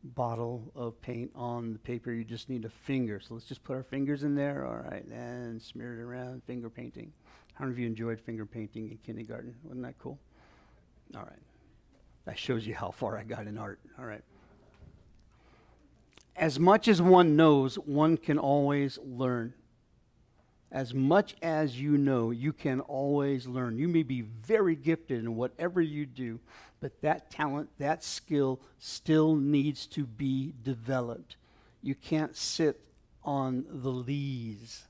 bottle 0.03 0.73
of 0.75 1.01
paint 1.03 1.31
on 1.35 1.73
the 1.73 1.79
paper. 1.79 2.13
You 2.13 2.25
just 2.25 2.49
need 2.49 2.65
a 2.65 2.71
finger. 2.71 3.21
So 3.21 3.35
let's 3.35 3.47
just 3.47 3.63
put 3.65 3.77
our 3.77 3.83
fingers 3.83 4.23
in 4.25 4.35
there. 4.35 4.65
All 4.67 4.77
right, 4.77 5.05
and 5.07 5.61
smear 5.61 5.99
it 5.99 6.03
around. 6.03 6.43
Finger 6.45 6.71
painting. 6.71 7.13
How 7.55 7.65
many 7.65 7.75
of 7.75 7.79
you 7.79 7.87
enjoyed 7.87 8.21
finger 8.21 8.47
painting 8.47 8.91
in 8.91 8.99
kindergarten? 8.99 9.55
Wasn't 9.63 9.83
that 9.83 9.99
cool? 9.99 10.19
All 11.15 11.23
right. 11.23 11.43
That 12.25 12.39
shows 12.39 12.67
you 12.67 12.75
how 12.75 12.91
far 12.91 13.19
I 13.19 13.25
got 13.25 13.47
in 13.47 13.59
art. 13.59 13.81
All 13.99 14.05
right 14.05 14.23
as 16.41 16.59
much 16.59 16.89
as 16.89 17.03
one 17.03 17.37
knows, 17.37 17.77
one 17.77 18.17
can 18.17 18.39
always 18.39 18.99
learn. 19.05 19.53
As 20.73 20.95
much 20.95 21.37
as 21.43 21.79
you 21.79 21.99
know, 21.99 22.31
you 22.31 22.53
can 22.55 22.81
always 22.81 23.47
learn. 23.47 23.77
You 23.77 23.89
may 23.89 24.03
be 24.03 24.23
very 24.23 24.75
gifted 24.75 25.19
in 25.19 25.37
whatever 25.37 25.83
you 25.83 26.07
do, 26.07 26.41
but 26.81 27.01
that 27.03 27.31
talent, 27.31 27.69
that 27.79 28.03
skill 28.03 28.61
still 28.79 29.37
needs 29.37 29.87
to 29.87 30.07
be 30.07 30.55
developed. 30.63 31.37
You 31.83 31.95
can't 31.95 32.37
sit 32.37 32.81
on 33.23 33.67
the 33.69 33.91
lees. 33.91 34.85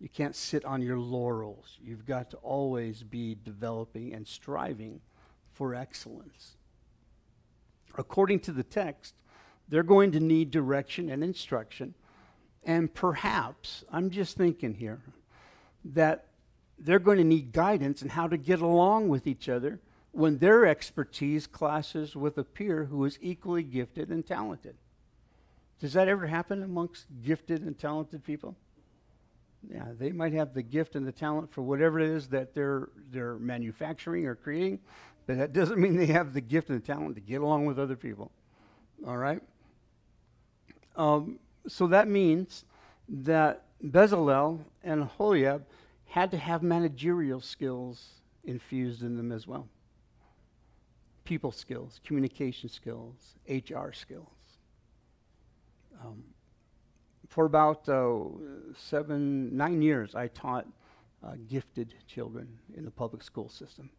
You 0.00 0.08
can't 0.08 0.36
sit 0.36 0.64
on 0.64 0.82
your 0.82 0.98
laurels. 0.98 1.78
You've 1.82 2.06
got 2.06 2.30
to 2.30 2.36
always 2.38 3.02
be 3.02 3.36
developing 3.42 4.12
and 4.12 4.26
striving 4.26 5.00
for 5.52 5.74
excellence. 5.74 6.56
According 7.96 8.40
to 8.40 8.52
the 8.52 8.62
text, 8.62 9.14
they're 9.68 9.82
going 9.82 10.12
to 10.12 10.20
need 10.20 10.50
direction 10.50 11.08
and 11.08 11.24
instruction. 11.24 11.94
And 12.62 12.92
perhaps, 12.92 13.84
I'm 13.90 14.10
just 14.10 14.36
thinking 14.36 14.74
here, 14.74 15.00
that 15.84 16.26
they're 16.78 16.98
going 16.98 17.18
to 17.18 17.24
need 17.24 17.52
guidance 17.52 18.02
in 18.02 18.10
how 18.10 18.28
to 18.28 18.36
get 18.36 18.60
along 18.60 19.08
with 19.08 19.26
each 19.26 19.48
other 19.48 19.80
when 20.16 20.38
their 20.38 20.64
expertise 20.64 21.46
clashes 21.46 22.16
with 22.16 22.38
a 22.38 22.42
peer 22.42 22.84
who 22.84 23.04
is 23.04 23.18
equally 23.20 23.62
gifted 23.62 24.08
and 24.08 24.26
talented. 24.26 24.74
Does 25.78 25.92
that 25.92 26.08
ever 26.08 26.26
happen 26.26 26.62
amongst 26.62 27.04
gifted 27.22 27.60
and 27.60 27.78
talented 27.78 28.24
people? 28.24 28.56
Yeah, 29.70 29.88
they 29.98 30.12
might 30.12 30.32
have 30.32 30.54
the 30.54 30.62
gift 30.62 30.96
and 30.96 31.06
the 31.06 31.12
talent 31.12 31.52
for 31.52 31.60
whatever 31.60 32.00
it 32.00 32.08
is 32.08 32.28
that 32.28 32.54
they're 32.54 32.88
they're 33.10 33.36
manufacturing 33.36 34.24
or 34.24 34.34
creating, 34.34 34.78
but 35.26 35.36
that 35.36 35.52
doesn't 35.52 35.78
mean 35.78 35.96
they 35.96 36.06
have 36.06 36.32
the 36.32 36.40
gift 36.40 36.70
and 36.70 36.80
the 36.80 36.86
talent 36.86 37.16
to 37.16 37.20
get 37.20 37.42
along 37.42 37.66
with 37.66 37.78
other 37.78 37.96
people. 37.96 38.32
All 39.06 39.18
right? 39.18 39.42
Um, 40.96 41.40
so 41.68 41.88
that 41.88 42.08
means 42.08 42.64
that 43.06 43.64
Bezalel 43.84 44.60
and 44.82 45.10
Holiab 45.18 45.64
had 46.06 46.30
to 46.30 46.38
have 46.38 46.62
managerial 46.62 47.42
skills 47.42 48.22
infused 48.44 49.02
in 49.02 49.18
them 49.18 49.30
as 49.30 49.46
well 49.46 49.68
people 51.26 51.52
skills, 51.52 52.00
communication 52.04 52.68
skills, 52.68 53.34
HR 53.48 53.92
skills. 53.92 54.28
Um, 56.02 56.24
for 57.28 57.44
about 57.44 57.88
uh, 57.88 58.20
seven, 58.76 59.54
nine 59.56 59.82
years, 59.82 60.14
I 60.14 60.28
taught 60.28 60.66
uh, 61.22 61.32
gifted 61.48 61.94
children 62.06 62.48
in 62.76 62.84
the 62.84 62.90
public 62.90 63.22
school 63.22 63.48
system. 63.48 63.90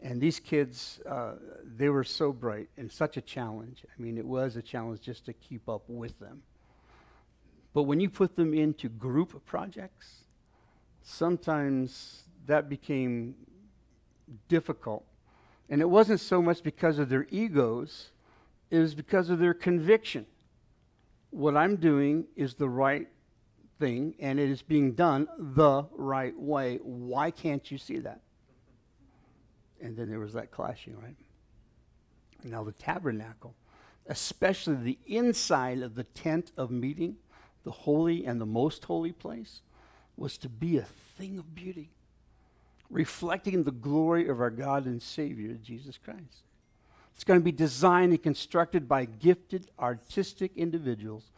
And 0.00 0.20
these 0.20 0.40
kids, 0.40 1.00
uh, 1.06 1.34
they 1.76 1.88
were 1.88 2.04
so 2.04 2.32
bright 2.32 2.68
and 2.76 2.90
such 2.90 3.16
a 3.16 3.20
challenge. 3.20 3.84
I 3.86 4.02
mean, 4.02 4.16
it 4.16 4.24
was 4.24 4.56
a 4.56 4.62
challenge 4.62 5.00
just 5.00 5.26
to 5.26 5.32
keep 5.32 5.68
up 5.68 5.82
with 5.88 6.18
them. 6.20 6.42
But 7.74 7.82
when 7.82 8.00
you 8.00 8.08
put 8.08 8.36
them 8.36 8.54
into 8.54 8.88
group 8.88 9.44
projects, 9.44 10.24
sometimes 11.02 12.22
that 12.46 12.68
became 12.68 13.34
difficult. 14.48 15.04
And 15.68 15.80
it 15.80 15.88
wasn't 15.88 16.20
so 16.20 16.40
much 16.40 16.62
because 16.62 16.98
of 16.98 17.08
their 17.08 17.26
egos, 17.30 18.10
it 18.70 18.78
was 18.78 18.94
because 18.94 19.30
of 19.30 19.38
their 19.38 19.54
conviction. 19.54 20.26
What 21.30 21.56
I'm 21.56 21.76
doing 21.76 22.26
is 22.36 22.54
the 22.54 22.68
right 22.68 23.08
thing, 23.78 24.14
and 24.18 24.40
it 24.40 24.48
is 24.50 24.62
being 24.62 24.92
done 24.92 25.28
the 25.38 25.84
right 25.92 26.38
way. 26.38 26.78
Why 26.82 27.30
can't 27.30 27.70
you 27.70 27.78
see 27.78 27.98
that? 27.98 28.20
And 29.80 29.96
then 29.96 30.08
there 30.08 30.20
was 30.20 30.32
that 30.32 30.50
clashing, 30.50 30.96
right? 31.00 31.16
Now, 32.44 32.64
the 32.64 32.72
tabernacle, 32.72 33.54
especially 34.06 34.76
the 34.76 34.98
inside 35.06 35.82
of 35.82 35.94
the 35.94 36.04
tent 36.04 36.52
of 36.56 36.70
meeting, 36.70 37.16
the 37.64 37.70
holy 37.70 38.24
and 38.24 38.40
the 38.40 38.46
most 38.46 38.84
holy 38.84 39.12
place, 39.12 39.60
was 40.16 40.38
to 40.38 40.48
be 40.48 40.78
a 40.78 40.86
thing 41.16 41.38
of 41.38 41.54
beauty, 41.54 41.90
reflecting 42.90 43.64
the 43.64 43.70
glory 43.70 44.28
of 44.28 44.40
our 44.40 44.50
God 44.50 44.86
and 44.86 45.02
Savior, 45.02 45.54
Jesus 45.54 45.98
Christ. 46.02 46.42
It's 47.14 47.24
going 47.24 47.40
to 47.40 47.44
be 47.44 47.52
designed 47.52 48.12
and 48.12 48.22
constructed 48.22 48.88
by 48.88 49.04
gifted, 49.04 49.70
artistic 49.78 50.52
individuals 50.56 51.30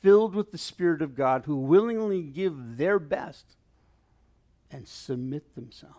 filled 0.00 0.34
with 0.34 0.52
the 0.52 0.58
Spirit 0.58 1.02
of 1.02 1.14
God 1.14 1.44
who 1.44 1.56
willingly 1.56 2.22
give 2.22 2.76
their 2.76 2.98
best 2.98 3.56
and 4.70 4.86
submit 4.86 5.54
themselves 5.54 5.94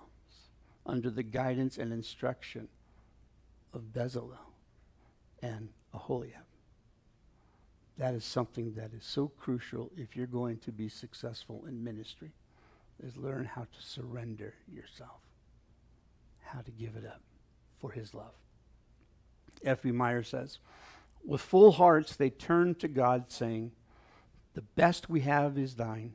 under 0.86 1.10
the 1.10 1.24
guidance 1.24 1.78
and 1.78 1.92
instruction 1.92 2.68
of 3.74 3.94
Bezalel 3.94 4.38
and 5.42 5.70
Aholiab. 5.94 6.44
That 7.98 8.14
is 8.14 8.24
something 8.24 8.74
that 8.76 8.94
is 8.94 9.04
so 9.04 9.28
crucial 9.28 9.92
if 9.98 10.16
you're 10.16 10.28
going 10.28 10.58
to 10.60 10.72
be 10.72 10.88
successful 10.88 11.66
in 11.68 11.84
ministry, 11.84 12.32
is 13.04 13.18
learn 13.18 13.46
how 13.46 13.62
to 13.62 13.82
surrender 13.82 14.56
yourself, 14.72 15.22
how 16.42 16.62
to 16.62 16.72
give 16.72 16.96
it 16.96 17.06
up 17.06 17.22
for 17.80 17.92
his 17.92 18.14
love. 18.14 18.34
F.B. 19.64 19.92
Meyer 19.92 20.24
says, 20.24 20.60
with 21.26 21.42
full 21.42 21.74
hearts 21.74 22.16
they 22.16 22.30
turned 22.30 22.80
to 22.80 22.88
God, 22.88 23.32
saying, 23.32 23.72
The 24.54 24.62
best 24.62 25.10
we 25.10 25.22
have 25.22 25.58
is 25.58 25.76
thine. 25.76 26.14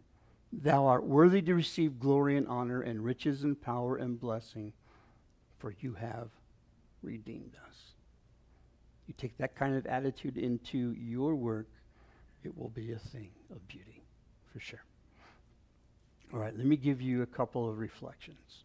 Thou 0.53 0.87
art 0.87 1.05
worthy 1.05 1.43
to 1.43 1.55
receive 1.55 1.99
glory 1.99 2.37
and 2.37 2.47
honor 2.47 2.81
and 2.81 3.05
riches 3.05 3.43
and 3.43 3.61
power 3.61 3.97
and 3.97 4.19
blessing, 4.19 4.73
for 5.59 5.75
you 5.81 5.95
have 5.95 6.31
redeemed 7.03 7.57
us. 7.69 7.95
You 9.07 9.15
take 9.17 9.37
that 9.39 9.57
kind 9.57 9.77
of 9.77 9.87
attitude 9.87 10.39
into 10.39 10.95
your 10.99 11.35
work, 11.35 11.69
it 12.43 12.57
will 12.57 12.71
be 12.71 12.93
a 12.93 12.99
thing 12.99 13.31
of 13.51 13.67
beauty, 13.69 14.03
for 14.53 14.61
sure. 14.61 14.85
All 16.33 16.41
right, 16.41 16.57
let 16.57 16.67
me 16.67 16.77
give 16.77 17.01
you 17.01 17.23
a 17.23 17.27
couple 17.27 17.69
of 17.69 17.79
reflections. 17.79 18.65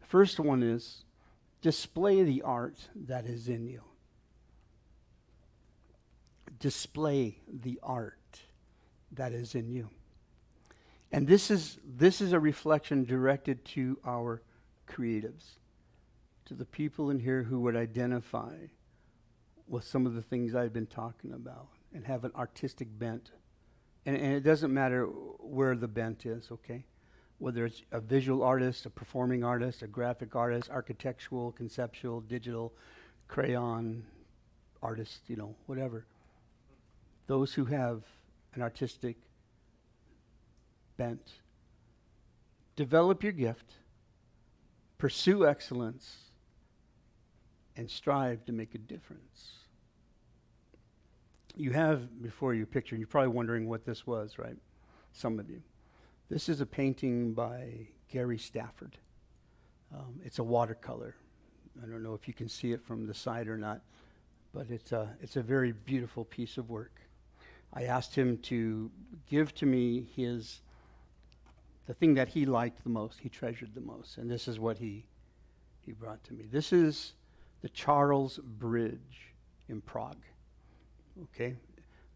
The 0.00 0.06
first 0.06 0.38
one 0.38 0.62
is 0.62 1.04
display 1.60 2.22
the 2.22 2.42
art 2.42 2.88
that 2.94 3.26
is 3.26 3.48
in 3.48 3.66
you. 3.66 3.82
Display 6.58 7.38
the 7.48 7.80
art 7.82 8.40
that 9.12 9.32
is 9.32 9.54
in 9.54 9.70
you. 9.70 9.88
And 11.12 11.26
this 11.26 11.50
is, 11.50 11.78
this 11.84 12.20
is 12.20 12.32
a 12.32 12.38
reflection 12.38 13.04
directed 13.04 13.64
to 13.66 13.98
our 14.06 14.42
creatives, 14.88 15.56
to 16.44 16.54
the 16.54 16.64
people 16.64 17.10
in 17.10 17.18
here 17.18 17.42
who 17.42 17.60
would 17.60 17.76
identify 17.76 18.54
with 19.66 19.84
some 19.84 20.06
of 20.06 20.14
the 20.14 20.22
things 20.22 20.54
I've 20.54 20.72
been 20.72 20.86
talking 20.86 21.32
about 21.32 21.68
and 21.92 22.04
have 22.06 22.24
an 22.24 22.32
artistic 22.36 22.88
bent. 22.98 23.30
And, 24.10 24.18
and 24.20 24.34
it 24.34 24.42
doesn't 24.42 24.74
matter 24.74 25.04
where 25.04 25.76
the 25.76 25.86
bent 25.86 26.26
is, 26.26 26.48
okay? 26.50 26.84
Whether 27.38 27.66
it's 27.66 27.82
a 27.92 28.00
visual 28.00 28.42
artist, 28.42 28.84
a 28.84 28.90
performing 28.90 29.44
artist, 29.44 29.82
a 29.82 29.86
graphic 29.86 30.34
artist, 30.34 30.68
architectural, 30.68 31.52
conceptual, 31.52 32.20
digital, 32.20 32.72
crayon 33.28 34.02
artist, 34.82 35.20
you 35.28 35.36
know, 35.36 35.54
whatever. 35.66 36.06
Those 37.28 37.54
who 37.54 37.66
have 37.66 38.02
an 38.54 38.62
artistic 38.62 39.16
bent, 40.96 41.34
develop 42.74 43.22
your 43.22 43.32
gift, 43.32 43.74
pursue 44.98 45.46
excellence, 45.46 46.16
and 47.76 47.88
strive 47.88 48.44
to 48.46 48.52
make 48.52 48.74
a 48.74 48.78
difference 48.78 49.59
you 51.56 51.72
have 51.72 52.22
before 52.22 52.54
you 52.54 52.64
a 52.64 52.66
picture, 52.66 52.94
and 52.94 53.00
you're 53.00 53.08
probably 53.08 53.28
wondering 53.28 53.68
what 53.68 53.84
this 53.84 54.06
was, 54.06 54.38
right? 54.38 54.56
Some 55.12 55.38
of 55.38 55.50
you. 55.50 55.62
This 56.28 56.48
is 56.48 56.60
a 56.60 56.66
painting 56.66 57.32
by 57.32 57.88
Gary 58.08 58.38
Stafford. 58.38 58.96
Um, 59.92 60.20
it's 60.24 60.38
a 60.38 60.44
watercolor. 60.44 61.16
I 61.82 61.86
don't 61.86 62.02
know 62.02 62.14
if 62.14 62.28
you 62.28 62.34
can 62.34 62.48
see 62.48 62.72
it 62.72 62.84
from 62.84 63.06
the 63.06 63.14
side 63.14 63.48
or 63.48 63.56
not, 63.56 63.80
but 64.52 64.70
it's 64.70 64.92
a, 64.92 65.16
it's 65.20 65.36
a 65.36 65.42
very 65.42 65.72
beautiful 65.72 66.24
piece 66.24 66.58
of 66.58 66.70
work. 66.70 67.00
I 67.72 67.84
asked 67.84 68.14
him 68.14 68.38
to 68.38 68.90
give 69.28 69.54
to 69.56 69.66
me 69.66 70.08
his 70.14 70.60
the 71.86 71.94
thing 71.94 72.14
that 72.14 72.28
he 72.28 72.46
liked 72.46 72.84
the 72.84 72.90
most, 72.90 73.18
he 73.18 73.28
treasured 73.28 73.74
the 73.74 73.80
most, 73.80 74.16
and 74.16 74.30
this 74.30 74.46
is 74.46 74.60
what 74.60 74.78
he 74.78 75.06
he 75.80 75.92
brought 75.92 76.22
to 76.24 76.34
me. 76.34 76.46
This 76.50 76.72
is 76.72 77.14
the 77.62 77.68
Charles 77.68 78.38
Bridge 78.38 79.34
in 79.68 79.80
Prague. 79.80 80.22
Okay? 81.22 81.56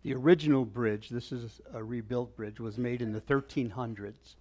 The 0.03 0.15
original 0.15 0.65
bridge, 0.65 1.09
this 1.09 1.33
is 1.33 1.61
a 1.73 1.83
rebuilt 1.83 2.37
bridge, 2.37 2.61
was 2.61 2.77
made 2.77 3.01
in 3.01 3.13
the 3.13 3.21
1300s, 3.21 4.37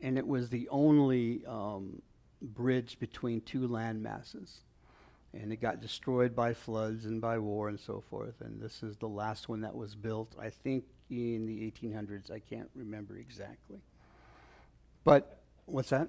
and 0.00 0.18
it 0.18 0.26
was 0.26 0.50
the 0.50 0.68
only 0.68 1.42
um, 1.46 2.02
bridge 2.42 2.98
between 2.98 3.40
two 3.40 3.66
land 3.66 4.02
masses. 4.02 4.62
And 5.32 5.52
it 5.52 5.56
got 5.56 5.80
destroyed 5.80 6.34
by 6.34 6.54
floods 6.54 7.04
and 7.04 7.20
by 7.20 7.38
war 7.38 7.68
and 7.68 7.78
so 7.78 8.02
forth. 8.08 8.40
And 8.40 8.60
this 8.60 8.82
is 8.82 8.96
the 8.96 9.08
last 9.08 9.48
one 9.48 9.60
that 9.60 9.74
was 9.74 9.94
built, 9.94 10.34
I 10.40 10.48
think, 10.48 10.84
in 11.10 11.46
the 11.46 11.70
1800s. 11.70 12.30
I 12.30 12.38
can't 12.38 12.70
remember 12.74 13.16
exactly. 13.16 13.78
But 15.04 15.40
what's 15.66 15.90
that? 15.90 16.08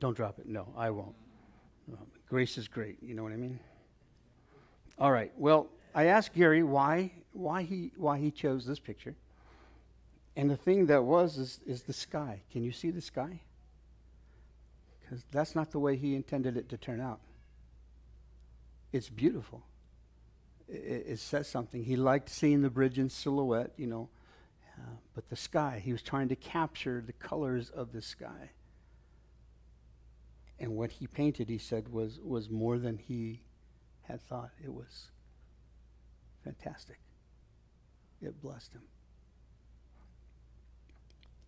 Don't 0.00 0.16
drop 0.16 0.38
it. 0.38 0.46
No, 0.46 0.72
I 0.76 0.90
won't. 0.90 1.14
Grace 2.28 2.58
is 2.58 2.68
great. 2.68 2.98
You 3.02 3.14
know 3.14 3.22
what 3.22 3.32
I 3.32 3.36
mean? 3.36 3.58
All 4.98 5.12
right. 5.12 5.32
Well, 5.36 5.68
I 5.94 6.04
asked 6.06 6.34
Gary 6.34 6.62
why, 6.62 7.12
why, 7.32 7.62
he, 7.62 7.92
why 7.96 8.18
he 8.18 8.30
chose 8.30 8.66
this 8.66 8.78
picture. 8.78 9.14
And 10.36 10.50
the 10.50 10.56
thing 10.56 10.86
that 10.86 11.02
was 11.02 11.36
is, 11.36 11.60
is 11.66 11.82
the 11.82 11.92
sky. 11.92 12.42
Can 12.52 12.62
you 12.62 12.72
see 12.72 12.90
the 12.90 13.00
sky? 13.00 13.40
Because 15.00 15.24
that's 15.32 15.54
not 15.54 15.72
the 15.72 15.78
way 15.78 15.96
he 15.96 16.14
intended 16.14 16.56
it 16.56 16.68
to 16.68 16.76
turn 16.76 17.00
out. 17.00 17.20
It's 18.92 19.08
beautiful. 19.08 19.62
It, 20.68 21.06
it, 21.08 21.18
says 21.18 21.48
something. 21.48 21.82
He 21.82 21.96
liked 21.96 22.28
seeing 22.28 22.62
the 22.62 22.70
bridge 22.70 22.98
in 22.98 23.08
silhouette, 23.08 23.72
you 23.76 23.86
know. 23.86 24.08
Uh, 24.78 24.96
but 25.14 25.28
the 25.28 25.36
sky, 25.36 25.82
he 25.84 25.92
was 25.92 26.02
trying 26.02 26.28
to 26.28 26.36
capture 26.36 27.02
the 27.04 27.12
colors 27.12 27.70
of 27.70 27.92
the 27.92 28.02
sky. 28.02 28.50
And 30.60 30.76
what 30.76 30.92
he 30.92 31.06
painted, 31.06 31.48
he 31.48 31.58
said, 31.58 31.92
was, 31.92 32.20
was 32.22 32.50
more 32.50 32.78
than 32.78 32.98
he 32.98 33.42
had 34.02 34.20
thought 34.20 34.50
it 34.62 34.72
was. 34.72 35.08
Fantastic. 36.44 36.98
It 38.20 38.40
blessed 38.40 38.72
him. 38.72 38.82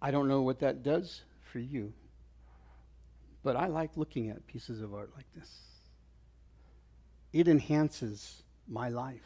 I 0.02 0.10
don't 0.10 0.28
know 0.28 0.42
what 0.42 0.60
that 0.60 0.82
does 0.82 1.22
for 1.52 1.58
you, 1.58 1.92
but 3.42 3.56
I 3.56 3.66
like 3.66 3.96
looking 3.96 4.30
at 4.30 4.46
pieces 4.46 4.80
of 4.80 4.94
art 4.94 5.10
like 5.14 5.26
this. 5.34 5.60
It 7.32 7.48
enhances 7.48 8.42
my 8.68 8.88
life. 8.88 9.20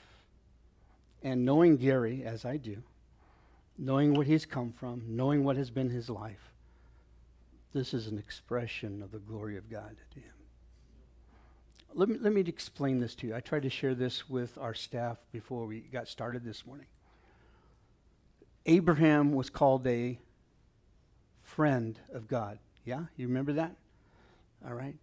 And 1.22 1.44
knowing 1.44 1.76
Gary, 1.76 2.24
as 2.24 2.44
I 2.44 2.56
do, 2.56 2.82
knowing 3.78 4.14
what 4.14 4.26
he's 4.26 4.44
come 4.44 4.72
from, 4.72 5.02
knowing 5.06 5.44
what 5.44 5.56
has 5.56 5.70
been 5.70 5.90
his 5.90 6.10
life, 6.10 6.52
this 7.72 7.94
is 7.94 8.06
an 8.06 8.18
expression 8.18 9.02
of 9.02 9.10
the 9.10 9.18
glory 9.18 9.56
of 9.56 9.70
God 9.70 9.96
to 10.12 10.20
him 10.20 10.43
let 11.94 12.08
me, 12.08 12.18
let 12.20 12.32
me 12.32 12.40
explain 12.42 12.98
this 12.98 13.14
to 13.16 13.26
you. 13.28 13.34
I 13.34 13.40
tried 13.40 13.62
to 13.62 13.70
share 13.70 13.94
this 13.94 14.28
with 14.28 14.58
our 14.58 14.74
staff 14.74 15.18
before 15.32 15.66
we 15.66 15.80
got 15.80 16.08
started 16.08 16.44
this 16.44 16.66
morning. 16.66 16.86
Abraham 18.66 19.32
was 19.32 19.50
called 19.50 19.86
a 19.86 20.18
friend 21.42 21.98
of 22.12 22.26
God. 22.26 22.58
Yeah? 22.84 23.04
You 23.16 23.28
remember 23.28 23.52
that? 23.54 23.76
All 24.66 24.74
right. 24.74 24.96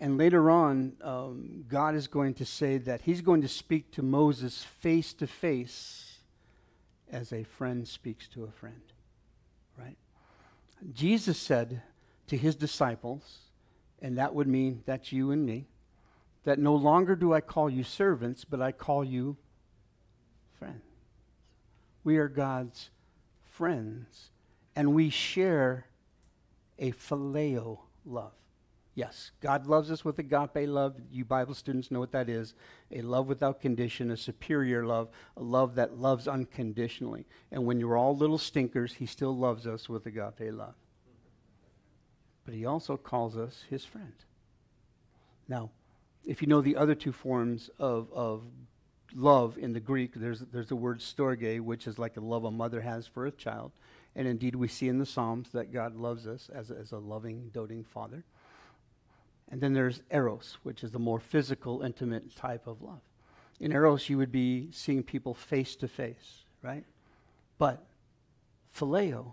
And 0.00 0.16
later 0.16 0.50
on, 0.50 0.94
um, 1.02 1.64
God 1.68 1.94
is 1.94 2.06
going 2.06 2.34
to 2.34 2.46
say 2.46 2.78
that 2.78 3.02
he's 3.02 3.20
going 3.20 3.42
to 3.42 3.48
speak 3.48 3.90
to 3.92 4.02
Moses 4.02 4.62
face 4.62 5.12
to 5.14 5.26
face 5.26 6.18
as 7.10 7.32
a 7.32 7.42
friend 7.42 7.86
speaks 7.86 8.28
to 8.28 8.44
a 8.44 8.50
friend. 8.50 8.82
Right? 9.76 9.96
Jesus 10.92 11.38
said 11.38 11.82
to 12.28 12.36
his 12.36 12.54
disciples, 12.54 13.38
and 14.00 14.16
that 14.18 14.34
would 14.34 14.46
mean 14.46 14.82
that's 14.86 15.12
you 15.12 15.32
and 15.32 15.44
me 15.44 15.66
that 16.48 16.58
no 16.58 16.74
longer 16.74 17.14
do 17.14 17.34
I 17.34 17.42
call 17.42 17.68
you 17.68 17.84
servants, 17.84 18.46
but 18.46 18.62
I 18.62 18.72
call 18.72 19.04
you 19.04 19.36
friends. 20.58 20.80
We 22.04 22.16
are 22.16 22.26
God's 22.26 22.88
friends, 23.44 24.30
and 24.74 24.94
we 24.94 25.10
share 25.10 25.88
a 26.78 26.92
phileo 26.92 27.80
love. 28.06 28.32
Yes, 28.94 29.30
God 29.42 29.66
loves 29.66 29.90
us 29.90 30.06
with 30.06 30.18
agape 30.18 30.66
love. 30.66 30.94
You 31.12 31.26
Bible 31.26 31.52
students 31.52 31.90
know 31.90 32.00
what 32.00 32.12
that 32.12 32.30
is 32.30 32.54
a 32.90 33.02
love 33.02 33.26
without 33.26 33.60
condition, 33.60 34.10
a 34.10 34.16
superior 34.16 34.86
love, 34.86 35.10
a 35.36 35.42
love 35.42 35.74
that 35.74 35.98
loves 35.98 36.26
unconditionally. 36.26 37.26
And 37.52 37.66
when 37.66 37.78
you're 37.78 37.98
all 37.98 38.16
little 38.16 38.38
stinkers, 38.38 38.94
He 38.94 39.04
still 39.04 39.36
loves 39.36 39.66
us 39.66 39.86
with 39.86 40.06
agape 40.06 40.50
love. 40.54 40.76
But 42.46 42.54
He 42.54 42.64
also 42.64 42.96
calls 42.96 43.36
us 43.36 43.64
His 43.68 43.84
friend. 43.84 44.14
Now, 45.46 45.72
if 46.28 46.42
you 46.42 46.46
know 46.46 46.60
the 46.60 46.76
other 46.76 46.94
two 46.94 47.10
forms 47.10 47.70
of, 47.78 48.12
of 48.12 48.42
love 49.14 49.56
in 49.56 49.72
the 49.72 49.80
Greek, 49.80 50.12
there's, 50.14 50.40
there's 50.40 50.68
the 50.68 50.76
word 50.76 51.00
storge, 51.00 51.58
which 51.60 51.86
is 51.86 51.98
like 51.98 52.12
the 52.12 52.20
love 52.20 52.44
a 52.44 52.50
mother 52.50 52.82
has 52.82 53.06
for 53.06 53.24
a 53.24 53.30
child. 53.30 53.72
And 54.14 54.28
indeed, 54.28 54.54
we 54.54 54.68
see 54.68 54.88
in 54.88 54.98
the 54.98 55.06
Psalms 55.06 55.48
that 55.52 55.72
God 55.72 55.96
loves 55.96 56.26
us 56.26 56.50
as 56.52 56.70
as 56.70 56.92
a 56.92 56.98
loving, 56.98 57.50
doting 57.54 57.82
father. 57.82 58.24
And 59.50 59.62
then 59.62 59.72
there's 59.72 60.02
eros, 60.10 60.58
which 60.62 60.84
is 60.84 60.90
the 60.90 60.98
more 60.98 61.18
physical, 61.18 61.80
intimate 61.80 62.36
type 62.36 62.66
of 62.66 62.82
love. 62.82 63.00
In 63.58 63.72
eros, 63.72 64.10
you 64.10 64.18
would 64.18 64.32
be 64.32 64.68
seeing 64.70 65.02
people 65.02 65.32
face 65.32 65.76
to 65.76 65.88
face, 65.88 66.44
right? 66.62 66.84
But 67.56 67.86
phileo 68.76 69.32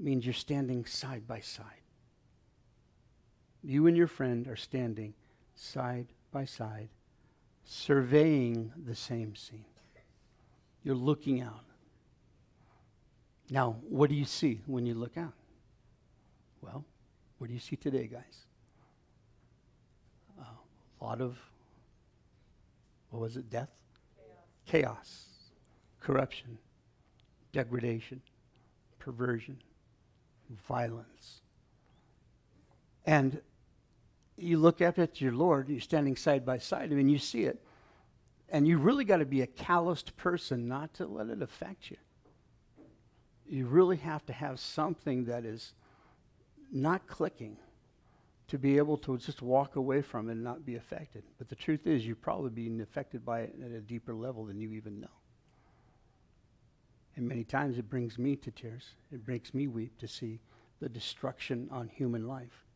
means 0.00 0.26
you're 0.26 0.34
standing 0.34 0.84
side 0.84 1.28
by 1.28 1.38
side. 1.38 1.66
You 3.62 3.86
and 3.86 3.96
your 3.96 4.08
friend 4.08 4.48
are 4.48 4.56
standing 4.56 5.14
side 5.62 6.08
by 6.32 6.44
side, 6.44 6.88
surveying 7.64 8.72
the 8.84 8.94
same 8.94 9.36
scene. 9.36 9.64
You're 10.82 10.96
looking 10.96 11.40
out. 11.40 11.64
Now, 13.48 13.76
what 13.88 14.10
do 14.10 14.16
you 14.16 14.24
see 14.24 14.60
when 14.66 14.86
you 14.86 14.94
look 14.94 15.16
out? 15.16 15.34
Well, 16.60 16.84
what 17.38 17.46
do 17.46 17.54
you 17.54 17.60
see 17.60 17.76
today, 17.76 18.08
guys? 18.08 18.46
Uh, 20.40 20.44
a 21.00 21.04
lot 21.04 21.20
of, 21.20 21.38
what 23.10 23.20
was 23.20 23.36
it, 23.36 23.48
death? 23.48 23.70
Chaos. 24.66 24.88
Chaos, 24.90 25.26
corruption, 26.00 26.58
degradation, 27.52 28.20
perversion, 28.98 29.58
violence. 30.66 31.42
And 33.06 33.40
you 34.42 34.58
look 34.58 34.80
up 34.80 34.98
at 34.98 35.20
your 35.20 35.32
Lord, 35.32 35.66
and 35.66 35.76
you're 35.76 35.80
standing 35.80 36.16
side 36.16 36.44
by 36.44 36.58
side, 36.58 36.92
I 36.92 36.94
mean, 36.94 37.08
you 37.08 37.18
see 37.18 37.44
it. 37.44 37.62
And 38.48 38.66
you 38.68 38.78
really 38.78 39.04
got 39.04 39.18
to 39.18 39.24
be 39.24 39.40
a 39.40 39.46
calloused 39.46 40.16
person 40.16 40.68
not 40.68 40.94
to 40.94 41.06
let 41.06 41.28
it 41.28 41.40
affect 41.40 41.90
you. 41.90 41.96
You 43.46 43.66
really 43.66 43.96
have 43.98 44.24
to 44.26 44.32
have 44.32 44.60
something 44.60 45.24
that 45.24 45.44
is 45.44 45.74
not 46.70 47.06
clicking 47.06 47.56
to 48.48 48.58
be 48.58 48.76
able 48.76 48.98
to 48.98 49.16
just 49.16 49.40
walk 49.40 49.76
away 49.76 50.02
from 50.02 50.28
it 50.28 50.32
and 50.32 50.44
not 50.44 50.66
be 50.66 50.76
affected. 50.76 51.22
But 51.38 51.48
the 51.48 51.54
truth 51.54 51.86
is, 51.86 52.06
you're 52.06 52.16
probably 52.16 52.50
being 52.50 52.80
affected 52.82 53.24
by 53.24 53.40
it 53.40 53.54
at 53.64 53.70
a 53.70 53.80
deeper 53.80 54.14
level 54.14 54.44
than 54.44 54.60
you 54.60 54.72
even 54.72 55.00
know. 55.00 55.08
And 57.16 57.28
many 57.28 57.44
times 57.44 57.78
it 57.78 57.88
brings 57.88 58.18
me 58.18 58.36
to 58.36 58.50
tears. 58.50 58.90
It 59.10 59.26
makes 59.26 59.54
me 59.54 59.66
weep 59.66 59.98
to 59.98 60.08
see 60.08 60.40
the 60.80 60.88
destruction 60.88 61.68
on 61.70 61.88
human 61.88 62.26
life. 62.26 62.66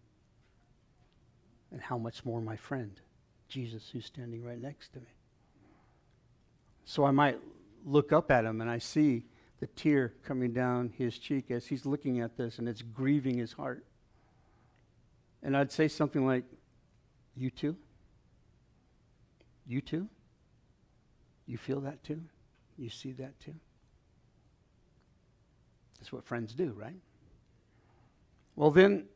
And 1.73 1.81
how 1.81 1.99
much 1.99 2.25
more 2.25 2.41
my 2.41 2.57
friend, 2.57 2.93
Jesus, 3.49 3.91
who's 3.93 4.07
standing 4.07 4.45
right 4.45 4.61
next 4.61 4.93
to 4.95 5.01
me. 5.01 5.07
So 6.85 7.05
I 7.05 7.11
might 7.11 7.39
look 7.85 8.13
up 8.13 8.31
at 8.31 8.45
him 8.45 8.61
and 8.61 8.71
I 8.71 8.79
see 8.79 9.25
the 9.61 9.67
tear 9.69 10.15
coming 10.25 10.53
down 10.53 10.93
his 10.97 11.19
cheek 11.19 11.51
as 11.51 11.67
he's 11.67 11.87
looking 11.87 12.21
at 12.21 12.37
this 12.37 12.59
and 12.59 12.69
it's 12.69 12.83
grieving 12.83 13.39
his 13.39 13.53
heart. 13.53 13.85
And 15.43 15.57
I'd 15.57 15.73
say 15.73 15.89
something 15.89 16.27
like, 16.27 16.45
You 17.37 17.51
too? 17.51 17.77
You 19.67 19.81
too? 19.81 20.09
You 21.47 21.59
feel 21.59 21.81
that 21.81 22.03
too? 22.05 22.23
You 22.77 22.91
see 22.91 23.13
that 23.13 23.39
too? 23.41 23.55
That's 25.99 26.13
what 26.13 26.25
friends 26.25 26.55
do, 26.55 26.75
right? 26.77 27.01
Well, 28.55 28.71
then, 28.71 29.07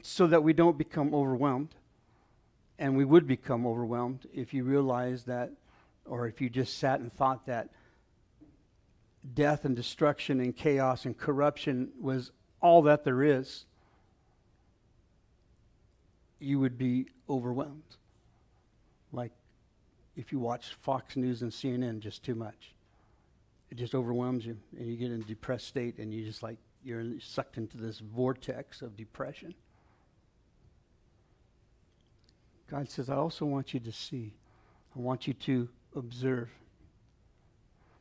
so 0.00 0.26
that 0.26 0.42
we 0.42 0.52
don't 0.52 0.78
become 0.78 1.14
overwhelmed, 1.14 1.74
and 2.78 2.96
we 2.96 3.04
would 3.04 3.26
become 3.26 3.66
overwhelmed 3.66 4.26
if 4.32 4.54
you 4.54 4.64
realize 4.64 5.24
that 5.24 5.52
or 6.06 6.26
if 6.26 6.40
you 6.40 6.48
just 6.50 6.78
sat 6.78 7.00
and 7.00 7.12
thought 7.12 7.46
that 7.46 7.68
death 9.34 9.64
and 9.64 9.76
destruction 9.76 10.40
and 10.40 10.56
chaos 10.56 11.04
and 11.04 11.16
corruption 11.16 11.90
was 12.00 12.32
all 12.60 12.82
that 12.82 13.04
there 13.04 13.22
is, 13.22 13.66
you 16.40 16.58
would 16.58 16.76
be 16.76 17.06
overwhelmed. 17.28 17.96
Like 19.12 19.32
if 20.16 20.32
you 20.32 20.38
watch 20.38 20.74
Fox 20.80 21.16
News 21.16 21.42
and 21.42 21.52
CNN 21.52 22.00
just 22.00 22.24
too 22.24 22.34
much, 22.34 22.74
it 23.70 23.76
just 23.76 23.94
overwhelms 23.94 24.44
you, 24.44 24.58
and 24.76 24.86
you 24.86 24.96
get 24.96 25.10
in 25.10 25.22
a 25.22 25.24
depressed 25.24 25.66
state, 25.66 25.98
and 25.98 26.12
you 26.12 26.24
just 26.24 26.42
like 26.42 26.58
you're 26.84 27.04
sucked 27.20 27.56
into 27.56 27.78
this 27.78 28.00
vortex 28.00 28.82
of 28.82 28.96
depression. 28.96 29.54
God 32.72 32.88
says, 32.88 33.10
I 33.10 33.16
also 33.16 33.44
want 33.44 33.74
you 33.74 33.80
to 33.80 33.92
see. 33.92 34.32
I 34.96 34.98
want 34.98 35.26
you 35.26 35.34
to 35.34 35.68
observe. 35.94 36.48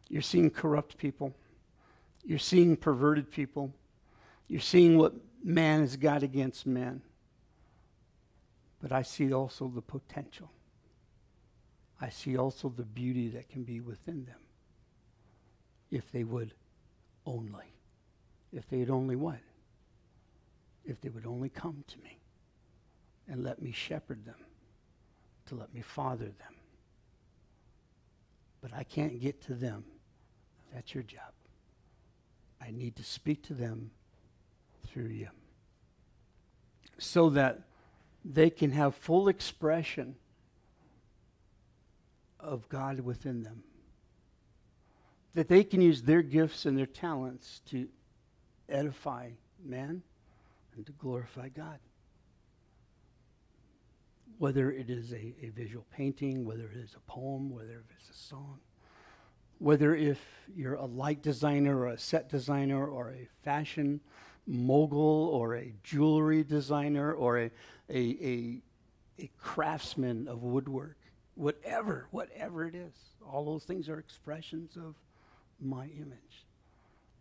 You're 0.08 0.22
seeing 0.22 0.50
corrupt 0.50 0.98
people. 0.98 1.34
You're 2.24 2.40
seeing 2.40 2.78
perverted 2.78 3.30
people. 3.30 3.74
You're 4.48 4.62
seeing 4.62 4.98
what 4.98 5.14
man 5.44 5.82
has 5.82 5.98
got 5.98 6.24
against 6.24 6.66
man. 6.66 7.02
But 8.82 8.94
I 8.94 9.02
see 9.02 9.34
also 9.34 9.68
the 9.68 9.82
potential. 9.82 10.50
I 12.00 12.08
see 12.08 12.38
also 12.38 12.70
the 12.70 12.84
beauty 12.84 13.28
that 13.28 13.50
can 13.50 13.64
be 13.64 13.82
within 13.82 14.24
them 14.24 14.40
if 15.92 16.10
they 16.14 16.24
would 16.24 16.54
only. 17.26 17.74
If 18.54 18.70
they'd 18.70 18.90
only 18.90 19.18
what? 19.18 19.40
If 20.86 21.02
they 21.02 21.10
would 21.10 21.26
only 21.26 21.50
come 21.50 21.84
to 21.88 21.98
me 22.00 22.20
and 23.28 23.44
let 23.44 23.62
me 23.62 23.74
shepherd 23.74 24.26
them, 24.26 24.36
to 25.52 25.56
let 25.56 25.74
me 25.74 25.82
father 25.82 26.26
them 26.26 26.56
but 28.62 28.72
I 28.74 28.84
can't 28.84 29.20
get 29.20 29.42
to 29.44 29.56
them. 29.56 29.84
That's 30.74 30.94
your 30.94 31.04
job. 31.04 31.34
I 32.62 32.70
need 32.72 32.96
to 32.98 33.04
speak 33.04 33.44
to 33.44 33.54
them 33.54 33.90
through 34.88 35.08
you 35.08 35.30
so 37.00 37.32
that 37.32 37.62
they 38.24 38.52
can 38.52 38.72
have 38.72 38.94
full 38.96 39.28
expression 39.28 40.16
of 42.40 42.70
God 42.70 43.00
within 43.00 43.42
them. 43.42 43.64
That 45.34 45.48
they 45.48 45.64
can 45.64 45.82
use 45.82 46.04
their 46.04 46.22
gifts 46.22 46.66
and 46.66 46.78
their 46.78 46.86
talents 46.86 47.62
to 47.68 47.88
edify 48.70 49.32
man 49.64 50.04
and 50.76 50.86
to 50.86 50.92
glorify 50.92 51.50
God 51.50 51.80
whether 54.42 54.72
it 54.72 54.90
is 54.90 55.14
a, 55.14 55.36
a 55.44 55.50
visual 55.50 55.86
painting, 55.96 56.44
whether 56.44 56.64
it 56.64 56.76
is 56.76 56.96
a 56.96 57.00
poem, 57.02 57.52
whether 57.52 57.84
it's 57.96 58.10
a 58.10 58.14
song, 58.14 58.58
whether 59.60 59.94
if 59.94 60.20
you're 60.56 60.74
a 60.74 60.86
light 60.86 61.22
designer 61.22 61.78
or 61.78 61.90
a 61.90 61.98
set 62.00 62.28
designer 62.28 62.84
or 62.84 63.12
a 63.12 63.28
fashion 63.44 64.00
mogul 64.48 65.30
or 65.32 65.56
a 65.56 65.72
jewelry 65.84 66.44
designer 66.44 67.14
or 67.14 67.38
a, 67.38 67.52
a, 67.88 68.00
a, 68.00 68.62
a 69.20 69.30
craftsman 69.38 70.28
of 70.28 70.42
woodwork, 70.42 70.98
whatever, 71.36 72.08
whatever 72.10 72.66
it 72.66 72.74
is, 72.74 72.94
all 73.24 73.46
those 73.46 73.64
things 73.64 73.88
are 73.90 74.00
expressions 74.00 74.76
of 74.76 74.96
my 75.60 75.86
image. 75.86 76.48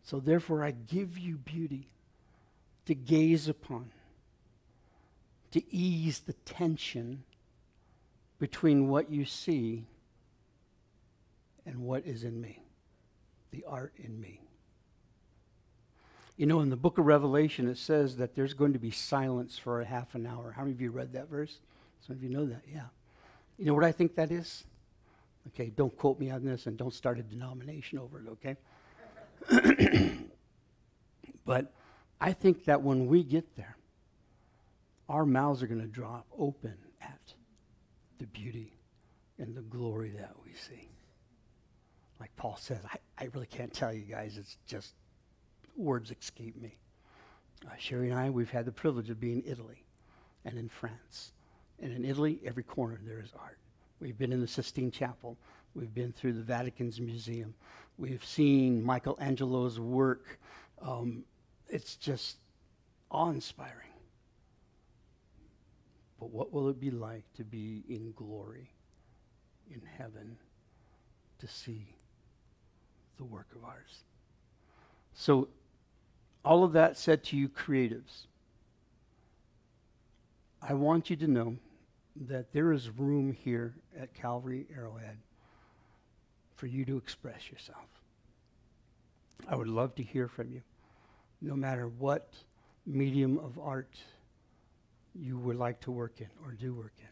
So 0.04 0.20
therefore, 0.20 0.64
I 0.64 0.70
give 0.70 1.18
you 1.18 1.36
beauty 1.36 1.90
to 2.86 2.94
gaze 2.94 3.46
upon 3.46 3.90
to 5.52 5.74
ease 5.74 6.20
the 6.20 6.32
tension 6.32 7.24
between 8.38 8.88
what 8.88 9.10
you 9.10 9.24
see 9.24 9.86
and 11.66 11.80
what 11.80 12.06
is 12.06 12.24
in 12.24 12.40
me, 12.40 12.62
the 13.50 13.64
art 13.66 13.92
in 13.96 14.20
me. 14.20 14.40
You 16.36 16.46
know, 16.46 16.60
in 16.60 16.70
the 16.70 16.76
book 16.76 16.96
of 16.96 17.04
Revelation, 17.04 17.68
it 17.68 17.76
says 17.76 18.16
that 18.16 18.34
there's 18.34 18.54
going 18.54 18.72
to 18.72 18.78
be 18.78 18.90
silence 18.90 19.58
for 19.58 19.80
a 19.80 19.84
half 19.84 20.14
an 20.14 20.26
hour. 20.26 20.52
How 20.56 20.62
many 20.62 20.72
of 20.72 20.80
you 20.80 20.90
read 20.90 21.12
that 21.12 21.28
verse? 21.28 21.60
Some 22.06 22.16
of 22.16 22.22
you 22.22 22.30
know 22.30 22.46
that, 22.46 22.62
yeah. 22.72 22.86
You 23.58 23.66
know 23.66 23.74
what 23.74 23.84
I 23.84 23.92
think 23.92 24.14
that 24.14 24.30
is? 24.30 24.64
Okay, 25.48 25.70
don't 25.76 25.94
quote 25.96 26.18
me 26.18 26.30
on 26.30 26.44
this 26.44 26.66
and 26.66 26.78
don't 26.78 26.94
start 26.94 27.18
a 27.18 27.22
denomination 27.22 27.98
over 27.98 28.20
it, 28.20 28.28
okay? 28.30 28.56
but 31.44 31.72
I 32.20 32.32
think 32.32 32.64
that 32.64 32.82
when 32.82 33.06
we 33.06 33.22
get 33.22 33.56
there, 33.56 33.76
our 35.10 35.26
mouths 35.26 35.60
are 35.60 35.66
going 35.66 35.80
to 35.80 35.88
drop 35.88 36.24
open 36.38 36.76
at 37.02 37.34
the 38.18 38.26
beauty 38.26 38.72
and 39.38 39.56
the 39.56 39.62
glory 39.62 40.10
that 40.10 40.32
we 40.44 40.52
see. 40.52 40.88
Like 42.20 42.34
Paul 42.36 42.56
says, 42.56 42.78
I, 42.88 43.24
I 43.24 43.28
really 43.34 43.46
can't 43.46 43.74
tell 43.74 43.92
you 43.92 44.02
guys. 44.02 44.36
It's 44.38 44.56
just 44.66 44.94
words 45.76 46.12
escape 46.12 46.60
me. 46.60 46.76
Uh, 47.66 47.70
Sherry 47.76 48.10
and 48.10 48.18
I, 48.18 48.30
we've 48.30 48.50
had 48.50 48.66
the 48.66 48.72
privilege 48.72 49.10
of 49.10 49.18
being 49.18 49.42
in 49.42 49.50
Italy 49.50 49.84
and 50.44 50.56
in 50.56 50.68
France. 50.68 51.32
And 51.80 51.92
in 51.92 52.04
Italy, 52.04 52.38
every 52.44 52.62
corner 52.62 53.00
there 53.04 53.20
is 53.20 53.32
art. 53.36 53.58
We've 53.98 54.16
been 54.16 54.32
in 54.32 54.40
the 54.40 54.46
Sistine 54.46 54.92
Chapel. 54.92 55.36
We've 55.74 55.92
been 55.92 56.12
through 56.12 56.34
the 56.34 56.42
Vatican's 56.42 57.00
museum. 57.00 57.54
We've 57.98 58.24
seen 58.24 58.84
Michelangelo's 58.84 59.80
work. 59.80 60.38
Um, 60.80 61.24
it's 61.68 61.96
just 61.96 62.36
awe 63.10 63.30
inspiring. 63.30 63.89
But 66.20 66.30
what 66.30 66.52
will 66.52 66.68
it 66.68 66.78
be 66.78 66.90
like 66.90 67.24
to 67.38 67.44
be 67.44 67.82
in 67.88 68.12
glory 68.12 68.70
in 69.70 69.80
heaven 69.96 70.36
to 71.38 71.48
see 71.48 71.96
the 73.16 73.24
work 73.24 73.48
of 73.56 73.64
ours? 73.64 74.04
So, 75.14 75.48
all 76.44 76.62
of 76.62 76.72
that 76.72 76.98
said 76.98 77.24
to 77.24 77.36
you, 77.36 77.48
creatives, 77.48 78.26
I 80.62 80.74
want 80.74 81.08
you 81.08 81.16
to 81.16 81.26
know 81.26 81.56
that 82.28 82.52
there 82.52 82.72
is 82.72 82.90
room 82.90 83.32
here 83.32 83.74
at 83.98 84.14
Calvary 84.14 84.66
Arrowhead 84.74 85.16
for 86.54 86.66
you 86.66 86.84
to 86.84 86.98
express 86.98 87.50
yourself. 87.50 87.86
I 89.48 89.56
would 89.56 89.68
love 89.68 89.94
to 89.94 90.02
hear 90.02 90.28
from 90.28 90.52
you, 90.52 90.60
no 91.40 91.56
matter 91.56 91.88
what 91.88 92.34
medium 92.86 93.38
of 93.38 93.58
art 93.58 93.96
you 95.14 95.38
would 95.38 95.56
like 95.56 95.80
to 95.80 95.90
work 95.90 96.20
in 96.20 96.28
or 96.44 96.52
do 96.52 96.74
work 96.74 96.92
in. 96.98 97.06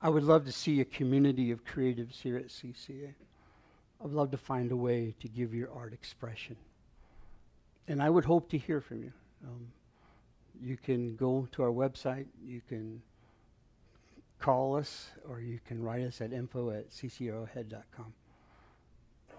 I 0.00 0.08
would 0.08 0.24
love 0.24 0.44
to 0.44 0.52
see 0.52 0.80
a 0.80 0.84
community 0.84 1.50
of 1.50 1.64
creatives 1.64 2.20
here 2.20 2.36
at 2.36 2.48
CCA. 2.48 3.14
I 4.00 4.04
would 4.04 4.12
love 4.12 4.30
to 4.32 4.36
find 4.36 4.70
a 4.70 4.76
way 4.76 5.14
to 5.20 5.28
give 5.28 5.54
your 5.54 5.72
art 5.72 5.92
expression. 5.92 6.56
And 7.88 8.02
I 8.02 8.10
would 8.10 8.24
hope 8.24 8.50
to 8.50 8.58
hear 8.58 8.80
from 8.80 9.02
you. 9.04 9.12
Um, 9.44 9.68
you 10.60 10.76
can 10.76 11.16
go 11.16 11.48
to 11.52 11.62
our 11.62 11.70
website, 11.70 12.26
you 12.44 12.60
can 12.68 13.02
call 14.38 14.76
us, 14.76 15.10
or 15.28 15.40
you 15.40 15.60
can 15.66 15.82
write 15.82 16.02
us 16.02 16.20
at 16.20 16.32
info 16.32 16.70
at 16.70 16.90
ccarrowhead.com. 16.90 18.12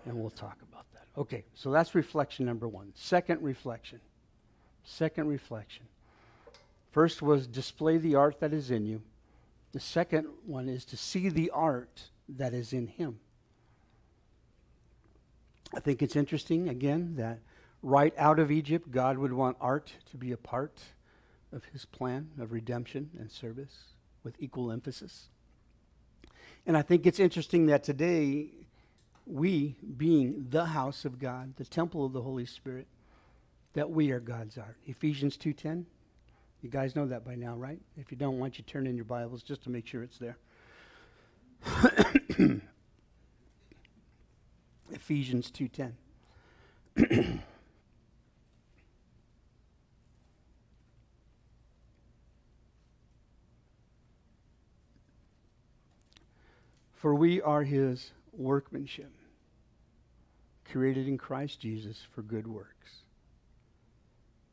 And 0.05 0.15
we'll 0.18 0.30
talk 0.30 0.57
about 0.70 0.86
that. 0.93 1.05
Okay, 1.20 1.43
so 1.53 1.72
that's 1.72 1.93
reflection 1.93 2.45
number 2.45 2.68
one. 2.68 2.91
Second 2.95 3.41
reflection. 3.41 3.99
Second 4.84 5.28
reflection. 5.28 5.86
First 6.91 7.21
was 7.21 7.47
display 7.47 7.97
the 7.97 8.15
art 8.15 8.39
that 8.39 8.53
is 8.53 8.71
in 8.71 8.85
you. 8.85 9.01
The 9.73 9.79
second 9.79 10.27
one 10.45 10.69
is 10.69 10.85
to 10.85 10.97
see 10.97 11.29
the 11.29 11.51
art 11.51 12.09
that 12.29 12.53
is 12.53 12.73
in 12.73 12.88
him. 12.88 13.19
I 15.73 15.79
think 15.79 16.01
it's 16.01 16.15
interesting, 16.15 16.69
again, 16.69 17.15
that 17.17 17.39
right 17.83 18.13
out 18.17 18.39
of 18.39 18.51
Egypt, 18.51 18.89
God 18.89 19.17
would 19.17 19.33
want 19.33 19.57
art 19.59 19.93
to 20.11 20.17
be 20.17 20.31
a 20.31 20.38
part 20.38 20.81
of 21.51 21.65
his 21.65 21.85
plan 21.85 22.29
of 22.39 22.51
redemption 22.51 23.11
and 23.19 23.31
service 23.31 23.93
with 24.23 24.35
equal 24.39 24.71
emphasis. 24.71 25.27
And 26.65 26.77
I 26.77 26.81
think 26.81 27.05
it's 27.05 27.19
interesting 27.19 27.67
that 27.67 27.83
today, 27.83 28.49
we, 29.25 29.75
being 29.97 30.47
the 30.49 30.65
house 30.65 31.05
of 31.05 31.19
God, 31.19 31.55
the 31.57 31.65
temple 31.65 32.05
of 32.05 32.13
the 32.13 32.21
Holy 32.21 32.45
Spirit, 32.45 32.88
that 33.73 33.89
we 33.89 34.11
are 34.11 34.19
God's 34.19 34.57
art. 34.57 34.77
Ephesians 34.85 35.38
2:10. 35.38 35.85
You 36.62 36.70
guys 36.70 36.95
know 36.95 37.05
that 37.05 37.24
by 37.24 37.36
now, 37.36 37.55
right? 37.55 37.80
If 37.97 38.12
you 38.12 38.18
don't, 38.18 38.39
why 38.39 38.47
don't 38.47 38.58
you 38.58 38.64
turn 38.64 38.88
in 38.88 38.95
your 38.95 39.05
Bibles 39.05 39.43
just 39.43 39.64
to 39.64 39.70
make 39.70 39.86
sure 39.86 40.01
it's 40.03 40.18
there. 40.18 40.38
Ephesians 44.91 45.51
2:10. 45.51 45.93
For 56.93 57.14
we 57.14 57.39
are 57.41 57.64
his 57.64 58.12
workmanship, 58.34 59.12
created 60.66 61.08
in 61.08 61.18
Christ 61.20 61.60
Jesus 61.60 62.01
for 62.12 62.24
good 62.24 62.47
works. 62.47 63.03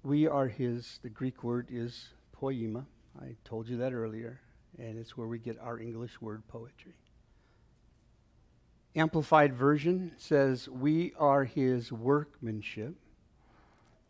We 0.05 0.27
are 0.27 0.49
his, 0.49 1.01
the 1.03 1.09
Greek 1.09 1.43
word 1.43 1.69
is 1.71 2.09
poema. 2.31 2.85
I 3.19 3.37
told 3.43 3.71
you 3.71 3.79
that 3.79 3.95
earlier, 3.95 4.39
and 4.79 4.99
it's 4.99 5.17
where 5.17 5.27
we 5.27 5.39
get 5.39 5.59
our 5.59 5.81
English 5.81 6.21
word 6.21 6.47
poetry. 6.47 6.93
Amplified 8.95 9.55
Version 9.55 10.13
says, 10.19 10.69
We 10.69 11.15
are 11.19 11.45
his 11.45 11.91
workmanship, 11.91 12.97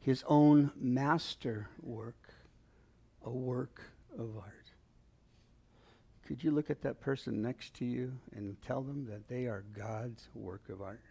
his 0.01 0.25
own 0.27 0.73
master 0.75 1.69
work, 1.81 2.35
a 3.25 3.31
work 3.31 3.81
of 4.19 4.37
art. 4.37 4.73
Could 6.27 6.43
you 6.43 6.51
look 6.51 6.71
at 6.71 6.83
that 6.83 7.01
person 7.01 7.41
next 7.41 7.73
to 7.75 7.85
you 7.85 8.15
and 8.35 8.61
tell 8.63 8.83
them 8.83 9.07
that 9.11 9.29
they 9.29 9.47
are 9.47 9.65
God's 9.79 10.27
work 10.35 10.63
of 10.69 10.83
art? 10.83 11.03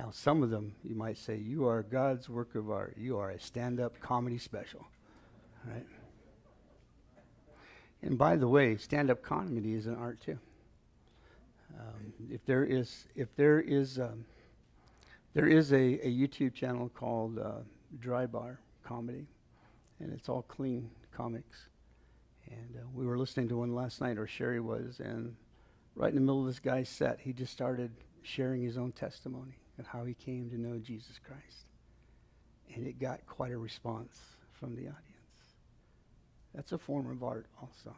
Now, 0.00 0.08
some 0.12 0.42
of 0.42 0.48
them, 0.48 0.72
you 0.82 0.94
might 0.94 1.18
say, 1.18 1.36
You 1.36 1.66
are 1.66 1.82
God's 1.82 2.26
work 2.26 2.54
of 2.54 2.70
art. 2.70 2.96
You 2.96 3.18
are 3.18 3.32
a 3.32 3.38
stand 3.38 3.78
up 3.80 4.00
comedy 4.00 4.38
special. 4.38 4.86
Right? 5.66 5.84
And 8.00 8.16
by 8.16 8.36
the 8.36 8.48
way, 8.48 8.78
stand 8.78 9.10
up 9.10 9.22
comedy 9.22 9.74
is 9.74 9.86
an 9.86 9.96
art 9.96 10.18
too. 10.22 10.38
Um, 11.78 12.14
if 12.30 12.42
there 12.46 12.64
is, 12.64 13.08
if 13.14 13.28
there 13.36 13.60
is, 13.60 13.98
um, 13.98 14.24
there 15.34 15.46
is 15.46 15.70
a, 15.70 15.76
a 15.76 16.10
YouTube 16.10 16.54
channel 16.54 16.88
called 16.88 17.38
uh, 17.38 17.58
Dry 17.98 18.24
Bar 18.24 18.58
Comedy, 18.82 19.26
and 19.98 20.14
it's 20.14 20.30
all 20.30 20.42
clean 20.48 20.90
comics. 21.12 21.68
And 22.50 22.74
uh, 22.74 22.86
we 22.94 23.04
were 23.04 23.18
listening 23.18 23.50
to 23.50 23.58
one 23.58 23.74
last 23.74 24.00
night, 24.00 24.16
or 24.16 24.26
Sherry 24.26 24.60
was, 24.60 24.98
and 24.98 25.36
right 25.94 26.08
in 26.08 26.14
the 26.14 26.22
middle 26.22 26.40
of 26.40 26.46
this 26.46 26.58
guy's 26.58 26.88
set, 26.88 27.20
he 27.20 27.34
just 27.34 27.52
started 27.52 27.90
sharing 28.22 28.62
his 28.62 28.78
own 28.78 28.92
testimony 28.92 29.58
of 29.80 29.86
how 29.86 30.04
he 30.04 30.14
came 30.14 30.48
to 30.50 30.60
know 30.60 30.78
Jesus 30.78 31.18
Christ. 31.26 31.64
And 32.74 32.86
it 32.86 33.00
got 33.00 33.26
quite 33.26 33.50
a 33.50 33.58
response 33.58 34.16
from 34.52 34.76
the 34.76 34.82
audience. 34.82 34.96
That's 36.54 36.70
a 36.70 36.78
form 36.78 37.10
of 37.10 37.24
art, 37.24 37.46
also. 37.60 37.96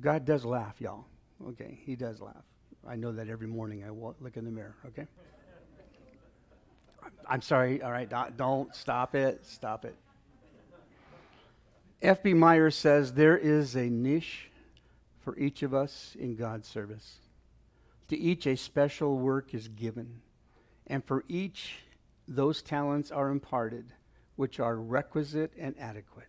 God 0.00 0.26
does 0.26 0.44
laugh, 0.44 0.74
y'all. 0.78 1.06
Okay, 1.48 1.80
he 1.84 1.96
does 1.96 2.20
laugh. 2.20 2.44
I 2.86 2.96
know 2.96 3.12
that 3.12 3.28
every 3.28 3.46
morning 3.46 3.82
I 3.84 3.90
look 3.90 4.36
in 4.36 4.44
the 4.44 4.50
mirror, 4.50 4.74
okay? 4.88 5.06
I'm 7.26 7.40
sorry, 7.40 7.82
all 7.82 7.90
right, 7.90 8.10
don't 8.36 8.74
stop 8.74 9.14
it, 9.14 9.46
stop 9.46 9.84
it. 9.84 9.96
F.B. 12.02 12.34
Meyer 12.34 12.70
says 12.70 13.12
there 13.12 13.38
is 13.38 13.74
a 13.74 13.88
niche 13.88 14.50
for 15.20 15.38
each 15.38 15.62
of 15.62 15.72
us 15.74 16.16
in 16.18 16.34
God's 16.36 16.66
service. 16.68 17.18
To 18.08 18.18
each, 18.18 18.46
a 18.46 18.56
special 18.56 19.18
work 19.18 19.54
is 19.54 19.68
given, 19.68 20.22
and 20.90 21.04
for 21.04 21.24
each, 21.28 21.84
those 22.26 22.62
talents 22.62 23.12
are 23.12 23.30
imparted, 23.30 23.92
which 24.34 24.58
are 24.58 24.76
requisite 24.76 25.52
and 25.56 25.78
adequate. 25.78 26.26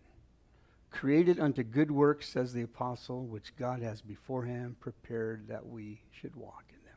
Created 0.92 1.40
unto 1.40 1.64
good 1.64 1.90
works, 1.90 2.28
says 2.28 2.52
the 2.52 2.62
apostle, 2.62 3.26
which 3.26 3.56
God 3.56 3.82
has 3.82 4.00
beforehand 4.00 4.78
prepared 4.78 5.48
that 5.48 5.66
we 5.66 6.02
should 6.12 6.36
walk 6.36 6.66
in 6.68 6.84
them. 6.84 6.94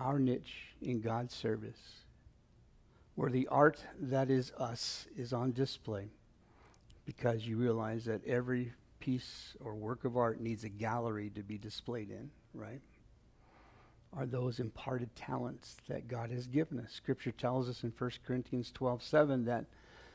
Our 0.00 0.20
niche 0.20 0.76
in 0.80 1.00
God's 1.00 1.34
service, 1.34 2.04
where 3.16 3.30
the 3.30 3.48
art 3.48 3.84
that 3.98 4.30
is 4.30 4.52
us 4.58 5.08
is 5.16 5.32
on 5.32 5.50
display 5.50 6.12
because 7.04 7.48
you 7.48 7.56
realize 7.56 8.04
that 8.04 8.24
every 8.24 8.74
piece 9.00 9.56
or 9.58 9.74
work 9.74 10.04
of 10.04 10.16
art 10.16 10.40
needs 10.40 10.62
a 10.62 10.68
gallery 10.68 11.30
to 11.30 11.42
be 11.42 11.58
displayed 11.58 12.10
in, 12.10 12.30
right? 12.54 12.80
Are 14.16 14.26
those 14.26 14.58
imparted 14.58 15.14
talents 15.14 15.76
that 15.88 16.08
God 16.08 16.30
has 16.30 16.46
given 16.46 16.80
us. 16.80 16.92
Scripture 16.92 17.30
tells 17.30 17.68
us 17.68 17.84
in 17.84 17.92
1 17.96 18.10
Corinthians 18.26 18.72
12 18.72 19.02
7 19.02 19.44
that 19.44 19.66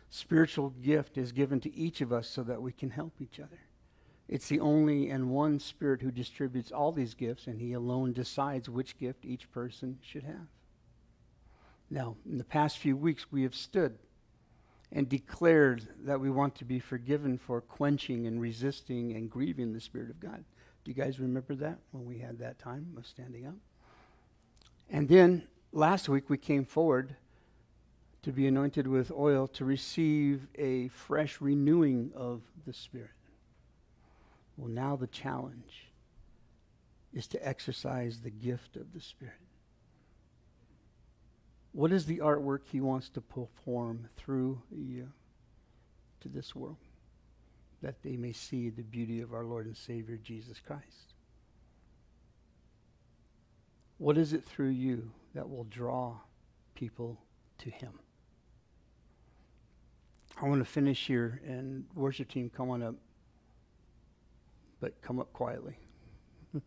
spiritual 0.10 0.70
gift 0.70 1.18
is 1.18 1.32
given 1.32 1.60
to 1.62 1.74
each 1.76 2.02
of 2.02 2.12
us 2.12 2.28
so 2.28 2.44
that 2.44 2.62
we 2.62 2.72
can 2.72 2.90
help 2.90 3.14
each 3.22 3.40
other. 3.40 3.60
It's 4.28 4.48
the 4.48 4.60
only 4.60 5.10
and 5.10 5.30
one 5.30 5.60
Spirit 5.60 6.02
who 6.02 6.12
distributes 6.12 6.72
all 6.72 6.92
these 6.92 7.14
gifts, 7.14 7.48
and 7.48 7.62
He 7.62 7.74
alone 7.74 8.12
decides 8.12 8.70
which 8.70 8.98
gift 8.98 9.24
each 9.24 9.52
person 9.52 10.00
should 10.02 10.24
have. 10.24 10.48
Now, 11.90 12.16
in 12.28 12.38
the 12.38 12.44
past 12.44 12.78
few 12.78 12.98
weeks, 12.98 13.32
we 13.32 13.44
have 13.44 13.56
stood 13.56 13.98
and 14.92 15.08
declared 15.08 15.88
that 16.04 16.20
we 16.20 16.30
want 16.30 16.56
to 16.56 16.66
be 16.66 16.80
forgiven 16.80 17.38
for 17.38 17.62
quenching 17.62 18.26
and 18.28 18.42
resisting 18.42 19.14
and 19.14 19.30
grieving 19.30 19.74
the 19.74 19.80
Spirit 19.80 20.10
of 20.10 20.20
God. 20.20 20.44
Do 20.84 20.92
you 20.92 20.96
guys 20.96 21.20
remember 21.20 21.56
that 21.56 21.80
when 21.92 22.06
we 22.06 22.20
had 22.20 22.40
that 22.40 22.60
time 22.60 22.96
of 22.98 23.06
standing 23.06 23.46
up? 23.46 23.56
And 24.90 25.08
then 25.08 25.48
last 25.72 26.08
week 26.08 26.30
we 26.30 26.38
came 26.38 26.66
forward 26.66 27.16
to 28.24 28.32
be 28.32 28.48
anointed 28.48 28.88
with 28.88 29.12
oil 29.12 29.48
to 29.48 29.66
receive 29.66 30.48
a 30.56 30.88
fresh 30.90 31.40
renewing 31.42 32.12
of 32.16 32.42
the 32.66 32.74
Spirit. 32.74 33.12
Well, 34.58 34.70
now 34.70 34.96
the 34.96 35.08
challenge 35.08 35.92
is 37.14 37.28
to 37.28 37.48
exercise 37.48 38.20
the 38.20 38.30
gift 38.30 38.76
of 38.76 38.94
the 38.94 39.02
Spirit. 39.02 39.34
What 41.72 41.92
is 41.92 42.06
the 42.06 42.20
artwork 42.20 42.62
he 42.72 42.80
wants 42.80 43.10
to 43.10 43.22
perform 43.22 44.08
through 44.16 44.62
you 44.72 45.12
to 46.22 46.30
this 46.30 46.56
world? 46.56 46.78
That 47.82 48.02
they 48.02 48.16
may 48.16 48.32
see 48.32 48.70
the 48.70 48.82
beauty 48.82 49.20
of 49.20 49.34
our 49.34 49.44
Lord 49.44 49.66
and 49.66 49.76
Savior 49.76 50.18
Jesus 50.18 50.60
Christ. 50.66 51.15
What 53.98 54.18
is 54.18 54.34
it 54.34 54.44
through 54.44 54.70
you 54.70 55.12
that 55.34 55.50
will 55.50 55.64
draw 55.66 56.18
people 56.76 57.22
to 57.60 57.70
him? 57.70 58.00
I 60.42 60.48
want 60.48 60.60
to 60.60 60.66
finish 60.66 61.08
here 61.08 61.42
and 61.46 61.86
worship 61.96 62.28
team 62.30 62.50
come 62.50 62.70
on 62.70 62.84
up. 62.84 62.96
But 64.82 65.02
come 65.02 65.20
up 65.20 65.32
quietly. 65.32 65.78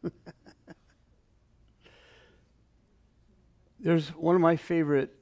There's 3.81 4.09
one 4.09 4.35
of 4.35 4.41
my 4.41 4.57
favorite 4.57 5.15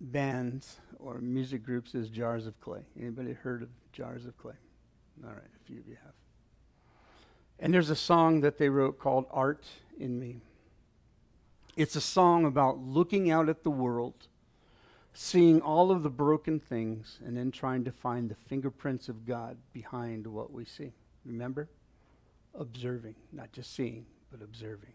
bands 0.00 0.80
or 0.98 1.18
music 1.18 1.62
groups 1.62 1.94
is 1.94 2.08
Jars 2.08 2.46
of 2.46 2.58
Clay. 2.60 2.80
Anybody 2.98 3.32
heard 3.32 3.62
of 3.62 3.68
Jars 3.92 4.24
of 4.26 4.36
Clay? 4.38 4.54
All 5.24 5.30
right, 5.30 5.38
a 5.38 5.64
few 5.66 5.78
of 5.78 5.86
you 5.86 5.96
have. 6.02 6.14
And 7.58 7.74
there's 7.74 7.90
a 7.90 7.96
song 7.96 8.40
that 8.42 8.58
they 8.58 8.68
wrote 8.68 8.98
called 8.98 9.26
Art 9.30 9.66
in 9.98 10.18
Me. 10.18 10.40
It's 11.76 11.96
a 11.96 12.00
song 12.00 12.44
about 12.44 12.78
looking 12.78 13.30
out 13.30 13.48
at 13.48 13.62
the 13.62 13.70
world, 13.70 14.28
seeing 15.12 15.60
all 15.60 15.90
of 15.90 16.02
the 16.02 16.10
broken 16.10 16.60
things, 16.60 17.18
and 17.24 17.36
then 17.36 17.50
trying 17.50 17.84
to 17.84 17.92
find 17.92 18.28
the 18.28 18.34
fingerprints 18.34 19.08
of 19.08 19.26
God 19.26 19.56
behind 19.72 20.26
what 20.26 20.52
we 20.52 20.64
see. 20.64 20.92
Remember? 21.24 21.68
Observing, 22.54 23.14
not 23.32 23.52
just 23.52 23.74
seeing, 23.74 24.06
but 24.30 24.42
observing. 24.42 24.92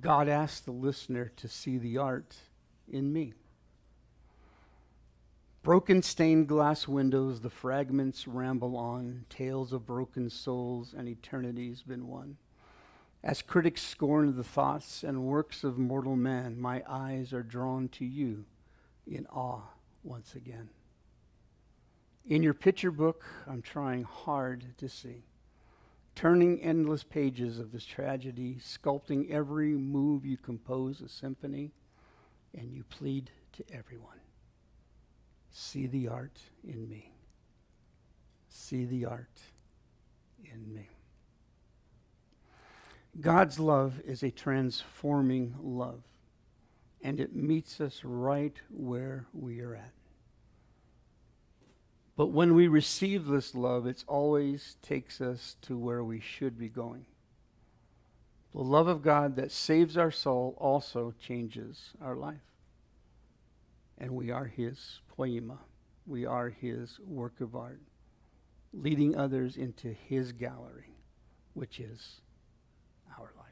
God 0.00 0.28
asked 0.28 0.64
the 0.64 0.72
listener 0.72 1.32
to 1.36 1.48
see 1.48 1.78
the 1.78 1.98
art 1.98 2.36
in 2.90 3.12
me. 3.12 3.34
Broken 5.62 6.02
stained 6.02 6.48
glass 6.48 6.88
windows, 6.88 7.40
the 7.40 7.48
fragments 7.48 8.26
ramble 8.26 8.76
on, 8.76 9.26
tales 9.30 9.72
of 9.72 9.86
broken 9.86 10.28
souls 10.28 10.92
and 10.92 11.08
eternity's 11.08 11.82
been 11.82 12.08
won. 12.08 12.36
As 13.22 13.42
critics 13.42 13.80
scorn 13.80 14.34
the 14.34 14.42
thoughts 14.42 15.04
and 15.04 15.22
works 15.22 15.62
of 15.62 15.78
mortal 15.78 16.16
man, 16.16 16.60
my 16.60 16.82
eyes 16.88 17.32
are 17.32 17.44
drawn 17.44 17.88
to 17.90 18.04
you 18.04 18.44
in 19.06 19.24
awe 19.26 19.62
once 20.02 20.34
again. 20.34 20.70
In 22.26 22.42
your 22.42 22.54
picture 22.54 22.90
book, 22.90 23.24
I'm 23.46 23.62
trying 23.62 24.02
hard 24.02 24.76
to 24.78 24.88
see, 24.88 25.22
turning 26.16 26.60
endless 26.60 27.04
pages 27.04 27.60
of 27.60 27.70
this 27.70 27.84
tragedy, 27.84 28.56
sculpting 28.60 29.30
every 29.30 29.74
move 29.74 30.26
you 30.26 30.36
compose 30.36 31.00
a 31.00 31.08
symphony, 31.08 31.70
and 32.52 32.72
you 32.72 32.82
plead 32.82 33.30
to 33.52 33.64
everyone. 33.72 34.21
See 35.52 35.86
the 35.86 36.08
art 36.08 36.38
in 36.66 36.88
me. 36.88 37.12
See 38.48 38.86
the 38.86 39.04
art 39.04 39.40
in 40.42 40.74
me. 40.74 40.88
God's 43.20 43.58
love 43.58 44.00
is 44.04 44.22
a 44.22 44.30
transforming 44.30 45.54
love, 45.60 46.02
and 47.02 47.20
it 47.20 47.36
meets 47.36 47.80
us 47.80 48.00
right 48.02 48.58
where 48.70 49.26
we 49.34 49.60
are 49.60 49.74
at. 49.74 49.92
But 52.16 52.28
when 52.28 52.54
we 52.54 52.68
receive 52.68 53.26
this 53.26 53.54
love, 53.54 53.86
it 53.86 54.04
always 54.06 54.76
takes 54.82 55.20
us 55.20 55.56
to 55.62 55.76
where 55.76 56.02
we 56.02 56.20
should 56.20 56.58
be 56.58 56.68
going. 56.68 57.04
The 58.54 58.62
love 58.62 58.86
of 58.86 59.02
God 59.02 59.36
that 59.36 59.50
saves 59.50 59.96
our 59.98 60.10
soul 60.10 60.54
also 60.58 61.14
changes 61.20 61.90
our 62.02 62.16
life. 62.16 62.51
And 63.98 64.12
we 64.12 64.30
are 64.30 64.46
His 64.46 65.00
poema. 65.16 65.58
We 66.06 66.26
are 66.26 66.48
his 66.48 66.98
work 67.06 67.40
of 67.40 67.54
art, 67.54 67.80
leading 68.72 69.16
others 69.16 69.56
into 69.56 69.92
his 69.92 70.32
gallery, 70.32 70.96
which 71.54 71.78
is 71.78 72.20
our 73.18 73.30
life. 73.36 73.46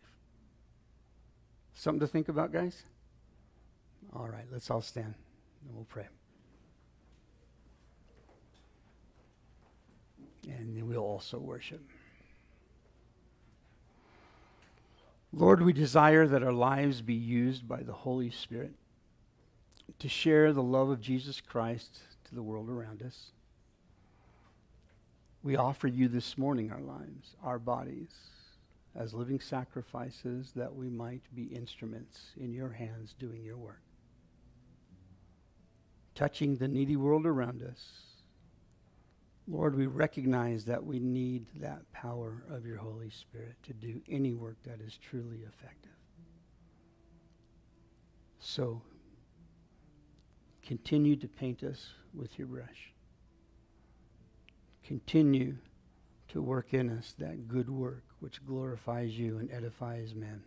Something 1.75 2.01
to 2.01 2.07
think 2.07 2.29
about, 2.29 2.53
guys? 2.53 2.83
All 4.15 4.29
right, 4.29 4.47
let's 4.51 4.71
all 4.71 4.81
stand 4.81 5.15
and 5.65 5.75
we'll 5.75 5.85
pray. 5.85 6.09
And 10.49 10.83
we'll 10.89 10.99
also 10.99 11.39
worship. 11.39 11.83
Lord, 15.33 15.63
we 15.63 15.73
desire 15.73 16.27
that 16.27 16.43
our 16.43 16.53
lives 16.53 17.03
be 17.03 17.15
used 17.15 17.69
by 17.69 17.83
the 17.83 17.93
Holy 17.93 18.31
Spirit 18.31 18.73
to 20.01 20.09
share 20.09 20.53
the 20.53 20.63
love 20.63 20.89
of 20.89 21.01
Jesus 21.01 21.41
Christ 21.41 22.01
to 22.25 22.35
the 22.35 22.43
world 22.43 22.69
around 22.69 23.03
us. 23.03 23.31
We 25.43 25.57
offer 25.57 25.89
you 25.89 26.09
this 26.09 26.37
morning 26.37 26.73
our 26.73 26.81
lives, 26.81 27.37
our 27.43 27.59
bodies, 27.59 28.11
as 28.97 29.15
living 29.15 29.41
sacrifices 29.41 30.53
that 30.57 30.75
we 30.75 30.89
might 30.89 31.23
be 31.35 31.45
instruments 31.45 32.31
in 32.39 32.53
your 32.53 32.71
hands 32.71 33.15
doing 33.19 33.45
your 33.45 33.59
work. 33.59 33.83
Touching 36.15 36.57
the 36.57 36.69
needy 36.69 36.97
world 36.97 37.27
around 37.27 37.63
us. 37.63 37.85
Lord, 39.47 39.77
we 39.77 39.87
recognize 39.87 40.65
that 40.65 40.85
we 40.85 40.99
need 40.99 41.47
that 41.61 41.91
power 41.93 42.43
of 42.51 42.65
your 42.65 42.79
Holy 42.79 43.11
Spirit 43.11 43.57
to 43.65 43.75
do 43.75 44.01
any 44.09 44.33
work 44.33 44.57
that 44.65 44.81
is 44.81 44.99
truly 44.99 45.41
effective. 45.47 45.91
So 48.39 48.83
Continue 50.71 51.17
to 51.17 51.27
paint 51.27 51.65
us 51.65 51.95
with 52.15 52.39
your 52.39 52.47
brush. 52.47 52.93
Continue 54.85 55.57
to 56.29 56.41
work 56.41 56.73
in 56.73 56.97
us 56.97 57.13
that 57.19 57.49
good 57.49 57.69
work 57.69 58.05
which 58.21 58.47
glorifies 58.47 59.19
you 59.19 59.39
and 59.39 59.51
edifies 59.51 60.15
men. 60.15 60.45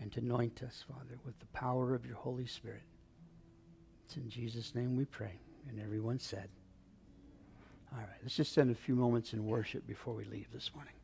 And 0.00 0.12
to 0.12 0.20
anoint 0.20 0.62
us, 0.62 0.84
Father, 0.86 1.18
with 1.26 1.40
the 1.40 1.46
power 1.46 1.92
of 1.92 2.06
your 2.06 2.14
Holy 2.14 2.46
Spirit. 2.46 2.84
It's 4.04 4.16
in 4.16 4.30
Jesus' 4.30 4.76
name 4.76 4.94
we 4.94 5.06
pray. 5.06 5.40
And 5.68 5.80
everyone 5.80 6.20
said, 6.20 6.48
All 7.92 7.98
right, 7.98 8.20
let's 8.22 8.36
just 8.36 8.52
spend 8.52 8.70
a 8.70 8.76
few 8.76 8.94
moments 8.94 9.32
in 9.32 9.44
worship 9.44 9.88
before 9.88 10.14
we 10.14 10.22
leave 10.22 10.52
this 10.52 10.70
morning. 10.72 10.94